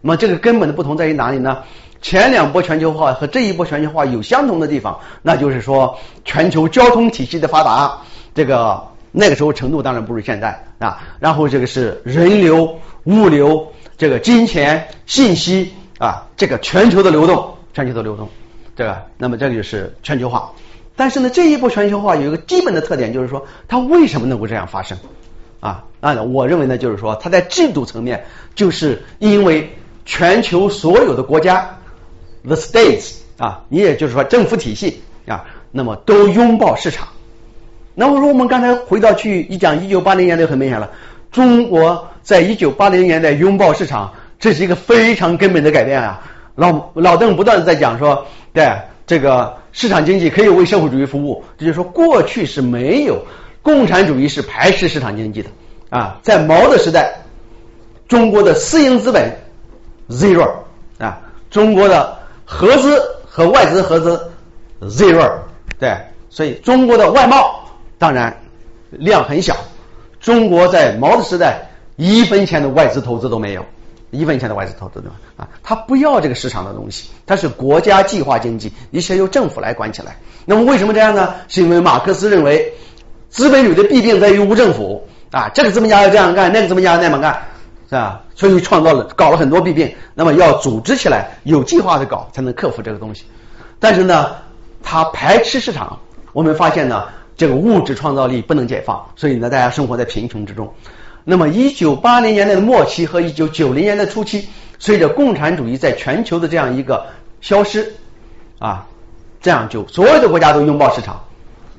[0.00, 1.58] 那么这个根本的不同在于哪里呢？
[2.00, 7.96] 前两波全球化和这一波全球化有相同的地方，那就是说全球交通体系的发达，
[8.34, 8.82] 这个
[9.12, 11.00] 那个时候程度当然不如现在啊。
[11.20, 18.28] 然后这个是人流、物流、这个金钱、信息啊，这个全球的流动，全球的流动。
[18.74, 19.04] 对吧？
[19.18, 20.50] 那么这个就是全球化，
[20.96, 24.96] 但是呢，这一波全球化有一个基本的特点，就是说它为什么能够这样发生
[25.60, 25.84] 啊？
[26.00, 31.76] 那我认为呢，就是说它在制度层面，就是因为全球所有的国家
[32.46, 37.08] ，the states 啊，你也就是说政府体系啊，那么都拥抱市场。
[37.94, 40.90] 那么如果我们刚才回到去一讲一九八零年代，很明显了，
[41.30, 46.22] 中国在一九八零年代拥抱市场，这是一个非常根本的改变啊。
[46.54, 48.70] 老老邓不断的在讲说，对
[49.06, 53.24] 这个市场经济可以为社会主义服务，这就是说过去是没有
[53.62, 55.48] 共产主义是排斥市场经济的
[55.90, 57.14] 啊，在毛的时代，
[58.08, 59.34] 中国的私营资本
[60.10, 60.50] zero
[60.98, 61.20] 啊，
[61.50, 64.30] 中国的合资和外资合资
[64.82, 65.30] zero
[65.78, 65.96] 对，
[66.28, 67.61] 所以中国的外贸
[68.02, 68.36] 当然
[68.90, 69.54] 量很小，
[70.18, 73.64] 中国在毛的时代一分钱的外资投资都没有。
[74.10, 75.14] 一分钱的外资投资对吧？
[75.36, 80.16] 啊，他不要这个市场的东西，他是国家计划经济，一切由政府来管起来。
[80.46, 81.32] 那么为什么这样呢？
[81.46, 82.74] 是因为马克思认为
[83.30, 87.40] 资本主义的弊病在于无政府啊，这个资本家要这样干，那个资本家那么干，
[87.88, 88.20] 是吧？
[88.34, 89.94] 所以创造了搞了很多弊病。
[90.14, 93.26] 那么要组织起来，有计划的搞，才能克服这个东西。
[93.78, 94.32] 但是呢，
[94.82, 96.00] 他排斥市场，
[96.32, 97.04] 我们发现呢，
[97.42, 100.72] 这个物质创造力不能解放，所以呢，大家生活在贫穷之中。
[101.24, 104.46] 那么，一九八零年代的末期和一九九零年代初期，
[104.78, 107.04] 随着共产主义在全球的这样一个
[107.40, 107.94] 消失
[108.60, 108.86] 啊，
[109.40, 111.20] 这样就所有的国家都拥抱市场，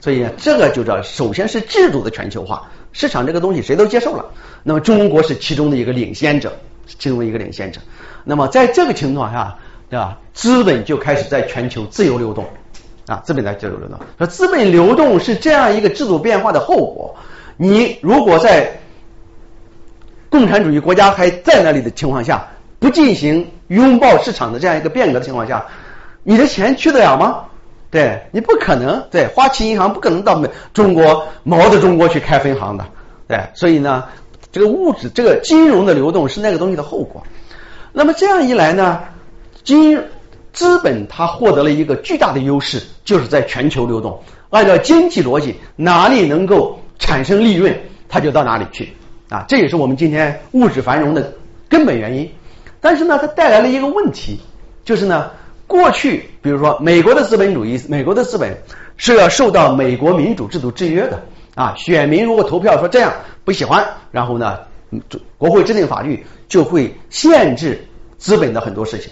[0.01, 4.25] 所以，这个就叫首先是制度的全球化，市场这个东西谁都接受了。
[4.63, 6.51] 那么中国是其中的一个领先者，
[6.85, 7.79] 其中的一个领先者。
[8.25, 9.57] 那么在这个情况下，
[9.89, 10.17] 对吧？
[10.33, 12.45] 资本就开始在全球自由流动
[13.17, 13.99] 资本在自由流动。
[14.17, 17.15] 说资本流动是这样一个制度变化的后果。
[17.57, 18.79] 你如果在
[20.29, 22.47] 共产主义国家还在那里的情况下，
[22.79, 25.65] 不进行拥抱市场的这样一个变革的情况下，
[26.23, 27.45] 你的钱去得了吗？
[27.91, 32.85] 对你不可能，对花旗银行不可能到美中国毛的中国去开分行的，
[33.27, 34.05] 对，所以呢，
[34.51, 37.21] 这个物质这个金融的流动是那个东西的后果。
[37.91, 39.03] 那么这样一来呢，
[39.63, 40.01] 金
[40.53, 44.21] 资本它获得了一个巨大的优势，就是在全球流动。
[44.51, 47.75] 按照经济逻辑，哪里能够产生利润，
[48.07, 48.93] 它就到哪里去。
[49.29, 51.33] 啊，这也是我们今天物质繁荣的
[51.67, 52.31] 根本原因。
[52.79, 54.39] 但是呢，它带来了一个问题，
[54.85, 55.31] 就是呢，
[55.65, 58.55] 过去比如说美国的资本主义，美国的资本
[58.95, 61.19] 是要受到美国民主制度制约的
[61.55, 61.73] 啊。
[61.75, 63.11] 选民如果投票说这样
[63.43, 64.59] 不喜欢，然后呢，
[65.39, 67.87] 国会制定法律就会限制
[68.19, 69.11] 资本的很多事情。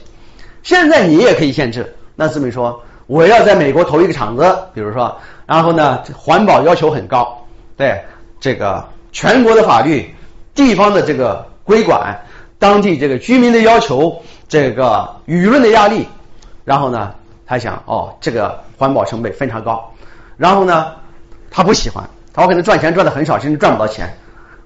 [0.64, 7.45] 现在你也可以限制，那资本说我要在美国投一个厂子，比如说，然后呢，环保要求很高，
[7.78, 8.03] 对
[8.39, 8.86] 这个。
[9.14, 10.16] 全国的法律、
[10.55, 12.18] 地方的这个规管、
[12.57, 16.07] 当地这个居民的要求、这个舆论的压力，
[16.64, 17.14] 然后呢，
[17.45, 19.91] 他想哦，这个环保成本非常高，
[20.38, 20.93] 然后呢，
[21.49, 24.16] 他不喜欢，他可能赚钱赚的很少，甚至赚不到钱。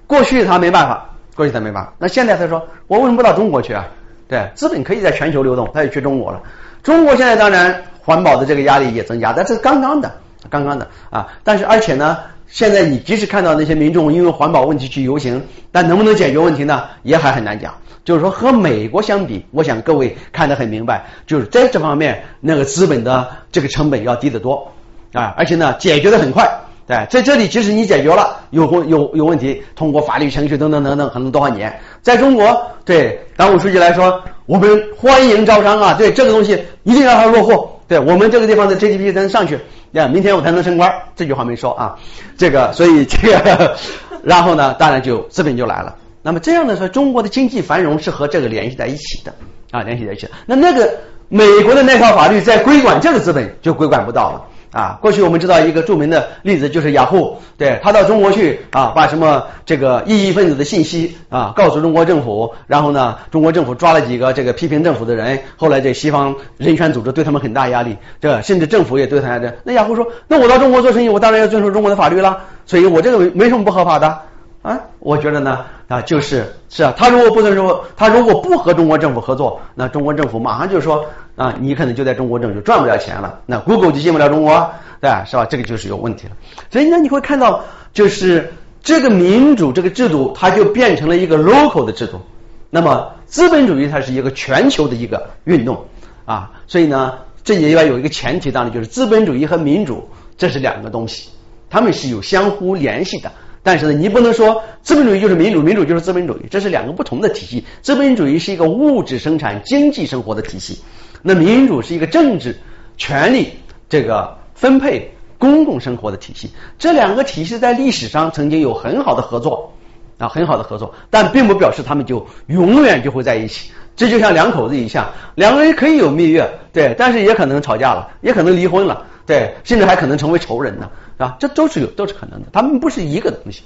[0.06, 3.84] 过去他没办法，过去他没办法，那现在他说，我为什么不到中国去啊？
[4.28, 6.42] 对，资本可以在全球流动，他就去中国了。
[6.82, 10.14] 中国现在当然环保的这个压力也增加，但是刚刚的，
[10.48, 12.18] 刚刚的啊，但是而且呢。
[12.48, 16.84] 现在你即使看到那些民众因为环保问题去游行，但能不能解决问题呢？
[17.02, 17.74] 也还很难讲。
[18.04, 24.72] 就是说和美国相比，我想各位看得很明白，就是在这方面那个资本的这个成本要低得多
[25.12, 26.48] 啊，而且呢解决的很快。
[26.86, 31.80] 对，在这里即使你解决了有有有问题，通过法律程序等等等等，可能多少年。
[32.00, 37.68] 在中国，对党委书记来说，我们欢迎招商啊，对这个东西一定让它落户。
[37.88, 39.58] 对我们这个地方的 GDP 才能上去，
[39.92, 40.92] 呀，明天我才能升官。
[41.14, 41.96] 这句话没说啊，
[42.36, 43.76] 这个，所以这个，
[44.22, 45.94] 然后呢，当然就资本就来了。
[46.22, 49.32] 那么这样的说，中国的经济繁荣是和这个联系在一起的
[49.70, 50.28] 啊，联系在一起。
[50.46, 50.88] 那那个
[51.28, 54.44] 美国的那套法律在规管这个资本就规管不到了
[54.76, 74.18] 啊，过去我们知道一个著名的例子就是雅虎，对他到中国去啊，把什么这个异议分子的信息啊告诉中国政府，然后呢，中国政府抓了几个这个批评政府的人，后来这西方人权组织对他们很大压力，这甚至政府也对他这，那雅虎说，那我到中国做生意，我当然要遵守中国的法律了，所以我这个没没什么不合法的。
[74.60, 81.04] 啊，我觉得呢啊就是是啊，他如果不遵守，他如果不和中国政府合作，那中国政府马上就说。
[81.36, 84.70] 啊，你可能就在中国政就赚不了钱了，那 Google 就进不了中国，
[85.02, 85.22] 对吧？
[85.26, 85.44] 是吧？
[85.44, 86.32] 这个就是有问题了。
[86.70, 87.62] 所以呢，你会看到，
[87.92, 92.22] 就是这个民主这个制度，它就变成了一个 local 的制度。
[92.70, 95.84] 那么资本主义它是一个全球的一个运动
[96.24, 96.52] 啊。
[96.66, 97.12] 所以呢，
[97.44, 100.08] 这也要有一个前提，当然就是资本主义和民主
[100.38, 101.28] 这是两个东西，
[101.68, 103.30] 他们是有相互联系的。
[103.66, 107.64] 但是呢，你不能说资本主义就是民主，民主就是资本主义，这是两个不同的体系。
[107.82, 110.82] 资本主义是一个物质生产、经济生活的体系。
[111.20, 112.56] 那民主是一个政治
[112.96, 113.54] 权利
[113.88, 119.72] 这个分配公共生活的体系，这两个体系在历史上曾经有很好的合作
[120.18, 123.72] 啊，很好的合作，但并不表示他们就永远就会在一起。
[123.96, 131.36] 这就像两口子一样，两个人可以有蜜月，对，但是也可能吵架了，也可能离婚了，对，甚至还可能成为仇人呢，是吧？
[131.40, 133.62] 这都是有，都是可能的，他们不是一个东西。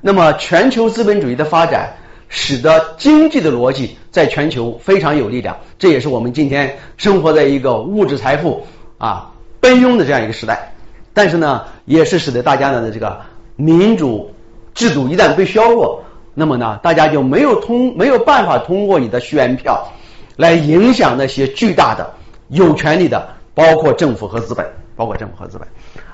[0.00, 1.94] 那么，全球资本主义的发展。
[2.32, 8.64] 使得经济的逻辑在全球非常有力量，这也是我们今天生活在一个物质财富
[8.98, 10.72] 啊奔涌的这样一个时代。
[11.12, 13.20] 但是呢，也是使得大家的这个
[13.56, 14.32] 民主
[14.74, 19.88] 制度一旦被削弱，那么呢，大家就没有通没有办法通过你的选票
[20.36, 22.14] 来影响那些巨大的
[22.46, 24.64] 有权利的，包括政府和资本，
[24.94, 25.66] 包括政府和资本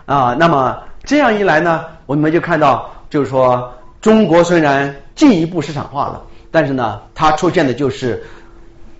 [0.06, 0.34] 啊。
[0.38, 3.72] 那么这样一来呢，我们就看到，就是说。
[4.02, 8.24] 中国虽然进一步市场化了，但是呢，它出现的就是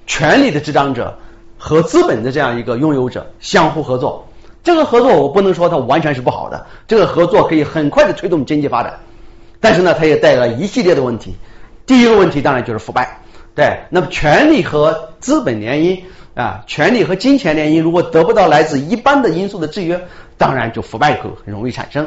[0.04, 1.16] 权力的执掌者
[1.56, 4.26] 和资本的这样一个拥有者相互合作。
[4.64, 8.98] 这个合作我不能说它完全是不好的，这个合作可以很快的推动经济发展，
[9.60, 11.36] 但是呢，它也带来一系列的问题。
[11.86, 13.20] 第一个问题当然就是腐败，
[13.54, 16.00] 对，那么权力和资本联姻
[16.34, 22.06] 啊，权力和金钱联姻如果得不到来自一般的因素的制约，当然就腐败很容易产生。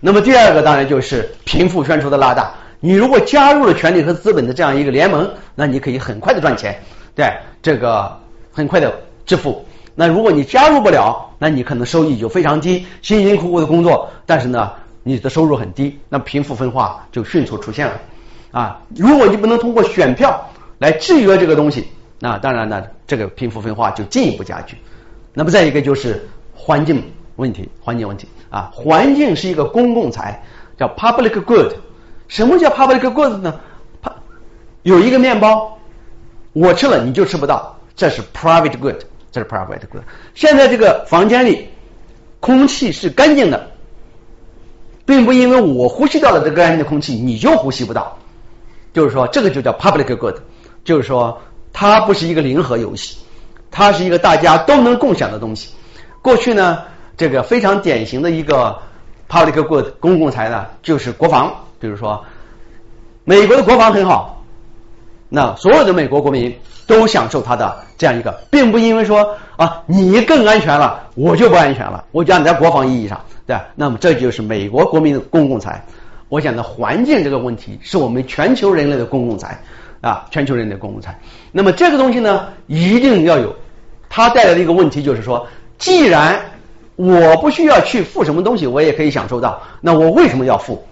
[0.00, 2.52] 那么第二个当然就是贫富悬殊的拉大。
[2.82, 6.80] 你如果加入了权力和资本的这样一个联盟，那你可以很快的赚钱，
[7.14, 8.18] 对这个
[8.50, 8.90] 很快的
[9.26, 9.62] 致富。
[9.94, 14.72] 那如果你加入不了，那你可能收益就非常低，辛辛苦苦的工作，但是呢，
[15.02, 18.00] 你的收入很低，那贫富分化就迅速出现了
[18.50, 18.80] 啊。
[18.96, 20.42] 如果你不能通过选票
[20.78, 21.86] 来制约这个东西，
[22.18, 24.78] 那当然呢，这个贫富分化就进一步加剧。
[25.34, 27.02] 那么再一个就是环境。
[27.40, 30.44] 问题，环境问题啊，环境是一个公共财，
[30.78, 31.72] 叫 public good。
[32.28, 33.58] 什么叫 public good 呢？
[34.82, 35.78] 有一个面包，
[36.52, 38.96] 我吃了你就吃不到，这是 private good，
[39.32, 40.02] 这是 private good。
[40.34, 41.68] 现在这个房间里
[42.38, 43.70] 空气是干净的，
[45.04, 48.16] 并不因为我呼吸到了这个干净的空气，你就呼吸不到。
[48.92, 50.36] 就是说，这个就叫 public good，
[50.82, 51.40] 就是说
[51.72, 53.18] 它不是一个零和游戏，
[53.70, 55.74] 它是一个大家都能共享的东西。
[56.22, 56.84] 过去呢？
[57.20, 58.78] 这个非常典型的一个
[59.28, 61.54] public good 公共财呢，就是国防。
[61.78, 62.24] 比如说，
[63.24, 64.42] 美国的国防很好，
[65.28, 72.06] 那所有的美国国民都享受它的这样一个，并不因为说啊你更安全了，我就不安全了。
[72.10, 73.54] 我讲在国防意义上，对？
[73.74, 75.84] 那么这就是美国国民的公共财。
[76.30, 79.60] 我讲的环境这个问题，是我们全球人类的公共财
[80.00, 81.20] 啊，全球人类的公共财。
[81.52, 83.54] 那么这个东西呢，一定要有。
[84.08, 85.46] 它带来的一个问题就是说，
[85.76, 86.40] 既然
[87.00, 89.62] 我不需要去付什么东西，我也可以享受到。
[89.80, 90.84] 那我为什么要付？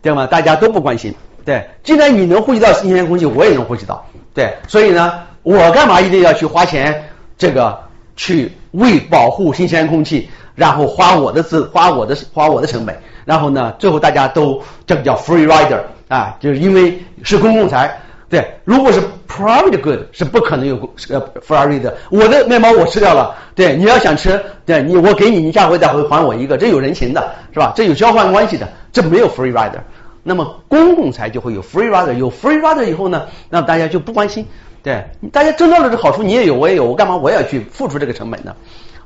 [0.00, 0.24] 对吗？
[0.24, 1.12] 大家都不关心。
[1.44, 4.06] 对，既然你能呼吸到新鲜空气，我也能呼吸到。
[4.32, 7.10] 对，所以呢，我干嘛一定要去花钱？
[7.36, 7.76] 这个
[8.14, 18.00] 去为保护新鲜空气，然后花我的资，花我的花我的成本，然后呢，最后大家都这个叫 free rider 啊，就是因为是公共财。
[18.28, 20.76] 对，如果是 private good 是不可能有
[21.10, 21.96] 呃 free 的。
[22.10, 27.72] 我的面包我吃掉了，对，你要想吃，对你我给你，你下回再回还我一个，这有人情的，是吧？
[27.76, 29.78] 这有交换关系的，这没有 free rider。
[30.24, 34.44] 那么公共财就会有 free rider，有 free rider 以后呢，那大家就不关心，
[34.82, 38.56] 对，大家挣到了这好处，你也有，我也有，我干嘛我也要去付出这个成本呢？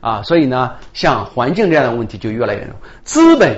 [0.00, 2.70] 啊，所以呢，像环境这样的问题就越来越重。
[3.04, 3.54] 资本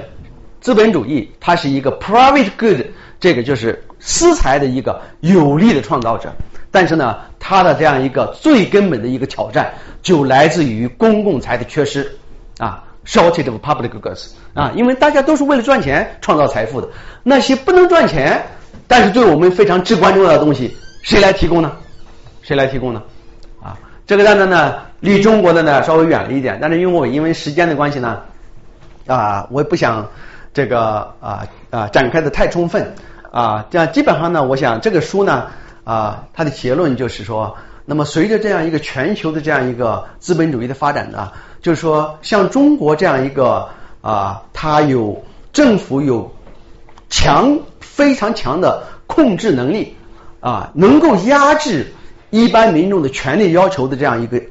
[0.60, 2.80] 资本主义它是一个 private good，
[3.22, 3.82] 这个就是。
[4.04, 6.32] 私财的一个有力的创造者，
[6.72, 12.18] 但是呢，它的这样一个最根本的一个挑战就来自于公共财的缺失
[12.58, 16.88] 啊，shortage of public goods 啊，因为大家都是为了赚钱创造财富的，
[17.22, 18.42] 那些不能赚钱，
[18.88, 21.70] 但是对我们非常至关重要的东西，谁来提供呢？
[22.42, 23.00] 谁来提供呢？
[23.62, 28.20] 啊，这个当然呢，离中国的呢稍微远了一点，但是因为我因为时间的关系呢，
[29.06, 30.08] 啊，我也不想
[30.52, 32.92] 这个啊啊展开的太充分
[33.32, 35.46] 啊，这样基本上呢，我想这个书呢
[35.84, 37.56] 啊，它的结论就是说，
[37.86, 43.70] 那么随着这样一个全球的这样一个资本主义的发展呢，就是说像中国这样一个
[44.02, 46.30] 啊，它有政府有
[47.08, 49.96] 强非常强的控制能力
[50.40, 51.94] 啊，能够压制
[52.28, 54.42] 一般民众的权利要求的这样一个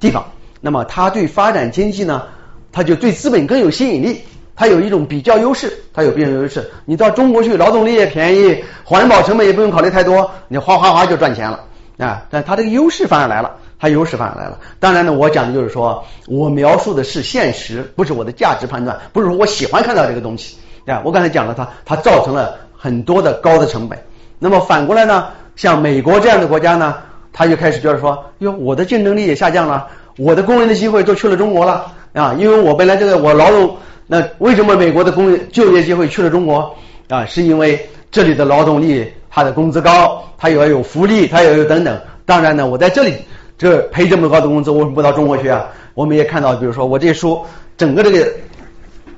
[0.00, 0.24] 地方，
[0.60, 2.24] 那么它对发展经济呢？
[2.72, 4.22] 它就对资本更有吸引力，
[4.56, 6.70] 它有一种比较优势，它有比较优势。
[6.84, 11.60] 你到中国去，劳动力也便宜，环保成本也不用考虑太多，你哗哗哗就赚钱了
[11.98, 12.24] 啊！
[12.30, 14.58] 但它这个优势反而来了，它优势反而来了。
[14.78, 21.02] 当然呢，我讲的就是说我描述的是现实，不是我的价值判断，不是说我喜欢看到这个东西啊。
[21.04, 23.98] 我刚才讲了，它它造成了很多的高的成本。
[24.38, 26.96] 那么反过来呢，像美国这样的国家呢，
[27.32, 29.88] 他就开始觉得说，哟，我的竞争力也下降了，
[30.18, 31.92] 我的工人的机会都去了中国了。
[32.12, 33.76] 啊，因为我本来这个我劳动，
[34.06, 36.76] 那为什么美国的工就业机会去了中国
[37.08, 37.24] 啊？
[37.24, 41.98] 是因为这里的劳动力他的工资高，他也要有福利，他也有等等。
[42.26, 43.14] 当然呢，我在这里
[43.56, 45.66] 这赔这么高的工资，为什么不到中国去啊？
[45.94, 47.40] 我们也看到，比如说我这书
[47.76, 48.30] 整个这个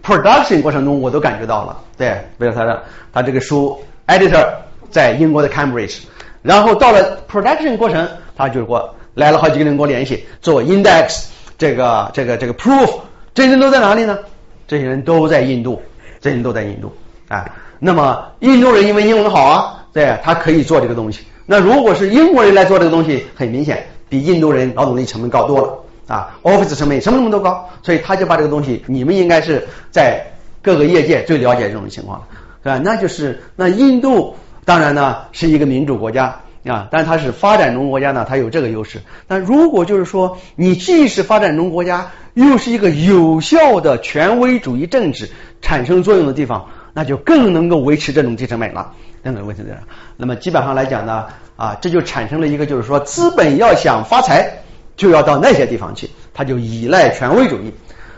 [0.05, 2.83] production 过程中，我都感觉到了，对，比如他的
[3.13, 4.47] 他这个书 editor
[4.91, 5.99] 在英国的 Cambridge，
[6.43, 11.25] 然后到了 production 过程，他就给我来了好几个人跟我联系做 index。
[11.59, 13.01] 这个这个这个 proof，
[13.33, 14.19] 这些都在哪里呢？
[14.67, 15.81] 这些人都在印度，
[16.21, 16.93] 这些人都在印度。
[17.29, 17.45] 啊，
[17.79, 21.25] 那么印度人因为英文好啊，对，他可以做这个东西。
[21.45, 30.25] 那如果是英国人来做这个东西，很明显比印度人劳动力成本高多了啊，office 成本什么什么都高，所以他就把这个东西，你们应该是在
[30.63, 32.27] 各个业界最了解这种情况了，
[32.63, 32.81] 是吧？
[32.85, 36.41] 那就是那印度当然呢是一个民主国家。
[36.67, 39.01] 啊，但它是发展中国家呢，它有这个优势。
[39.29, 45.31] 但如果就是说，你既是发展中国家，又是一个有效的权威主义政治
[45.63, 48.93] 产生作用的地方，那就更能够维持这种低成本了，
[49.23, 49.79] 更能维持这样。
[50.17, 54.63] 那么基本上来讲呢，啊，这就产生了一个就是说，资本要想发财，
[54.97, 57.73] 就要到那些地方去，它就依赖权威主义。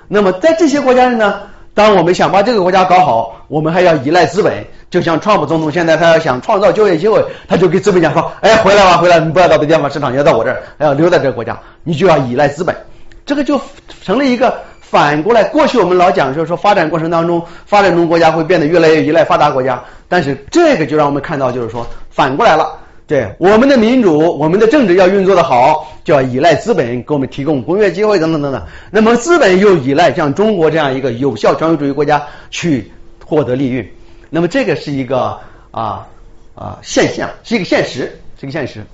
[0.08, 1.42] 那么在这些国家呢？
[1.78, 4.52] 当我们想把这个国家搞好，我们还要依赖资本。
[4.90, 12.74] 就像川普总统现在他要想创造就业机会，他就给资本讲说：“哎，回来吧，回来，你不要到别地方市场，要到我这儿，还要留在这个国家，你就要依赖资本。”
[13.24, 13.60] 这个就
[14.02, 15.44] 成了一个反过来。
[15.44, 22.76] 过去我们老讲就是说，发展过程当中，发展中国家会变得越来越依赖发达国家，但是这个就让我们看到就是说反过来了。
[23.08, 28.62] 对我们的民主，我们的政治要运作的好，就要依赖资本给我们提供工业机会等等等等。
[28.90, 32.92] 那么资本又依赖像中国这样一个有效权威主义国家去
[33.24, 33.88] 获得利润。
[34.28, 35.40] 那么这个是一个
[35.70, 36.06] 啊
[36.54, 38.84] 啊现象，是一个现实，是一个现实。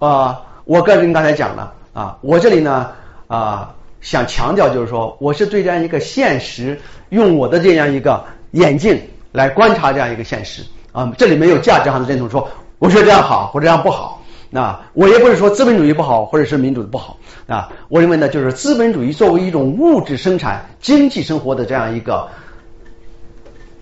[0.00, 2.90] 啊，我个人刚才讲了啊，我这里呢
[3.28, 9.00] 啊想强调就是说，我是对这样一个现实，用我的这样一个眼镜
[9.30, 12.50] 来观察这样一个现实啊，这里没有价值上的认同说。
[12.80, 17.70] 我说这样好，或者这样不好，那我也不是说资本主义不好，或者是民主的不好啊。
[17.90, 22.26] 我认为呢，就是资本主义作为一种物质生产、经济生活的这样一个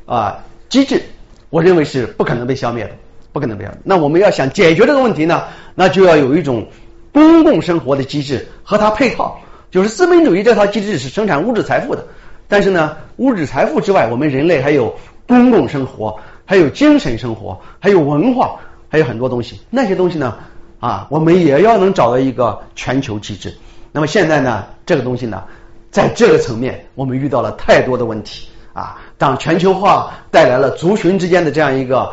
[0.05, 1.01] 啊机制，
[1.49, 2.91] 我认为是不可能被消灭的，
[3.33, 3.79] 不可能被消灭。
[3.85, 5.45] 那我们要想解决这个问题呢，
[5.77, 6.67] 那就要有一种
[7.13, 9.39] 公共生活的机制和它配套。
[9.71, 12.05] 就是资本主义这套机制是生产物质财富的，
[12.49, 14.93] 但是呢，物质财富之外，我们人类还有
[15.29, 18.59] 公共生活，还有精神生活，还有文化。
[18.89, 20.37] 还有很多东西，那些东西呢
[20.81, 23.55] 啊，我们也要能找到一个全球机制。
[23.93, 25.43] 那么现在呢，这个东西呢，
[25.91, 28.99] 在这个层面，我们遇到了太多的问题啊。
[29.17, 32.13] 当全球化带来了族群之间的这样一个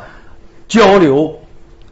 [0.67, 1.33] 交流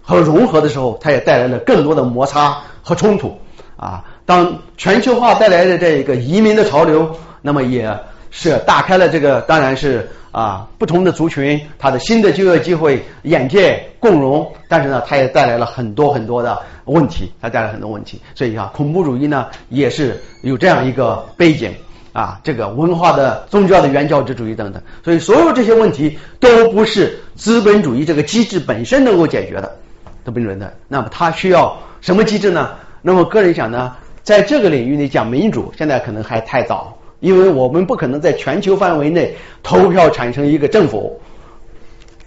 [0.01, 3.37] 和融合的时候，它也带来了更多的摩擦和冲突
[3.77, 4.03] 啊。
[4.25, 7.99] 当全球化带来的这一个移民的潮流，那么也
[8.33, 10.09] 是打开了这个，当然是。
[10.33, 18.19] 啊，不同的族群，它的新的就业机会、眼界共荣，但是呢，它也带来了很多很多的问题，它带来很多问题。
[18.33, 21.71] 所以啊，恐怖主义呢，也是有这样一个背景
[22.13, 24.81] 啊，这个文化的、宗教的原教旨主义等等。
[25.05, 29.75] 所以，所有这些问题都不是资本主义这个机制本身能够解决的，
[30.23, 30.73] 都不能的。
[30.87, 32.71] 那么，它需要什么机制呢？
[33.03, 36.97] 那么，个人想呢，在这个领域里讲民主，现在可能还太早。
[37.23, 39.33] 因为我们不可能在全球范围内
[39.63, 41.17] 投票产生一个政府，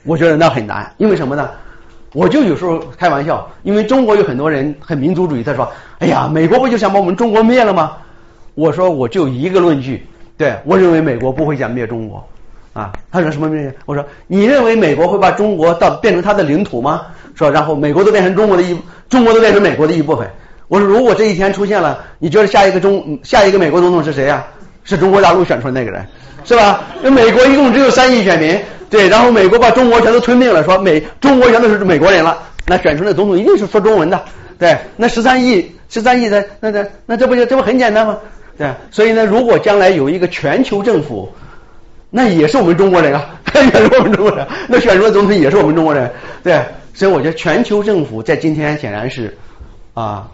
[0.04, 0.90] 我觉得那很难。
[0.96, 1.50] 因为什么呢？
[2.14, 5.70] 我就有时候开玩笑，因为中国有很多人很民族主义，他说
[6.00, 7.92] ：“哎呀，美国不就想把我们中国灭了吗？”
[8.56, 10.02] 我说我就一个论据，
[10.38, 12.26] 对我认为美国不会想灭中国
[12.72, 12.90] 啊。
[13.12, 13.70] 他说什么灭？
[13.84, 17.02] 我说你认为美国会把中国到变成他的领土吗？
[17.34, 18.74] 说然后美国都变成中国的一，
[19.10, 20.26] 中国都变成美国的一部分。
[20.68, 24.42] 我说如果这一天出现了，你觉得下一个中下一个美国总统是谁呀？
[24.86, 26.06] 是中国大陆选出来那个人，
[26.44, 26.84] 是吧？
[27.02, 28.58] 那美国一共只有三亿选民，
[28.88, 34.24] 对，然后美国把中国全都吞并了，说美中国全都是美国人了，那选出来总统一定是说中文的，
[34.58, 38.16] 对，那十三亿十三亿的，那那那这不就这不很简单吗？
[38.56, 41.30] 对，所以呢，如果将来有一个全球政府，
[42.08, 46.10] 那也是我们中国人啊， 也是我们中国人，那选出来总统也是我们中国人，
[46.44, 46.62] 对，
[46.94, 49.36] 所以我觉得全球政府在今天显然是
[49.94, 50.28] 啊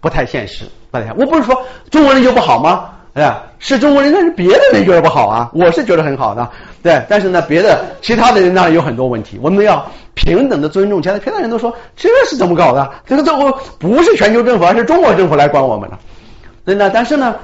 [0.00, 1.12] 不太现实，不太。
[1.14, 2.90] 我不是说中国人就不好吗？
[3.18, 3.28] 对，
[3.58, 6.48] 是中国人，但是别的人觉得不好啊，我是觉得很好的，
[6.84, 9.84] 对，但是呢，别的其他的人当然有很多问题，我们要
[10.14, 11.02] 平等的尊重。
[11.02, 12.88] 现在其他人都说这是怎么搞的？
[13.08, 15.98] 这个政府不是全球政府，而是中国政府来管我们了。
[16.64, 17.34] 对呢，但是呢，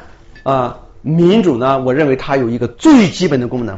[0.44, 3.76] 啊，民主呢，我认为它有一个最基本的功能，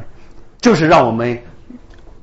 [0.60, 1.39] 就是让我们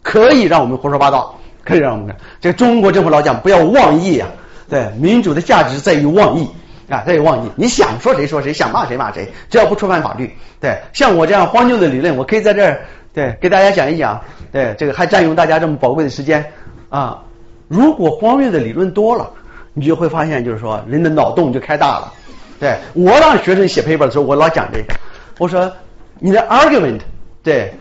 [0.04, 1.36] 可以让我们胡说八道，
[1.66, 4.30] 可以让我们这个中国政府老讲不要妄议啊，
[4.70, 6.48] 对，民主的价值在于妄议。
[6.90, 10.32] 啊，这也忘记，你想说谁说谁，想骂谁骂谁，只要不触犯法律。
[10.60, 12.82] 对，像我这样荒谬的理论，我可以在这儿
[13.14, 14.20] 对给大家讲一讲。
[14.52, 16.46] 对，这个还占用大家这么宝贵的时间
[16.90, 17.24] 啊。
[17.68, 19.32] 如果荒谬的理论多了，
[19.74, 22.14] 你就会发现，就是说人的脑洞就开大了。
[22.60, 24.94] 对我让学生写 paper 的时候，我老讲这个，
[25.40, 25.72] 我说
[26.20, 27.00] 你的 argument
[27.42, 27.74] 对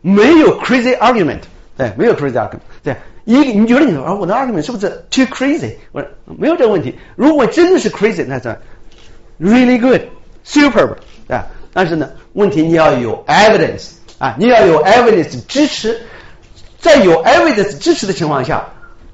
[0.00, 1.40] 没有 crazy argument，
[1.76, 2.96] 对，没有 crazy argument，对。
[3.24, 5.74] 一，你觉得你说啊，我的 argument 是不是 too crazy？
[5.90, 6.08] 我说
[6.38, 6.96] 没有这个问题。
[7.16, 8.56] 如果真的是 crazy，那是
[9.40, 10.96] really good，super，
[11.28, 11.44] 啊。
[11.72, 16.00] 但是呢，问题你要有 evidence 啊，你要有 evidence 支持，
[16.78, 18.64] 在有 evidence 支持的情况下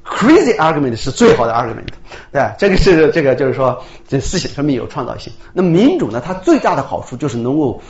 [0.04, 1.86] ，crazy argument 是最好的 argument，
[2.30, 2.42] 对？
[2.58, 5.32] 这个是这个就是说，这思想上面有创造性。
[5.54, 7.80] 那民主呢，它最大的好处就是能够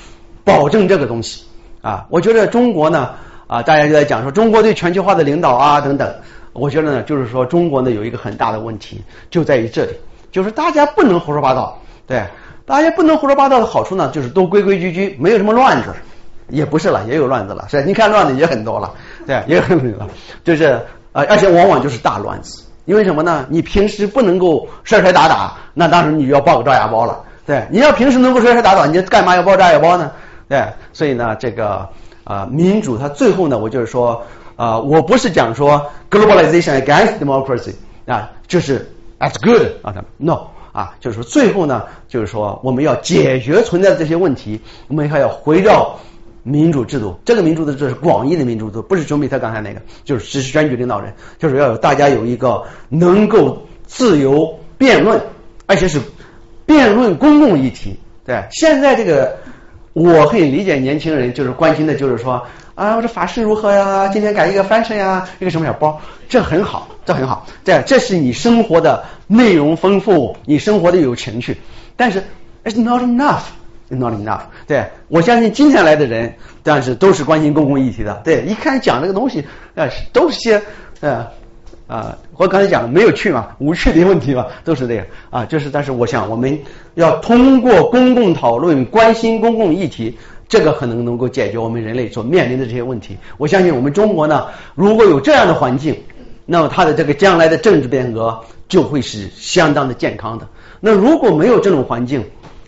[0.45, 1.43] 保证这个东西
[1.81, 2.07] 啊。
[2.11, 3.17] 我觉得中国呢。
[3.53, 6.11] 啊，大家就在讲说中国对全球化的领导啊等等，
[6.55, 9.91] 我觉得呢，就是说中国呢有一个很大的问题，就在于这里，
[10.31, 12.25] 就是大家不能胡说八道，对，
[12.65, 15.93] 大家不能胡说八道的好处呢，就是都规规矩矩，没有什么乱子，
[16.49, 17.83] 也不是了，也有乱子了，是？
[17.83, 18.91] 你看乱子也很多了，
[19.27, 20.09] 对，也很多了，
[20.43, 20.81] 就是
[21.13, 23.45] 啊，而且往往就是大乱子，因为什么呢？
[23.51, 30.11] 你平时不能够摔摔打打，那当时你就要报个炸药包了，对，你要平时能够摔摔打打，你干嘛要报照牙包呢？
[30.49, 30.65] 对，
[30.95, 31.87] 所以呢，这个。
[32.25, 34.23] 啊，民主它最后呢，我就是说，
[34.57, 37.75] 啊，我不是讲说 globalization against democracy
[38.07, 38.89] 啊，就是
[39.19, 45.99] that's good 啊，no 啊，就是说最后呢，就是说我们要解决存在的这些问题，我们还要回到
[46.45, 47.17] 民主制度。
[47.25, 55.21] 这个民主的这是广义的民主制度，不是丘比特刚才那个，就是只是选举领导人，就是要有大家有一个能够自由辩论，
[55.67, 56.01] 而且是
[56.67, 57.99] 辩论公共议题。
[58.25, 59.37] 对，现在这个。
[59.93, 64.09] 我可以理解年轻人就是关心的，就是说啊，我这法师如何呀？
[64.09, 71.59] 今天改一个翻身呀，一个什么小包，这很好，这很好，这这是你生活的内容丰富，你生活的有情趣。
[71.97, 72.23] 但是
[72.65, 74.41] it's not enough，not enough。
[74.67, 78.23] 对我相信今天来的人，但是都是关心公共议题的。
[78.25, 79.45] 对，一看讲这个东西，
[79.75, 80.63] 呃，都是些
[81.01, 81.27] 呃。
[81.87, 85.45] 啊，我刚才讲的没有趣嘛，无趣的问题嘛，都是这样啊。
[85.45, 86.59] 就是，但是我想，我们
[86.95, 90.17] 要通过公共讨论，关心公共议题，
[90.49, 93.17] 这个可能能够解决我们人类所面临的这些问题。
[93.37, 96.01] 我相信我们中国呢，如果有这样的环境，
[96.47, 100.49] 那么它的这个将来的政治变革就会是相当的健康的。
[100.81, 102.25] 那如果没有这种环境，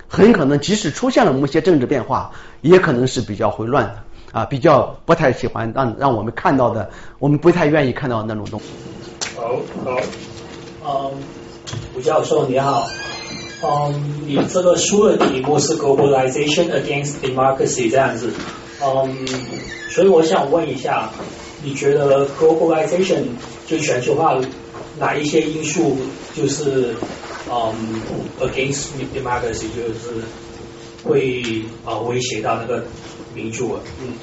[0.07, 2.31] 很可能即使出现了某些政治变化，
[2.61, 3.95] 也可能是比较混乱的
[4.33, 8.67] 啊，比较不太喜欢让让我们看到的，我们不太愿意看到的那种东西。
[9.45, 10.01] 好好，
[10.83, 11.13] 嗯，
[11.95, 12.89] 吴教授你好，
[13.63, 18.33] 嗯，你这个书的题目是 Globalization Against Democracy 这样子，
[18.83, 19.29] 嗯，
[19.91, 21.11] 所以我想问一下，
[21.63, 23.25] 你觉得 Globalization
[23.67, 24.35] 就全球化
[24.99, 25.99] 哪一些因素
[26.35, 26.95] 就是
[27.51, 28.01] 嗯
[28.41, 30.25] Against Democracy 就是
[31.05, 32.83] 会啊威胁到那个
[33.35, 33.79] 民主？
[34.01, 34.15] 嗯，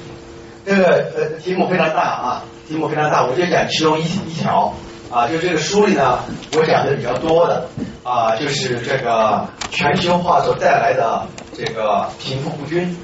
[0.66, 0.84] 这个
[1.16, 4.74] 呃题目非常大啊，题目非常大，我就讲其中一一条。
[5.12, 6.20] 啊，就这个书里呢，
[6.56, 7.68] 我讲的比较多的
[8.02, 12.96] 啊，就是这个全球化所带来的这个贫富不均，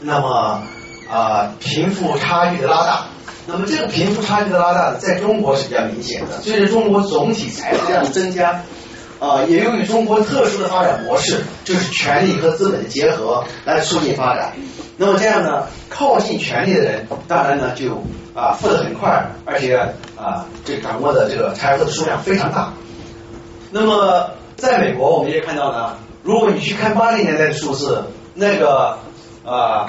[0.00, 0.60] 那么
[1.08, 3.04] 啊贫富差距的拉大，
[3.46, 6.40] 那么这个贫富差距的拉大，在中国是比较明显的。
[6.40, 8.62] 随着中国总体财富量的增加，
[9.20, 14.54] 啊，也由于中国特殊的发展模式，就是权力和资本的结合来促进发展。
[14.96, 18.02] 那么这样呢，靠近权力的人，当然呢就。
[18.32, 19.76] 啊，富得很快，而且
[20.16, 22.72] 啊，这掌握的这个财富的数量非常大。
[23.72, 28.98] 那么，在美国，我们也看到呢，如果你去看八零年代的数字，那个
[29.44, 29.88] 啊，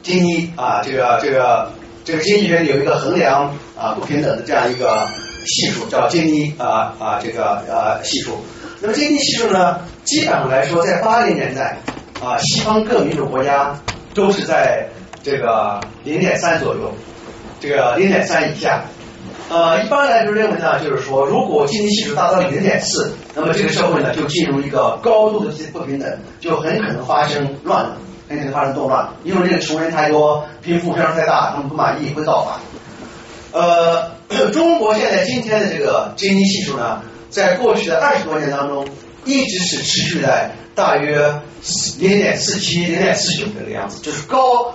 [0.00, 1.72] 经济啊，这个这个
[2.04, 5.08] 这个经济学有一个衡量啊不平等的这样一个
[5.46, 8.38] 系数，叫经济啊啊这个呃系数。
[8.80, 11.78] 那么经济系数呢，基本上来说，在八零年代
[12.22, 13.76] 啊，西方各民主国家
[14.14, 14.88] 都是在
[15.22, 16.92] 这个零点三左右，
[17.60, 18.84] 这个零点三以下。
[19.50, 26.08] 呃，一般来说认为呢，就是说，如果经济系数达到零点四，那么这个社会呢就进入一个高度的不平等，
[26.38, 27.96] 就很可能发生乱了，
[28.28, 32.54] 很可能发生动乱，因为这个穷人太多，贫富差太大，他们不满意会造反。
[33.52, 34.10] 呃，
[34.52, 38.86] 中国现在今天的这个经济系数呢，在过去的二十多年当中，
[39.24, 41.40] 一直是持续在大约
[41.98, 44.74] 零点四七、零点四九这个样子，就是高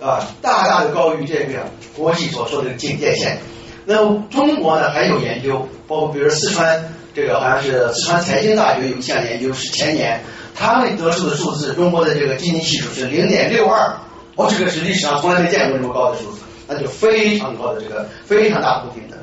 [0.00, 1.66] 啊，大大的高于这个
[1.96, 3.38] 国际所说的警戒线。
[3.84, 3.96] 那
[4.30, 10.20] 中国呢还有研究，包括比如四川这个好像是四川财经大学有一项研究是前年，
[10.54, 13.96] 他们得出的数字，中国的这个经济系数是零点六二，
[14.36, 19.18] 哦，这个是历史上从来没见过这么高的数字，那就非常高的这个非常大不平等。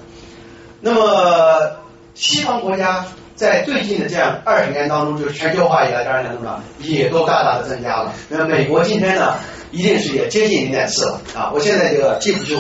[0.82, 1.78] 那么
[2.14, 3.06] 西方国家
[3.36, 8.14] 在最近的这样二十年当中，就是全球化以来这二十年当中，也都大大的增加了。
[8.30, 9.36] 那美国今天呢？
[9.72, 11.52] 一定是也接近零点四了啊！
[11.53, 12.56] 我现在这个记不住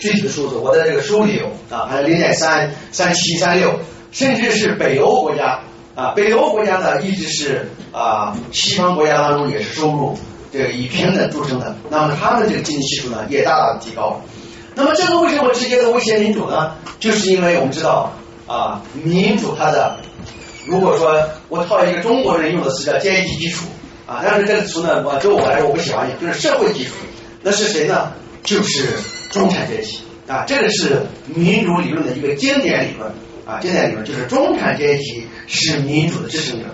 [0.00, 3.78] 具体的数字，我在这个书里有啊，还有零点三、三七、三六，
[4.12, 5.60] 甚至是北欧国家
[5.94, 10.16] 啊，北欧国家呢一直是啊西方国家当中也是收入
[10.54, 14.22] 这个以平等著称的，那么他们这个经济系数呢也大大的提高。
[14.76, 16.76] 那么这个为什么直接的威胁民主呢？
[17.00, 18.12] 就是因为我们知道
[18.46, 19.98] 啊，民主它的
[20.64, 23.66] 如果说我套一个中国人用的词叫阶级基础。
[24.06, 26.92] 啊，但是这个词呢，我对我来说我不喜欢，就是社会基础。
[27.42, 28.12] 那是谁呢？
[28.42, 28.90] 就是
[29.30, 33.10] 中产阶级啊，这个是民主理论的一个经典理论
[33.46, 36.66] 啊，经典理论就是中产阶级是民主的支撑者。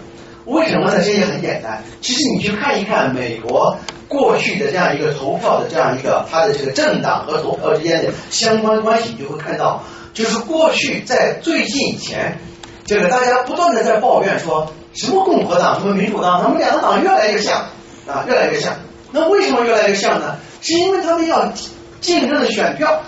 [0.45, 1.03] 为什么呢？
[1.05, 1.83] 这也很简单。
[2.01, 3.77] 其实你去看一看美国
[4.09, 9.83] 过去的这样一个投票的这样一个它的这个政党和投票之间的相关关系，你就会看到，
[10.15, 12.39] 就是过去在最近以前，
[12.85, 14.73] 这个大家不断的在抱怨说。
[14.93, 17.67] 什么共和党，什么民主党，他们两个党越来越像
[18.09, 18.75] 啊，越来越像。
[19.13, 20.35] 那为什么越来越像呢？
[20.61, 21.53] 是因为他们要
[22.01, 23.01] 竞争的选票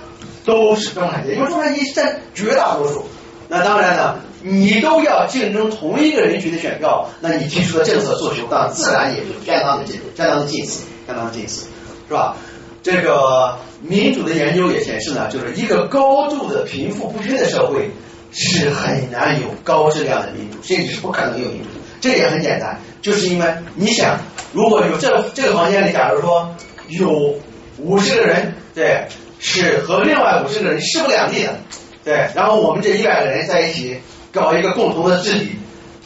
[0.44, 3.04] 都是中产阶级，因为中产阶级占绝大多数。
[3.48, 11.66] 那当然呢，你都要竞争同一个人群的选票，那你提出的政策诉求，那自然也就相当的近，相当的近似，相当的近似，
[12.09, 12.36] 是吧？
[12.82, 17.90] 这个民主的研究也显示呢，就是一个高度的贫富不均的社会。
[18.35, 21.69] 是很难有高质量的民主，甚至是不可能有民主。
[22.01, 24.20] 这也很简单，就是因为你想，
[24.55, 26.56] 如果有这这个房间里，假如说
[26.89, 27.35] 有
[27.77, 29.06] 五十个人，对，
[29.39, 31.59] 是和另外五十个人势不两立的，
[32.05, 34.01] 对，然后我们这一百个人在一起
[34.32, 35.50] 搞一个共同的治理，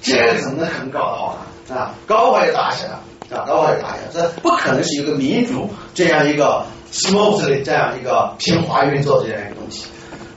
[0.02, 1.38] 这个怎么能可能搞得好
[1.68, 1.76] 呢？
[1.76, 3.00] 啊，搞不好就打起来了，
[3.30, 9.86] 啊，搞不好就打起来，这不可能是一个民主这样一个 smoothly 这样一个平滑运作的这样一个东西。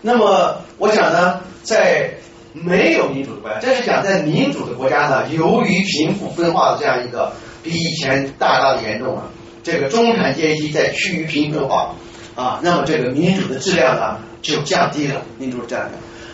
[0.01, 1.41] 那么，我想呢。
[1.61, 2.11] 在
[2.53, 9.23] 没有民主的国家，这是讲在民主的国家呢，由于贫富分化的这样一个比以前大大的严重了，
[9.61, 11.93] 这个中产阶级在趋于贫困化
[12.35, 15.89] 啊，那么这个民主的质量呢就降低了，民主质量。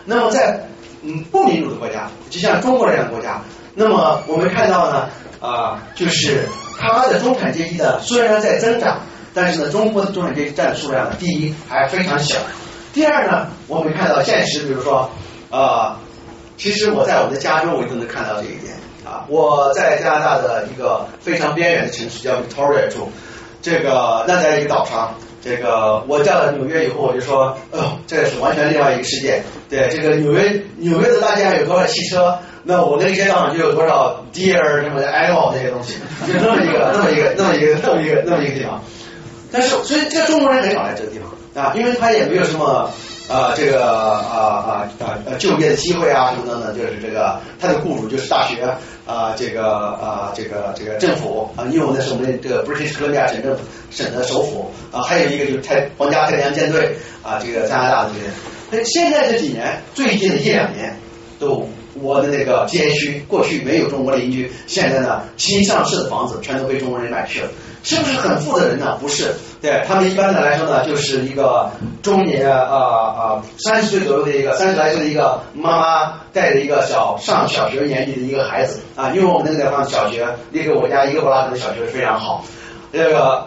[0.06, 0.68] 那么在
[1.06, 3.42] 嗯不民主的国家，就像中国这样的国家，
[3.76, 5.08] 那么我们看到呢
[5.40, 6.48] 啊，就是
[6.80, 9.02] 它的中产阶级呢虽然在增长，
[9.34, 12.40] 但是呢中国的中产阶级占的数量，第一还非常小。
[12.94, 15.10] 第二呢，我们看到现实，比如说，
[15.52, 16.00] 啊，
[16.58, 18.74] 其实我在我们的加州，我都能看到这一点
[19.04, 19.26] 啊。
[19.28, 23.10] 我在加拿大的一个非常边缘的城市叫 Victoria 住，
[23.62, 25.14] 这个那在一个岛上，
[25.46, 29.44] 这个我到了纽约以后，我就说，哦，这是完全另外一个世界。
[29.70, 38.82] 对，这个纽约纽约的大街上有多少汽车，那我那个街道上就有多少 deer 什么的 animal 这些东西，就那么一个，那么一个，那么一个，那么一个，那么一个地方。
[39.52, 41.30] 但是，所以这中国人很少来这个地方。
[41.64, 42.92] 啊，因为他也没有什么
[43.28, 48.62] 啊，这个啊啊啊就业的机会啊什么等等，就是这个他的雇主就是大学
[49.06, 58.26] 啊，这个啊这个这个政府啊，因为那是我们这个 British Columbia 省政府省的首府啊，还有一个就是太皇家太平洋舰队啊，这个加拿大的这些。
[58.72, 60.96] 那现在这几年，最近的一两年，
[61.40, 61.68] 都
[62.02, 67.48] 我的那个街区过去没有中国邻居，现在呢新上市的房子全都被中国人买去了。
[67.84, 68.98] 是不是很富的人呢？
[69.00, 71.70] 不是，对他们一般的来说呢，就是一个
[72.02, 82.44] 中年啊啊三十岁左右的一个三十来岁的一个妈妈带着一个小上小学年纪的一个孩子啊，因为我们那个地方小学离给我家一个布拉格的小学非常好，
[82.92, 83.46] 这个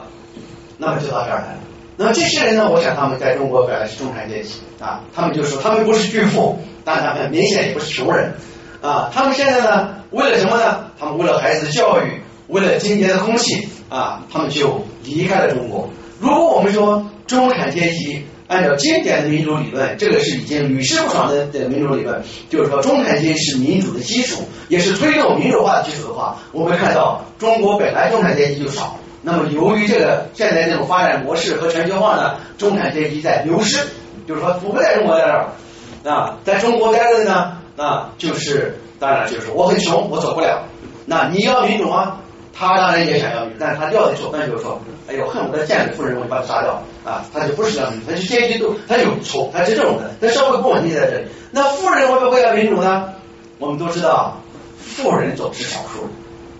[0.76, 1.58] 那么就到这儿来了。
[1.98, 8.32] 那么这些人呢，我想他们在中国本来是中产阶级啊，他们就说他们不是巨富， 但他们明显也不是穷人
[8.80, 9.10] 啊。
[9.12, 10.86] 他们现在呢，为了什么呢？
[10.98, 13.68] 他们为了孩子的教育，为了今天的空气。
[13.90, 15.88] 啊，他们就离开了中国。
[16.20, 28.98] 如果我们说中产阶级按照经典的民主理论，这个是已经屡试不爽的的民主理论，就是说中产阶级是民主的基础，也是推动民主化的基础的话，我们看到中国本来中产阶级就少，
[29.30, 33.86] 那么由于这个现在这种发展模式和全球化呢，中产阶级在流失，
[34.26, 40.62] 就是说不在中国待着啊，在中国待着呢，那就是当然就是我很穷，我走不了。
[41.05, 42.20] 那你要民主吗？
[42.55, 47.22] 他当然也想要民主，但是他要的手段就是说，哎呦，恨不得见了富人我就把他杀掉啊！
[47.30, 50.10] 他就不是要民主，他就阶级斗，他有仇，他是这种的。
[50.22, 53.12] 他社会不稳定在这里，那富人会不会要民主呢？
[53.59, 54.38] 我们都知道，
[54.80, 56.09] 富人总是少数，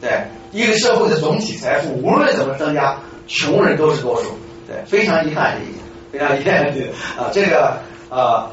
[0.01, 0.11] 对
[0.53, 5.79] 一个社会的总体财富无论怎么增加，穷人都是多数，对，非常遗憾这一点，
[6.13, 8.51] 非常遗憾对啊，这个啊，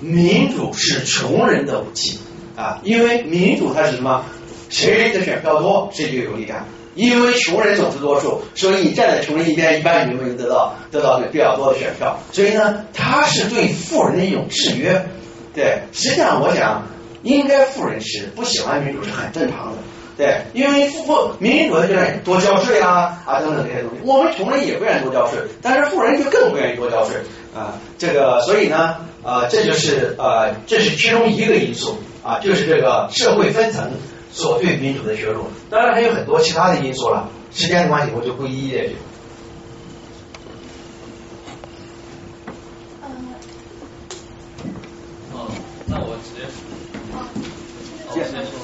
[0.00, 2.18] 民主是穷人的武器
[2.56, 4.24] 啊，因为民主它是什么？
[4.68, 6.66] 谁的选票多，谁就有力量。
[6.96, 12.18] 因为穷人总是多数，所以你站在穷人一边，一般你就会得到得到比较多的选票。
[12.32, 15.06] 所以呢，它是对富人的一种制约。
[15.54, 16.86] 对，实际上我想，
[17.22, 19.78] 应该富人是不喜欢民主是很正常的。
[20.16, 23.98] 对，因为富富民主的就愿意多交税啊啊等等这些东西。
[24.04, 27.16] 我们穷人也不愿意多交税，但是富人就更不愿意多交税
[27.54, 27.74] 啊。
[27.98, 33.90] 这个，所以呢，啊，这就是啊，这是其中一个因素啊，就是这个社会分层。
[34.32, 37.30] 所对民主的削弱，当然还有很多其他的因素了。
[37.54, 38.96] 时间的关系，我就不一一列举。
[45.32, 45.48] 哦，
[45.86, 46.42] 那我直接，
[47.14, 47.24] 哦，
[48.12, 48.55] 直接说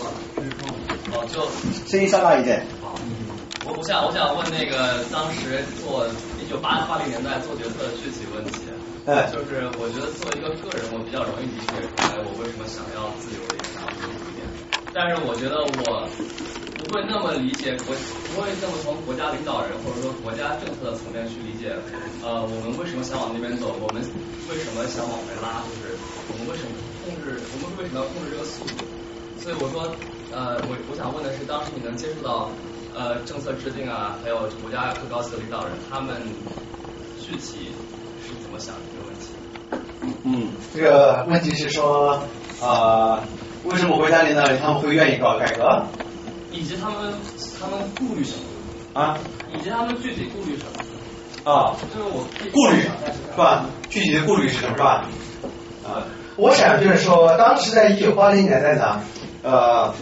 [1.26, 1.46] 就
[1.86, 2.66] 声音稍大一点。
[2.80, 2.94] 好，
[3.64, 6.06] 我我想我想问那个当时做
[6.42, 8.66] 一九八八零年代做决策的具体问题。
[9.02, 14.46] 哎，就是我觉得作为一个个人，我比较容易理解出来我为什么想要自由一点，想要民主一点。
[14.94, 17.90] 但是我觉得我不会那么理解国，
[18.30, 21.74] 不会那么从国家领导人或者说国家政策的层面去理解，
[22.22, 23.98] 呃，我们为什么想往那边走，我们
[24.46, 25.98] 为什么想往回拉，就是
[26.30, 26.70] 我们为什么
[27.02, 28.86] 控制，我们为什么要控制这个速度？
[29.42, 29.82] 所以我说，
[30.30, 32.48] 呃，我我想问的是，当时你能接触到
[32.94, 36.14] 呃政策制定啊，还有国家最高级的领导人，他们
[37.20, 37.72] 具体
[38.22, 39.34] 是怎么想这个问题？
[40.24, 42.22] 嗯，这个问题是说
[42.60, 43.20] 呃。
[43.64, 45.86] 为什么国家领导人他们会愿意搞改革？
[46.50, 47.14] 以及他们
[47.60, 48.32] 他们顾虑什
[48.92, 49.00] 么？
[49.00, 49.16] 啊？
[49.54, 50.64] 以及他们具体顾虑什
[51.44, 51.52] 么？
[51.52, 51.76] 啊？
[51.94, 52.88] 就是我顾虑是
[53.36, 53.64] 吧？
[53.88, 54.74] 具体的顾虑是什么？
[54.76, 55.06] 是吧？
[55.84, 56.02] 啊？
[56.34, 59.00] 我想就是说，当时在一九八零年代呢，
[59.42, 59.92] 呃，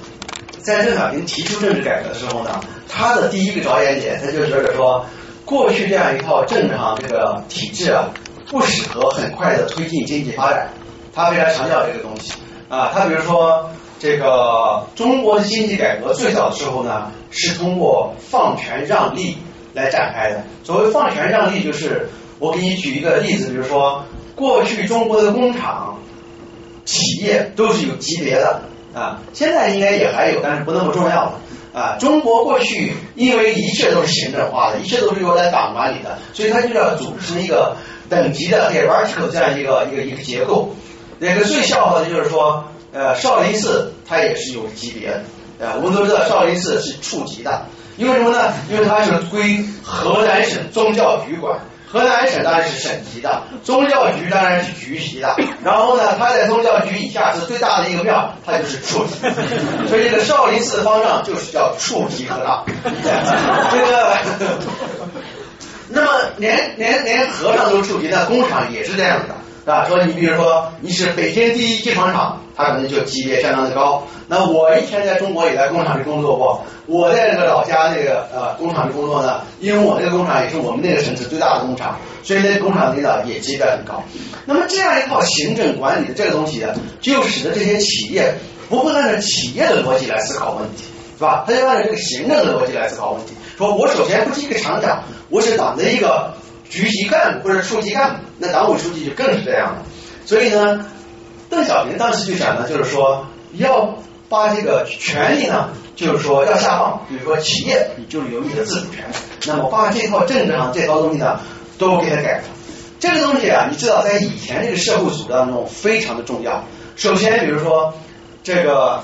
[0.61, 5.05] 在邓小平提出政治改革的时候呢，他的第一个着眼点，他就觉得说，
[5.45, 8.11] 过去这样一套正常这个体制啊，
[8.49, 10.69] 不适合很快的推进经济发展，
[11.15, 12.35] 他非常强调这个东西。
[12.69, 19.39] 啊，他比如说这个中国的经济改革最早的时候呢，是通过放权让利
[19.73, 20.45] 来展开的。
[20.63, 22.09] 所谓放权让利，就是
[22.39, 24.05] 我给你举一个例子，比如说
[24.37, 25.99] 过去中国的工厂、
[26.85, 28.63] 企业都是有级别的
[28.95, 31.41] 啊，现在应该也还有，但是不那么重要了
[31.73, 31.97] 啊。
[32.01, 37.77] 中国过去因为一切都是行政化的，一切都是由来党管理的，所以它就要组织成一个
[38.09, 40.75] 等级的 hierarchical 这样一个一个一个结构。
[41.19, 45.23] 那个最笑话的就是说，呃，少林寺它也是有级别的，
[45.59, 48.53] 呃，我们都知道少林寺是处级的，因为什么呢？
[48.71, 51.61] 因为它是归河南省宗教局管，
[51.93, 55.35] 河南省当然是省级的，宗教局当然是局级的，
[55.65, 59.17] 然后呢，它在宗教局以下是最大的一个庙，它就是处级，
[59.89, 62.65] 所以这个少林寺方丈就是叫处级和尚，
[63.73, 64.17] 这个，
[65.89, 69.35] 那么连连连和尚都处级，那工厂也是这样的。
[69.71, 74.03] 啊，说你比如说你是北京第一机床厂，它可能就级别相当的高。
[74.27, 84.03] 那我以前在中国也在工厂里工作过，我在这个老家那个呃工厂里工作呢，因为我这个工厂也是我们那个城市最大的工厂，所以那工厂领导也级别很高。
[84.45, 88.35] 那么这样一套行政管理的这个东西呢，就使得这些企业
[88.69, 90.85] 不会按照企业的逻辑来思考问题，
[91.19, 91.45] 是吧？
[91.47, 93.35] 他就按照这个行政的逻辑来思考问题。
[93.57, 96.35] 说我首先不是一个厂长，我是党的一个。
[96.71, 99.83] 局级干部或者处级干部，那党委书记就更是这样了。
[100.25, 100.87] 所以呢，
[101.51, 103.99] 邓小平当时就想呢，就是说要
[104.29, 109.05] 把这个权力呢，就是说要下放，比如说企业就是有你的自主权，
[109.47, 111.41] 那么把这套政治上这套东西呢，
[111.77, 112.45] 都给它改了。
[113.01, 116.65] 这个东西啊，你知道在以前这个社会组织当中非常的重要。
[116.97, 117.93] 首先，比如说
[118.43, 119.03] 这个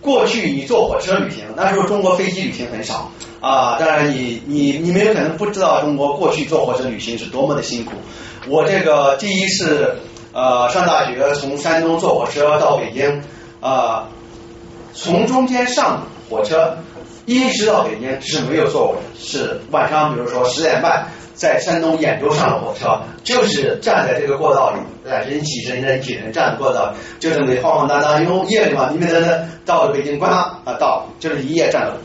[0.00, 3.10] 过去你坐火车旅行，那时候中国飞机旅行很少。
[3.40, 7.92] 啊，当然你你你们有可能不知道中国过去坐火车旅行是多么的辛苦。
[8.46, 9.96] 我这个第一是
[10.34, 13.22] 呃上大学从山东坐火车到北京，
[13.60, 14.08] 啊
[14.92, 16.76] 从中间上火车
[17.24, 21.08] 一直到北京是没有坐过的，是晚上比如说十点半
[21.40, 31.96] 在山东兖州上了火车，就是站在这个过道里，呃，人挤人人挤人站过道，就这么晃晃荡荡，因为夜里嘛，你们在那到了北京，咣当啊到，就是一夜站了。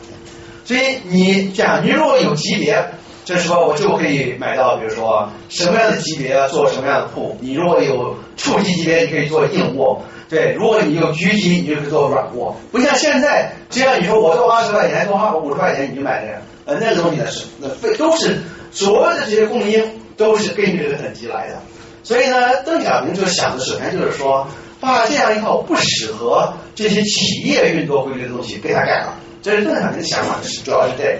[0.64, 2.82] 所以你讲，你如果有级别，
[3.26, 7.36] 这时候我就可以买到，比如说什么样的级别做什么样的铺。
[7.42, 10.00] 你如果有处级级别，你可以做硬卧。
[10.30, 12.56] 对，如果你有局级，你就可以做软卧。
[12.72, 18.38] 不像现在，这样你说我多花十块钱，多花五十块钱，你就买这个，呃，那个东西呢是那费都是
[18.70, 19.82] 所有的这些供应
[20.16, 21.62] 都是根据这个等级来的。
[22.02, 24.46] 所以呢，邓小平就想的首先就是说，
[24.80, 29.14] 把这样一套不适合这些企业运作规律的东西给它改了。
[29.42, 31.18] 这是邓小平的想法，是主要是这个。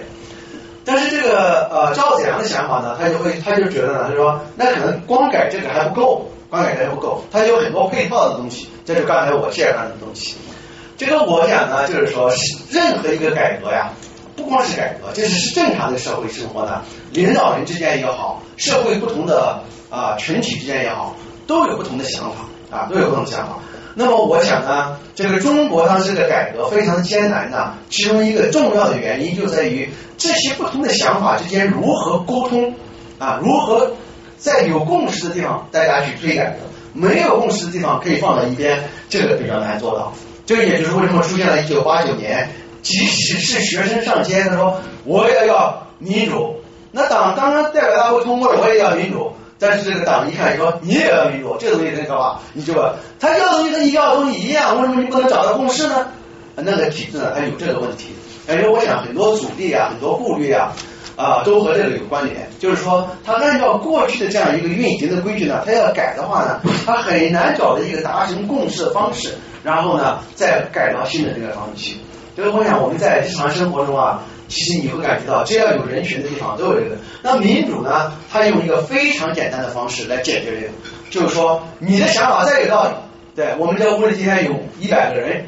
[0.84, 10.36] 但是这个呃赵子阳的想法呢，他就会他就觉得呢，他说那可能光改这个还不够，光改这个还不够，他有很多配套的东西，这就刚才我介绍的东西。
[10.96, 12.32] 这个我想呢，就是说
[12.70, 13.90] 任何一个改革呀，
[14.36, 23.58] 不光是改革，就是是正常的社会生活呢，领导人之间也好，社会不同的啊群体之间也好，都有不同的想法啊，都有不同的想法。
[23.94, 29.88] 那么我想呢，这个中国当时的改革非常艰难呢，其中一个重要的原因就在于
[30.18, 32.74] 这些不同的想法之间如何沟通
[33.18, 33.92] 啊，如何
[34.36, 36.58] 在有共识的地方大家去推改革，
[36.92, 40.12] 没有共识的地方可以放到一边，这个比较难做到。
[40.44, 42.50] 这也就是为什么出现了一九八九年，
[42.86, 49.32] 即使是学生上街，他说我也要民主，那党当然代表大会通过了，我也要民主。
[49.58, 52.72] 但是这个党一看说你也要民主，这个东西很可怕，你就
[53.18, 56.06] 他要的东西和你要的东西一样，为什么你不能找到共识呢？
[56.54, 58.14] 那个体制呢，它有这个问题。
[58.48, 60.72] 而且我想很多阻力啊，很多顾虑啊，
[61.16, 62.48] 啊，都和这个有关联。
[62.60, 69.34] 就是说，他按照过去的这样一个运行的规矩呢，他要改的话呢，他很难找到一个达成共识的方式，
[69.64, 71.96] 然后呢，再改到新的这个方式去。
[72.36, 74.22] 所以我想我们在日常生活中啊。
[74.48, 76.96] 其实你会感觉到，只要有人群的地方都有这个。
[77.20, 78.12] 那民主呢？
[78.30, 80.72] 它用一个非常简单的方式来解决这个，
[81.10, 82.90] 就是说你的想法再有道理，
[83.34, 85.46] 对我们这屋里今天有一百个人，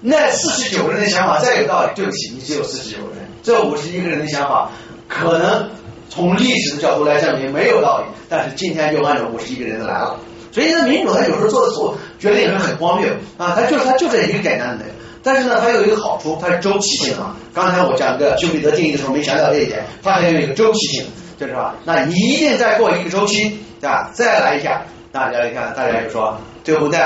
[0.00, 4.70] 那四十九个人的想法再有道理，对不起，你只有四十九个人，这五十一个人的想法
[5.08, 5.68] 可能
[6.08, 10.18] 从历史的角度来证明没有道理，但是今天就按照五十一个人的来了。
[10.52, 14.86] 所以呢，民主它有时候做的错决定也是很荒谬啊，它就是它就这一个简单的。
[15.28, 17.22] 但是呢，它有一个好处，它是周期性的。
[17.54, 21.04] 刚才我讲这个休彼得定义的时候没强调这一点，它还有一个周期性，
[21.38, 21.74] 就是吧？
[21.84, 26.98] 那你一定再过一个周期，啊，再来一下，大家一看，大家就说，最后呢，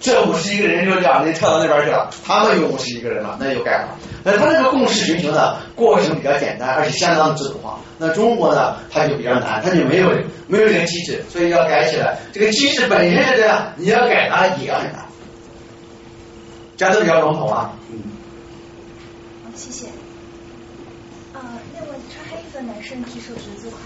[0.00, 3.88] 这五十一个人就两人跳到那边去了，他们有五十一个人了，那就改了。
[4.24, 7.78] 那他这个共识寻求呢，过程比较简单，而且相当的制度化。
[7.98, 10.08] 那中国呢，它就比较难，它就没有
[10.46, 12.16] 没有这个机制，所以要改起来。
[12.32, 15.04] 这个机制本身是这样，你要改它也很难。
[16.78, 17.74] 讲的比较笼统啊。
[17.90, 17.98] 嗯。
[19.42, 19.88] 好，谢谢。
[21.34, 23.80] 啊，那位穿黑衣服的男生举手举得最快。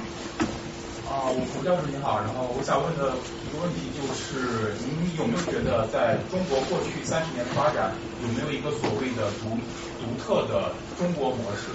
[1.08, 9.56] 啊，我胡教授您好，然后我想问的一个问题就是，您有没有觉得在中国过去三十年的发展，有没有一个所谓的独
[9.96, 11.72] 独特的中国模式？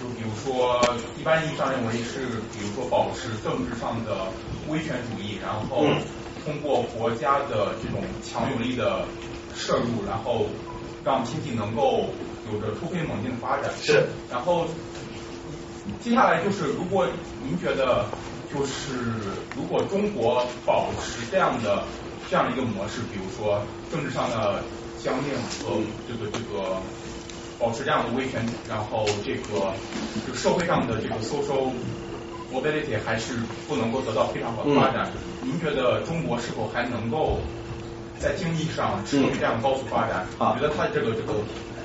[0.00, 0.80] 就比如说，
[1.20, 4.32] 一般意义上认为是，比如说保持政治上的
[4.72, 5.84] 威权主义，然后
[6.40, 9.04] 通过国家的这种强有力的。
[9.58, 10.46] 摄入，然后
[11.04, 12.08] 让经济能够
[12.50, 13.70] 有着突飞猛进的发展。
[13.82, 14.06] 是。
[14.30, 14.66] 然后
[16.00, 17.06] 接下来就是，如果
[17.44, 18.06] 您觉得，
[18.54, 18.94] 就是
[19.56, 21.82] 如果中国保持这样的
[22.30, 23.60] 这样的一个模式，比如说
[23.90, 24.62] 政治上的
[25.02, 25.76] 僵硬和
[26.06, 26.76] 这个这个
[27.58, 29.74] 保持这样的威权，然后这个
[30.24, 31.72] 这个社会上的这个 social
[32.52, 33.34] mobility 还是
[33.66, 35.10] 不能够得到非常好的发展，
[35.42, 37.40] 您觉得中国是否还能够？
[38.20, 41.34] 在经济上持续这样高速发展，我觉得它这个这个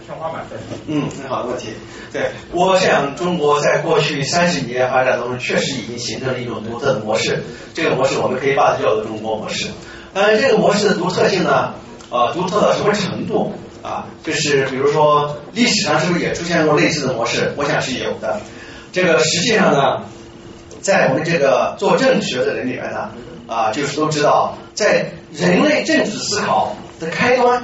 [0.06, 0.58] 天花板在。
[0.88, 1.70] 嗯，很好的问题。
[2.12, 7.42] 对，我想中国在过去三十年发展当中，确实已经形成了一种独特的模式。
[7.74, 9.68] 这个模式我们可以把它叫做中国模式。
[10.14, 11.74] 但是这个模式的独特性呢，
[12.10, 14.06] 啊，独特到什么程度啊？
[14.24, 17.52] 就是比如说历史上是不是也出现过类似的模式？
[17.56, 18.40] 我想是有的。
[18.92, 20.04] 这个实际上呢，
[20.82, 23.10] 在我们这个做政治学的人里面呢，
[23.48, 24.58] 啊，就是都知道。
[24.74, 27.64] 在人类政治思考的开端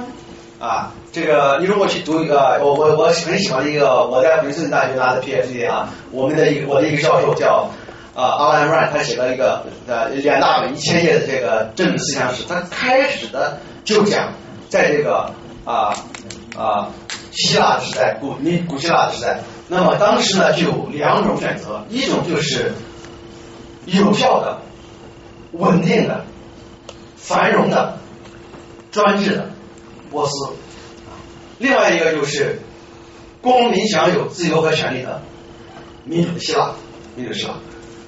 [0.60, 7.68] 啊，这个你如果去读一个，我我我很喜欢一个，我在普林斯顿大学拿的 PhD 啊，我们的一个我的一个教授叫
[8.14, 14.32] 啊阿兰·瑞，他写了一个呃两大本一千页的这个政治思想史，他开始的就讲
[14.68, 15.32] 在这个
[15.64, 15.92] 啊
[16.56, 16.88] 啊
[17.32, 22.72] 希腊的时代，古你古希腊的时代，那么当时呢就有两种选择，一种就是
[23.86, 24.58] 有效的、
[25.52, 26.24] 稳定的。
[27.22, 27.98] 繁荣的、
[28.90, 29.50] 专制的
[30.10, 30.32] 波斯，
[31.58, 32.58] 另外一个就是
[33.40, 35.22] 公民享有自由和权利的
[36.04, 36.72] 民主的希腊，
[37.14, 37.54] 民主希腊。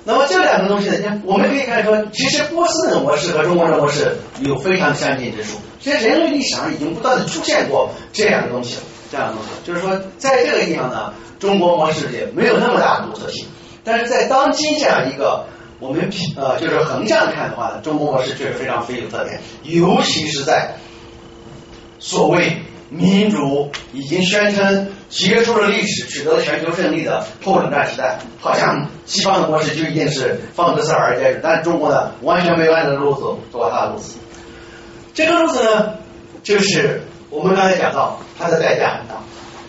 [0.05, 5.59] 那么这两个东西呢，你我们可以看出，其实波斯的模式和中国的模式有非常相近之处。
[5.79, 8.83] 其实人类历史上已经不断的出现过这样的东西了，
[9.13, 13.47] 这样的东西，就是说在这个地方呢，中国模式也没有那么大的独特性，
[13.85, 15.45] 但是在当今这样一个
[15.83, 20.77] 我们呃就是横向看的话呢，中国模式确实非常非有特点，尤其是在
[21.99, 33.23] 所谓民主已经宣称结束了历史，取得了全球胜利的后冷战时代，好像西方的模式就一定是放之四海而皆准，但中国呢完全没有按照路子
[33.53, 34.15] 走他的路子。
[35.13, 35.95] 这个路子呢，
[36.45, 39.21] 就是我们刚才讲到它的代价很大，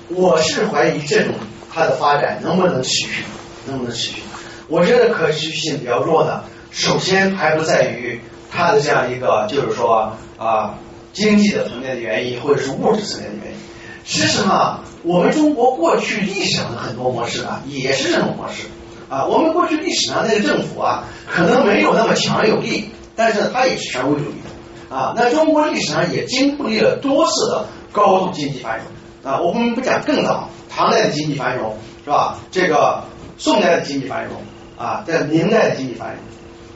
[0.09, 1.33] 我是怀疑这种
[1.73, 3.23] 它的发展能不能持续，
[3.65, 4.21] 能不能持续？
[4.67, 8.19] 我觉得可持续性比较弱的，首先还不在于
[8.51, 10.75] 它的这样一个，就是说啊
[11.11, 13.59] 经济的层面的原因，或者是物质层面的原因。
[14.05, 18.63] 其实上，我们中国过去历史上的很多模式啊，也是这种模式
[19.09, 19.25] 啊。
[19.25, 24.95] 我们过去历史上那个政府啊，可能没有那么强有力，但是它也是权威主义的。
[24.95, 32.37] 啊，那中国历史上也经历了多次的高度经济繁荣啊，我们不讲更早，唐代的经济繁荣是吧？
[32.51, 33.03] 这个
[33.37, 34.33] 宋代的经济繁荣
[34.77, 36.17] 啊，在明代的经济繁荣，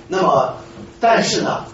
[0.08, 0.56] 那么
[1.00, 1.66] 但是呢，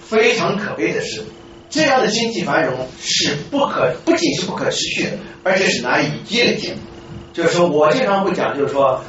[0.00, 1.22] 非常可悲的是，
[1.70, 5.10] 这样的经济繁荣是不可，不仅是不可持续的，
[5.44, 6.74] 而且是难以积累性。
[7.32, 9.00] 就是说我经常会讲，就是说，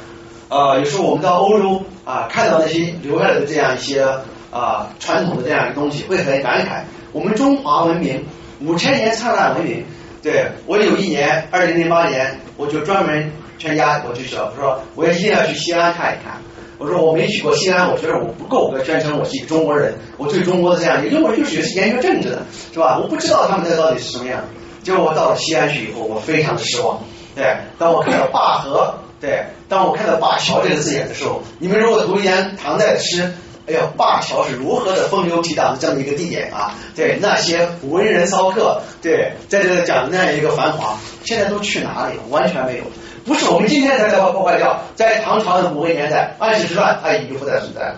[0.48, 4.06] 呃，有时候我们到欧洲啊，看到那些留下来的这样一些。
[4.52, 6.82] 啊，传统的这样一个东西会很感慨。
[7.12, 8.26] 我们中华文明
[8.60, 9.84] 五千年灿烂文明，
[10.24, 16.40] 对我有一年二零零八年，我就专门全家我就说，我说我一定要去西安看一看。
[16.80, 19.92] 我说我没去过西安，我觉得我不够格宣称我是一个中国人。
[20.16, 22.42] 我对中国的这样，因为我就是是研究政治的，
[22.72, 22.98] 是吧？
[22.98, 24.42] 我不知道他们这到底是什么样。
[24.82, 27.00] 结果我到了西安去以后，我非常的失望。
[27.36, 33.30] 对，当我看到灞河，对，当我看到灞桥这个字眼的时候，你们如果读一点唐代的诗。
[33.66, 36.74] 哎呀，灞桥是如何的风流倜傥的这么一个地点啊？
[36.96, 42.22] 对，那些文人骚客，对，在这讲那样一个繁华，现在都去哪里了？
[42.30, 42.84] 完全没有，
[43.30, 47.94] 不是我们今天才把它破坏掉，在唐朝的某个年代，安史之乱它已经不再存在。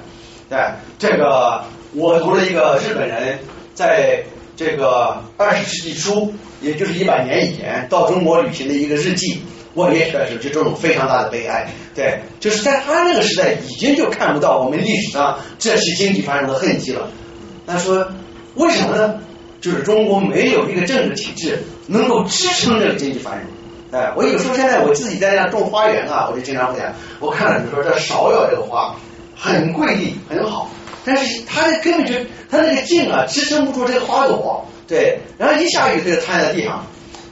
[0.50, 0.58] 对，
[0.98, 1.64] 这个
[1.94, 3.38] 我读了一个日本人
[3.72, 4.24] 在
[4.58, 9.42] 这个二十世纪初，也就是一百年以前到中国旅行的一个日记。
[9.72, 17.08] 我列出来是这种非常大的悲哀，对，就是在他那个时代已经就看不到我们历史上这些经济繁荣的痕迹了。
[17.66, 18.06] 他说
[18.54, 19.14] 为什么呢？
[19.62, 23.46] 就是中国没有一个政治体制能够支撑这个经济繁荣。
[23.92, 26.90] 哎，我有时候现在我自己在家种花园啊，我就经常会讲，
[27.20, 28.96] 我看了你说这芍药这个花
[29.36, 30.70] 很贵丽很好，
[31.04, 32.14] 但是它的根本就
[32.50, 36.86] 它那个茎啊支撑不住这个花朵，对，然后一下雨就瘫在地上。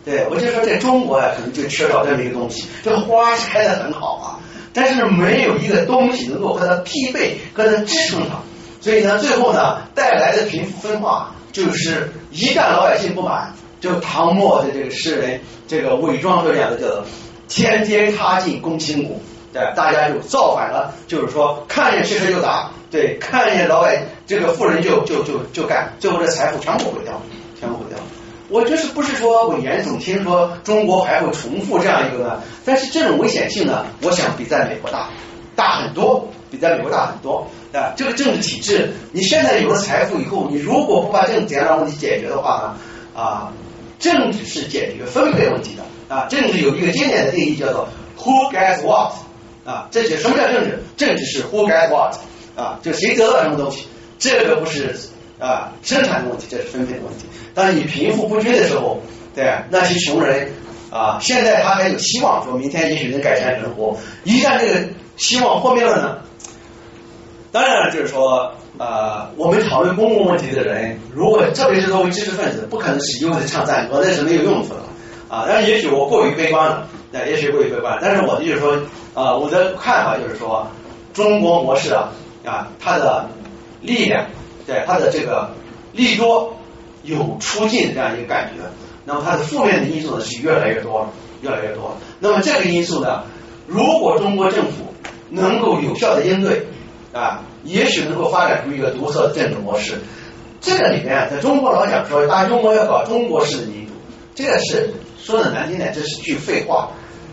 [0.04, 2.66] 对，我就说在中国呀，可能就缺少这么一个东西。
[2.82, 4.26] 这花是开的很好啊，
[4.74, 8.36] 但是没有一个东西能够和它匹配、和它支撑它。
[8.82, 17.04] 所以呢，最后呢，带来的贫富分化，就是一旦老百姓不满，就唐末的这个诗人这个伪装这样的叫做
[17.48, 19.20] “天颠塌进公卿谷”，
[19.52, 27.20] 对，大家就造反了，就是说看见汽车就砸，对，看见老百这个富人就就就就干，最后这财富全部毁掉，
[27.58, 27.98] 全部毁掉。
[28.48, 32.42] 我就是不是说我严总听说中国还会重复这样一个呢？
[32.64, 35.08] 但是这种危险性呢，我想比在美国大
[35.54, 37.94] 大很多，比在美国大很多啊。
[37.96, 42.74] 这个政治体制，你现在有了财富以后，你如果不把政治简单问题解决的话
[43.14, 43.52] 呢啊，
[44.00, 46.26] 政治是解决分配问题的啊。
[46.28, 49.12] 政治有一个经典的定义叫做 Who gets what
[49.64, 49.86] 啊？
[49.92, 50.82] 这些什么叫政治？
[50.96, 52.16] 政治是 Who gets what
[52.56, 52.80] 啊？
[52.82, 53.86] 就谁得到什么东西？
[54.18, 54.96] 这个不是。
[55.38, 57.24] 啊，生产的问题，这是分配的问题。
[57.54, 59.00] 当你贫富不均的时候，
[59.34, 60.52] 对那些穷人
[60.90, 63.96] 啊，现在他还有希望，说明天也许能改善生活。
[64.24, 66.18] 一旦这个希望破灭了呢？
[67.52, 74.80] 当然了，就是说，呃，我们讨论公共问题的人，如果特别是作为知识分子，不可能是悠着唱赞歌，那是没有用处的
[75.28, 75.44] 啊。
[75.46, 77.98] 但是也许我过于悲观了，那也许过于悲观。
[78.00, 78.72] 但是我的就是说，
[79.12, 80.66] 啊，我的看法就是说，
[81.12, 82.10] 中国模式啊，
[82.46, 83.28] 啊，它的
[83.82, 84.24] 力量。
[84.66, 85.50] 对它的这个
[85.92, 86.56] 利多
[87.02, 88.62] 有出尽这样一个感觉，
[89.04, 91.06] 那么它的负面的因素呢是越来越多，
[91.42, 91.98] 越来越多。
[92.18, 93.24] 那么这个因素呢，
[93.66, 94.94] 如果中国政府
[95.28, 96.66] 能够有效的应对
[97.12, 99.94] 啊，也许能够发展出一个独特的政治模式。
[100.60, 103.92] 这个里面，在中国老讲说，大中国要搞中国式的民主，
[104.34, 106.90] 这个是说的难听点，这是句废话。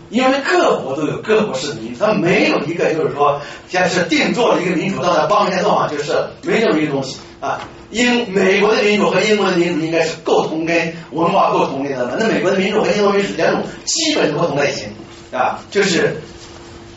[0.08, 3.38] 因为各国都有各国式的民主，它没有一个就是说，
[3.68, 7.18] 现在是定做了一个民主，到那帮人家做嘛，就是没这么一个东西。
[7.40, 7.60] 啊，
[7.90, 14.88] 英美国的民主和英国的民主应该是构同跟文化构同的，那美国的民主和英国民主两种基本不同类型
[15.30, 16.16] 啊，就是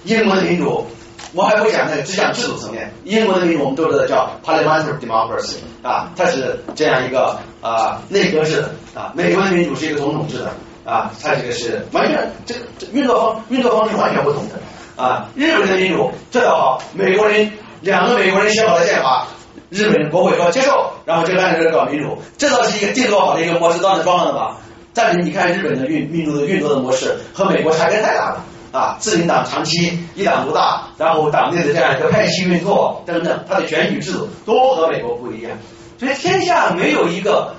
[0.06, 0.88] 英国的民主。
[1.34, 2.92] 我还不讲那个，只讲制度层面。
[3.06, 9.14] 英国的民主我们都知道叫 parliamentary democracy 啊，它是这样一个啊内阁制的啊。
[9.16, 10.52] 美国的民主是一个总统制的
[10.84, 15.30] 啊，它这个是完全这个运作方运作方式完全不同的啊。
[15.36, 17.50] 日本的民主这倒好，美国人
[17.80, 19.28] 两个美国人写好了宪法，
[19.70, 24.58] 日本国会说接受，然后就按照这搞民主，这倒是一个运作好的一个模式，当然装了吧。
[24.94, 28.46] 但是你看日本的运民主的运作的模式和美国差别太大了。
[28.72, 35.52] 啊，自民党长期一党独大，然后党内的这样一个派系运作等等，它的选举制度都和美国不一样。
[36.00, 37.54] 所以天下没有一个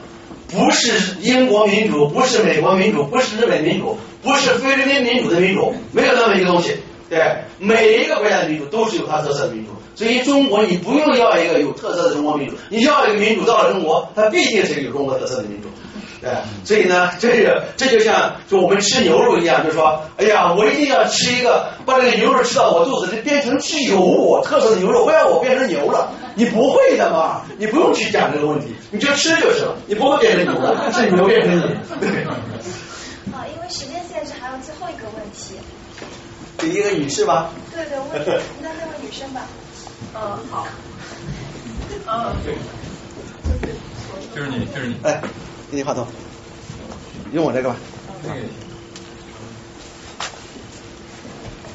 [0.48, 6.76] 不是英国民主、不是美国民主、不是日本民主、不是菲律宾民主的民主，没有那么一个东西。
[7.08, 9.72] 对，每一个国家的民主都是有它特色的民主。
[9.94, 15.68] 所以中国你不用要一个有特色的中国民主，你要一个民主到了中国，它必定是有中国特色的民主。
[16.22, 16.30] 对，
[16.64, 26.12] 所以呢，这个这就像就我们吃牛肉一样，就说，哎呀，我一定要吃一个，把这个牛肉吃到我肚子里变成具有我特色的牛肉，不然我变成牛了。
[26.34, 31.62] 你不会的嘛，你不用去讲这个问题，你就吃就是了，你不会变成牛的， 是牛变成你。
[33.34, 35.56] 啊，因为时间限制，还有最后一个问题。
[36.56, 37.50] 第一个女士吧。
[37.74, 38.08] 对对，问
[38.62, 39.40] 那那位女生吧。
[40.14, 40.66] 嗯，好。
[42.06, 42.36] 嗯，
[44.34, 44.96] 就是你，就是你。
[45.02, 45.20] 哎。
[45.72, 46.06] 给你话筒，
[47.32, 47.76] 用我这个吧。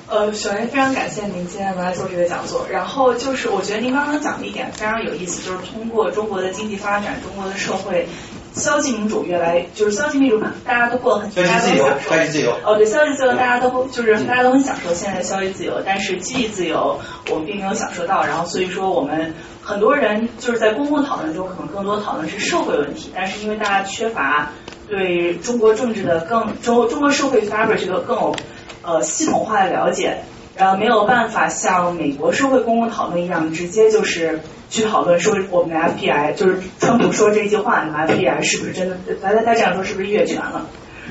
[0.08, 2.68] 呃，首先非常感谢您今天来做这个讲座。
[2.70, 8.08] 然后就是，我觉得您刚刚讲的一点非常有意思，就是通过中国的经济发展，中国的社会。
[8.54, 12.10] 消极民主越来就是消极民主，大家都过得很，大家都享受。
[12.10, 17.00] 消极自由，哦，对，消极自由大家都就是大家都很享受现在的消极自由，但是积极自由
[17.30, 18.24] 我们并没有享受到。
[18.26, 19.36] 然后所以说我们
[19.68, 24.50] 很多人就是在公共讨论中可能更多讨论是社会问题，但是因为大家缺乏
[24.88, 28.36] 对中国政治的更中中国社会 fabric 这个更有
[28.82, 30.20] 呃系统化的了解，
[30.56, 34.40] 然后没有办法像美国社会公共讨论一样直接就是。
[34.70, 38.98] 去讨论说我们的 FPI 就是川普说这句话，你 FPI 是不是真的？
[39.22, 40.66] 大家大家这样说是不是越权了？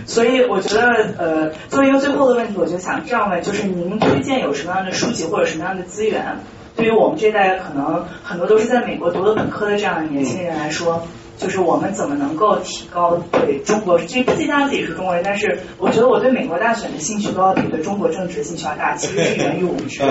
[0.05, 6.37] 所以我觉得呃，作为一个最后的问题，我就想这样问：就是您推荐有什么样的书籍或者什么样的资源，
[6.77, 11.07] 对于我们这代可能很多都是在美国读的本科的这样的年轻人来说，
[11.39, 13.99] 就是我们怎么能够提高对中国？
[13.99, 20.05] 这毕竟他自己是中国人，但是我觉得我对美国大选的兴趣都要比对中国政治兴趣要大，其实是源于我们学。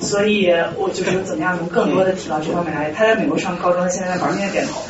[0.00, 2.90] 所以，我就是怎么样能更多的提高这方面来。
[2.90, 4.80] 他在美国上高中，现在在玩命点头。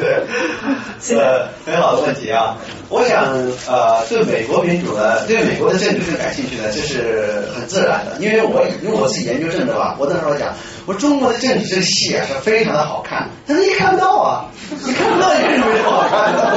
[0.00, 2.56] 对， 呃，很好的问题啊。
[2.88, 3.34] 我想，
[3.66, 8.16] 呃，对美国民主的，对美国的政治是感兴趣的，这是很自然的。
[8.20, 10.54] 因为我因为我自己研究政治吧，我那时候讲，
[10.86, 16.56] 我中国的政治这个戏啊是非常的好看，但是你看不到啊，你看不到也是没什么好看的。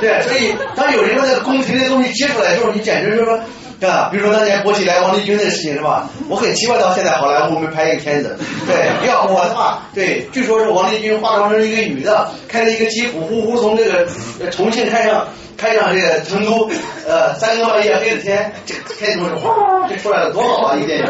[0.00, 3.38] 对，所以当有人把那个宫廷的东西揭出来之后，你简直就是说。
[3.78, 4.08] 对吧？
[4.10, 6.08] 比如说当年博起来王立军那个事情是吧？
[6.28, 8.38] 我很奇怪到现在好莱坞没拍一个片子。
[8.66, 14.06] 对，要我的话，对，据说是王立军化妆成一个女的，开着一个吉普，呼呼从这个
[14.50, 16.70] 重庆开上开上这个成都，
[17.06, 20.76] 呃，三更半夜黑着天，这开头是哗就出来了，多好啊！
[20.76, 21.06] 一个电影，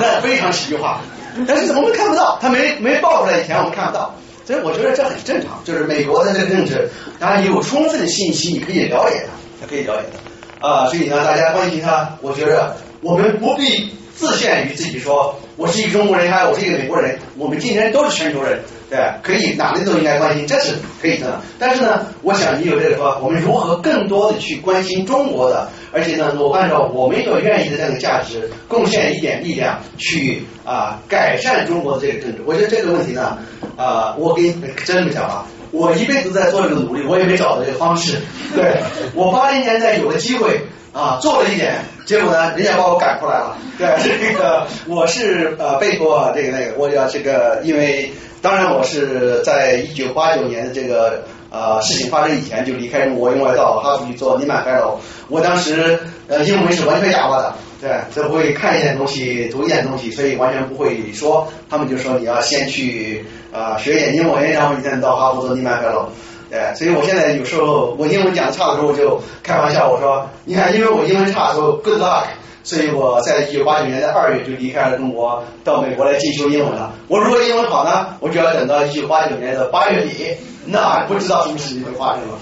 [0.00, 1.00] 那非常喜剧化。
[1.46, 4.14] 但是我们看不到，他没没爆出来以前我们看不到，
[4.46, 5.60] 所以我觉得这很正常。
[5.64, 6.88] 就是美国的这个政治，
[7.20, 9.26] 当然有充分的信息，你可以了解
[9.60, 10.35] 它，可以了解它。
[10.66, 18.58] 啊，所以呢，大家关心他，我觉得我们不必自限于自己说，我是一个中国人，还我是一个美国人，我们今天都是全球人，
[18.90, 21.40] 对，可以哪里都应该关心，这是可以的。
[21.56, 32.42] 但是呢，我想你有这个说，我们如何更多的去关心中国的，而且呢，我按照我们所愿意的这样的价值，贡献一点力量去啊改善中国的这个政治。
[32.44, 33.38] 我觉得这个问题呢，
[33.76, 35.46] 啊，我给你真的讲啊。
[35.70, 38.18] 我一辈子在做这个努力，我也没找到这个方式。
[38.54, 38.80] 对
[39.14, 40.60] 我八零年代有了机会
[40.92, 41.74] 啊，做了一点，
[42.06, 43.56] 结果呢，人家把我赶出来了。
[43.78, 48.10] 对， 这个我是呃被迫这个那个，我要这个，因为
[48.40, 54.98] 当然我是在一九八九年的这个呃事情发生以前就离开中国，因为到哈佛去做尼曼海楼。
[55.28, 55.98] 我当时
[56.28, 61.46] 呃英文是完全哑巴的，对，只会看一点东西，读一点东西，所以完全不会说。
[61.68, 63.24] 他们就说你要先去。
[63.52, 66.08] 啊，学一点英文，然后你才能到哈佛做尼曼海楼。
[66.50, 72.24] 对，所以我现在有时候我英文讲的差的时候，我就开玩笑，我说，你看，因为我英文差，说 good luck，
[72.66, 76.92] 所以我在一九八九年的二月就离开了中国，到美国来进修英文了。
[77.06, 80.34] 我如果英文好呢，我就要等到一九八九年的八月底，
[80.64, 82.36] 那不知道什么事情会发生了。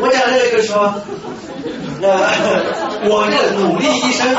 [0.00, 0.94] 我讲这个就是说，
[2.02, 2.30] 呃，
[3.10, 4.32] 我这努力一生，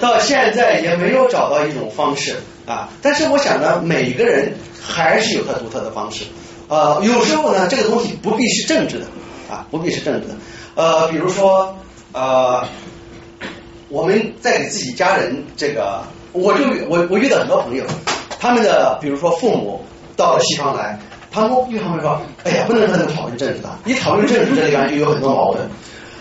[0.00, 2.34] 到现在也没有找到一种方式
[2.64, 2.88] 啊。
[3.02, 6.24] 但是我想呢，每个人还是有他独特的方式。
[6.68, 9.04] 呃，有时候呢，这个东西不必是政治的
[9.50, 10.34] 啊，不必是政治的。
[10.74, 11.76] 呃，比如说
[12.14, 12.64] 呃，
[13.92, 16.02] 我们在给自己家人这个，
[16.32, 17.84] 我就我我遇到很多朋友，
[18.40, 19.82] 他们的比如说父母
[20.16, 20.98] 到了西方来，
[21.30, 25.68] 他们遇他们说，哎呀，不能和他讨论政治的，一讨论政治，这里边就有很多矛盾。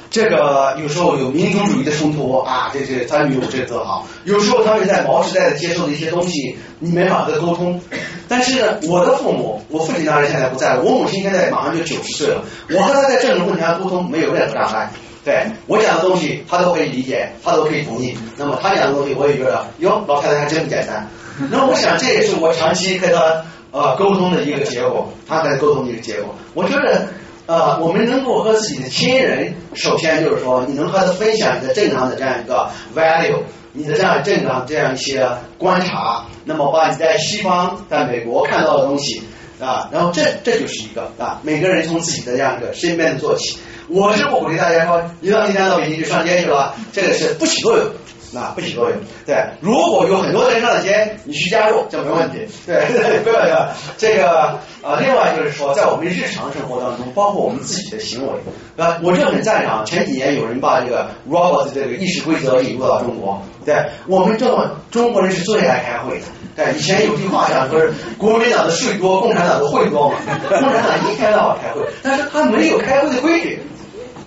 [0.09, 7.79] 这个有时候有民族主义的冲突啊，这这他们有这个好，有时候他们在毛时代的接受的一些东西，你没法和沟通。
[8.27, 14.91] 但是，我的父母，我父亲当然现在不在了，我母亲现在马上就九十岁了，我和他在政治问题上沟通没有任何障碍。
[15.23, 18.17] 对我讲的东西，他都可以理解，他都可以同意。
[18.37, 21.07] 那么他讲的东西，我也觉得，哟，老太太还真不简单。
[21.49, 26.33] 那我想这也是我长期和他呃沟通的一个结果，他和他沟通的一个结果。
[26.53, 27.07] 我觉得。
[27.47, 33.39] 呃，我们能够和自己的亲人，首先就是说，你能和他分享你的正常的这样一个 value，
[33.73, 35.27] 你的这样正常这样一些
[35.57, 39.23] 观察，那么把你在西方、在美国看到的东西
[39.65, 43.59] 啊，然后这这就是一个啊，每个人从自己的这样一个身边做起。
[43.87, 47.85] 我是不鼓励大家说，一到今天到北京去上街去了，这个是不起作用。
[48.31, 48.99] 那不起作用。
[49.25, 52.47] 对，如果有很多人上街，你去加入，这没问题。
[52.65, 54.99] 对，不要要这个啊。
[54.99, 58.33] 另外就是说，在我们日常生活当中，包括我们自己的行为
[58.77, 63.41] 啊，我就很赞赏前几年有人把这个 robot 这个议事规则引入到中国。
[63.65, 63.75] 对，
[64.07, 66.25] 我们这么中国人是最爱开会的。
[66.55, 70.15] 对，以前有句话讲说是国民党的税多，共产党的会多嘛。
[70.49, 73.59] 共产党一天到晚开会，但是他没有开会的规矩。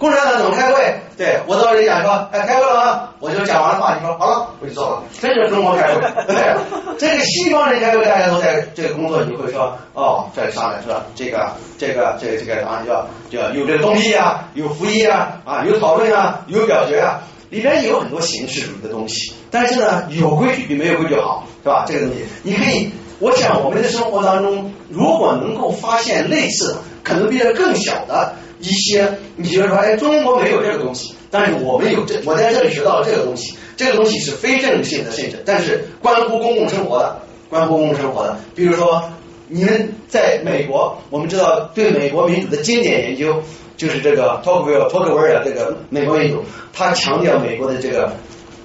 [0.05, 1.01] 共产党怎么开会？
[1.17, 3.11] 对我到这里讲说，哎，开会了啊？
[3.21, 5.03] 我就讲完了话，你说好了，我就走了。
[5.19, 6.01] 这就是中国开会。
[6.29, 6.55] 对，
[6.99, 19.33] 这个西方人开会，大家都在这个工作，你会说，哦，这上来说这个这个这个这个啊，叫叫有这个动议啊，有复议啊，啊，有讨论啊，有表决啊，里边有很多形式主义的东西。
[19.51, 21.87] 但是呢，有规矩比没有规矩好，是吧？
[21.89, 22.91] 这个东西，你可以，
[23.21, 28.35] 我想我们的生活当中，如果能够发现类似，可能比这更小的。
[28.65, 37.21] 一些你觉得说，哎，中国没有这个东西，但是我们有这，我在这里学到了这个东西，这个东西是非政治性的甚至，但是关乎公共生活的，
[37.51, 38.37] 关乎公共生活的。
[38.55, 39.03] 比如说，
[39.49, 43.43] 你们在美国，我们知道对美国民主的经典研究，
[43.77, 46.43] 就是这个托克维尔，托克维尔这个美国民主，
[46.73, 48.13] 他强调美国的这个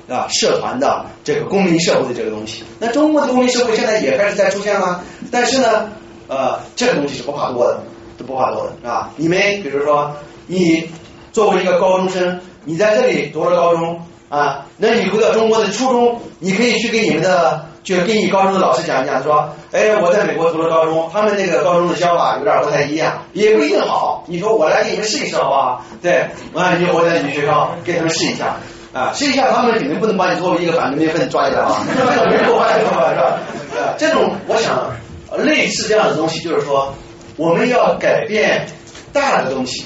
[0.08, 2.64] 啊社团的这个公民社会的这个东西。
[2.80, 5.90] 那中国的公民社会现在也开始在出现了，但是呢，
[6.28, 7.84] 呃，这个东西是不怕多的。
[8.20, 9.10] 都不怕多的，是吧？
[9.16, 10.12] 你们比如说，
[10.46, 10.90] 你
[11.32, 24.24] 作为一个高中生，你在这里读了高中啊，那你回到中国的初中，你可以去给你们的，就给你高中的老师讲一讲，说，哎，我在美国读了高中，他们那个高中的教法有点不太一样，也不一定好。
[24.28, 25.86] 你说我来给你们试一试，好不好？
[26.02, 28.58] 对，啊你我在你们学校给他们试一下
[28.92, 31.82] 啊，试一下，他们肯定不能把你作为一个反革命分子抓起来啊，
[32.30, 33.10] 没过关是吧？
[33.14, 33.96] 是吧？
[33.98, 34.92] 这种我想
[35.38, 36.94] 类似这样的东西，就是说。
[37.40, 38.68] 我们要改变
[39.14, 39.86] 大的东西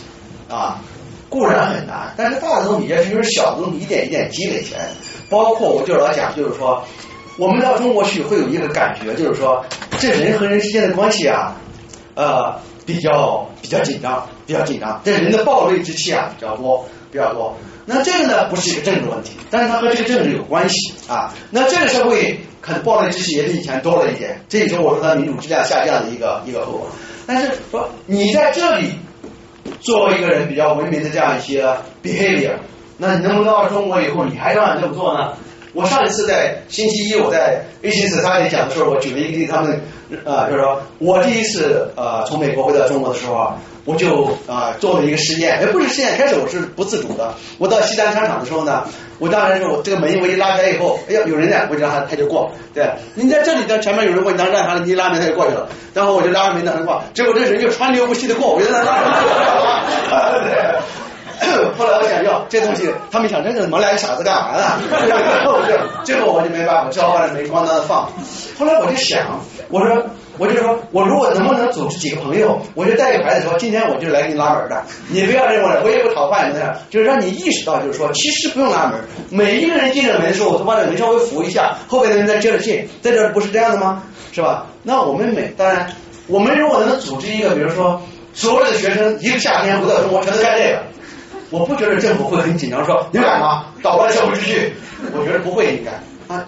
[0.50, 0.82] 啊，
[1.30, 4.90] 固然很难，但是大的东西也是由小的东西一点一点积累起来。
[5.30, 6.84] 包括我就老讲，就是说，
[7.38, 9.64] 我们到中国去会有一个感觉，就是说，
[10.00, 11.56] 这人和人之间的关系啊，
[12.16, 15.00] 呃，比较比较紧张，比较紧张。
[15.06, 17.56] 这人的暴戾之气啊比较多，比较多。
[17.86, 21.32] 那这个呢，不是一个政治问题，但是它和这个政治有关系啊。
[21.52, 26.88] 那这个社会可能暴戾之气也比以前多了一点，这也是我说它民主质量下降的一个一个后果。
[27.26, 28.92] 但是说你在这里
[29.80, 31.66] 作为一个人比较文明的这样一些
[32.04, 32.56] behavior，
[32.98, 35.34] 那你能不能到中国以后你还照样这么做呢？
[35.74, 39.82] 我上一次在星期一我在 A 星四他里讲的时候，我举了一个例子，他们
[40.24, 47.34] 呃就是说我第一次呃从美国回到中国的时候啊，我就啊做了一个实验，也不是实验，开始我是不自主的。
[47.58, 48.86] 我到西单商场的时候呢，
[49.20, 52.52] 我当然是我这个门我一拉开以后，哎呀有人呢，我就让他他就过。
[52.74, 55.68] 对，你在这里的前面有人过，你当让他你一拉门他就过去了。
[55.94, 59.84] 然后我就拉着门等他过，结果这人就川流不息的过，我就在那。
[60.44, 60.80] 对。
[61.78, 64.80] 后来我想要这东西，他们想这怎么来个傻子干嘛呢？
[66.06, 68.10] 最后我就没办法，只好把这门咣当的放。
[68.58, 70.06] 后来我就想，我说，
[70.38, 79.00] 我就说我如果能不能组织几个朋友，我就带个孩子说，今天我就来给你拉门的，你不要认为我也不讨饭的，就是让你意识到，就是说其实不用拉门，
[79.30, 84.04] 每一个人进这门的时候，我都把这门稍微扶一下，后面的人再接着进，在这不是这样的吗？
[84.32, 84.66] 是吧？
[84.82, 85.92] 那我们每当然，
[86.28, 88.02] 我们如果能组织一个，比如说
[88.34, 90.82] 所有的学生一个夏天回到中国，全都干这个。
[91.52, 93.66] 我不觉得政府会很紧张，说你敢吗？
[93.84, 94.74] 捣乱社会秩序？
[95.14, 95.92] 我觉得不会应该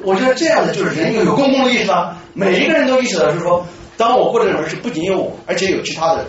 [0.03, 3.65] 我觉得这样的就是人又有公共的意识啊，每一个人都意识到，就是说，
[3.97, 6.27] 当我过这个门是不仅有我，而且有其他的人。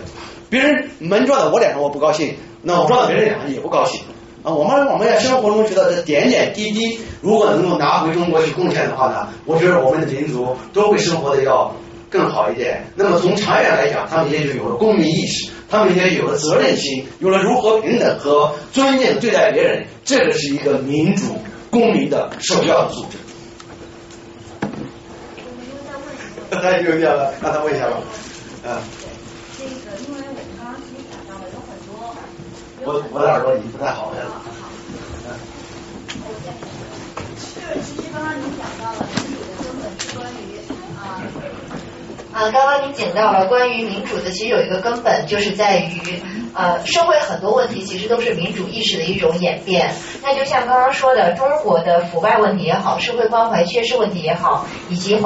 [0.49, 4.01] 别人门撞到我脸上我不高兴，那我撞到别人脸上也不高兴
[4.43, 11.75] 啊，我们我们在生活中觉得这点点滴滴，如果能够拿回中国去贡献的话呢，我觉得我们的民族都会生活的要
[12.09, 12.85] 更好一点。
[12.95, 21.35] 那么从长远来讲，他们也就有了公民意识，他们也有了责任心，有了如何平等和尊敬对待别人，这个是一个民主
[21.69, 23.17] 公民的首要的素质。
[26.61, 27.97] 太有点了，让他问一下吧。
[28.65, 28.77] 嗯。
[29.57, 31.91] 这个，因为我们刚刚其实讲到了有很多。
[32.83, 34.17] 我我的耳朵已经不太好了。
[35.27, 35.29] 嗯。
[37.55, 40.57] 就是其实刚刚您讲到了民主的根本是关于
[40.97, 40.99] 啊。
[42.33, 46.21] 啊，刚刚您讲到了关于民主的，其实有一个根本就是在于，
[46.53, 49.91] 呃，社会很多问题其实都是民主意识的一种演变。
[50.21, 55.25] 那就像刚刚说的，中国的腐败问题也好，社会关怀缺失问题也好，以及环。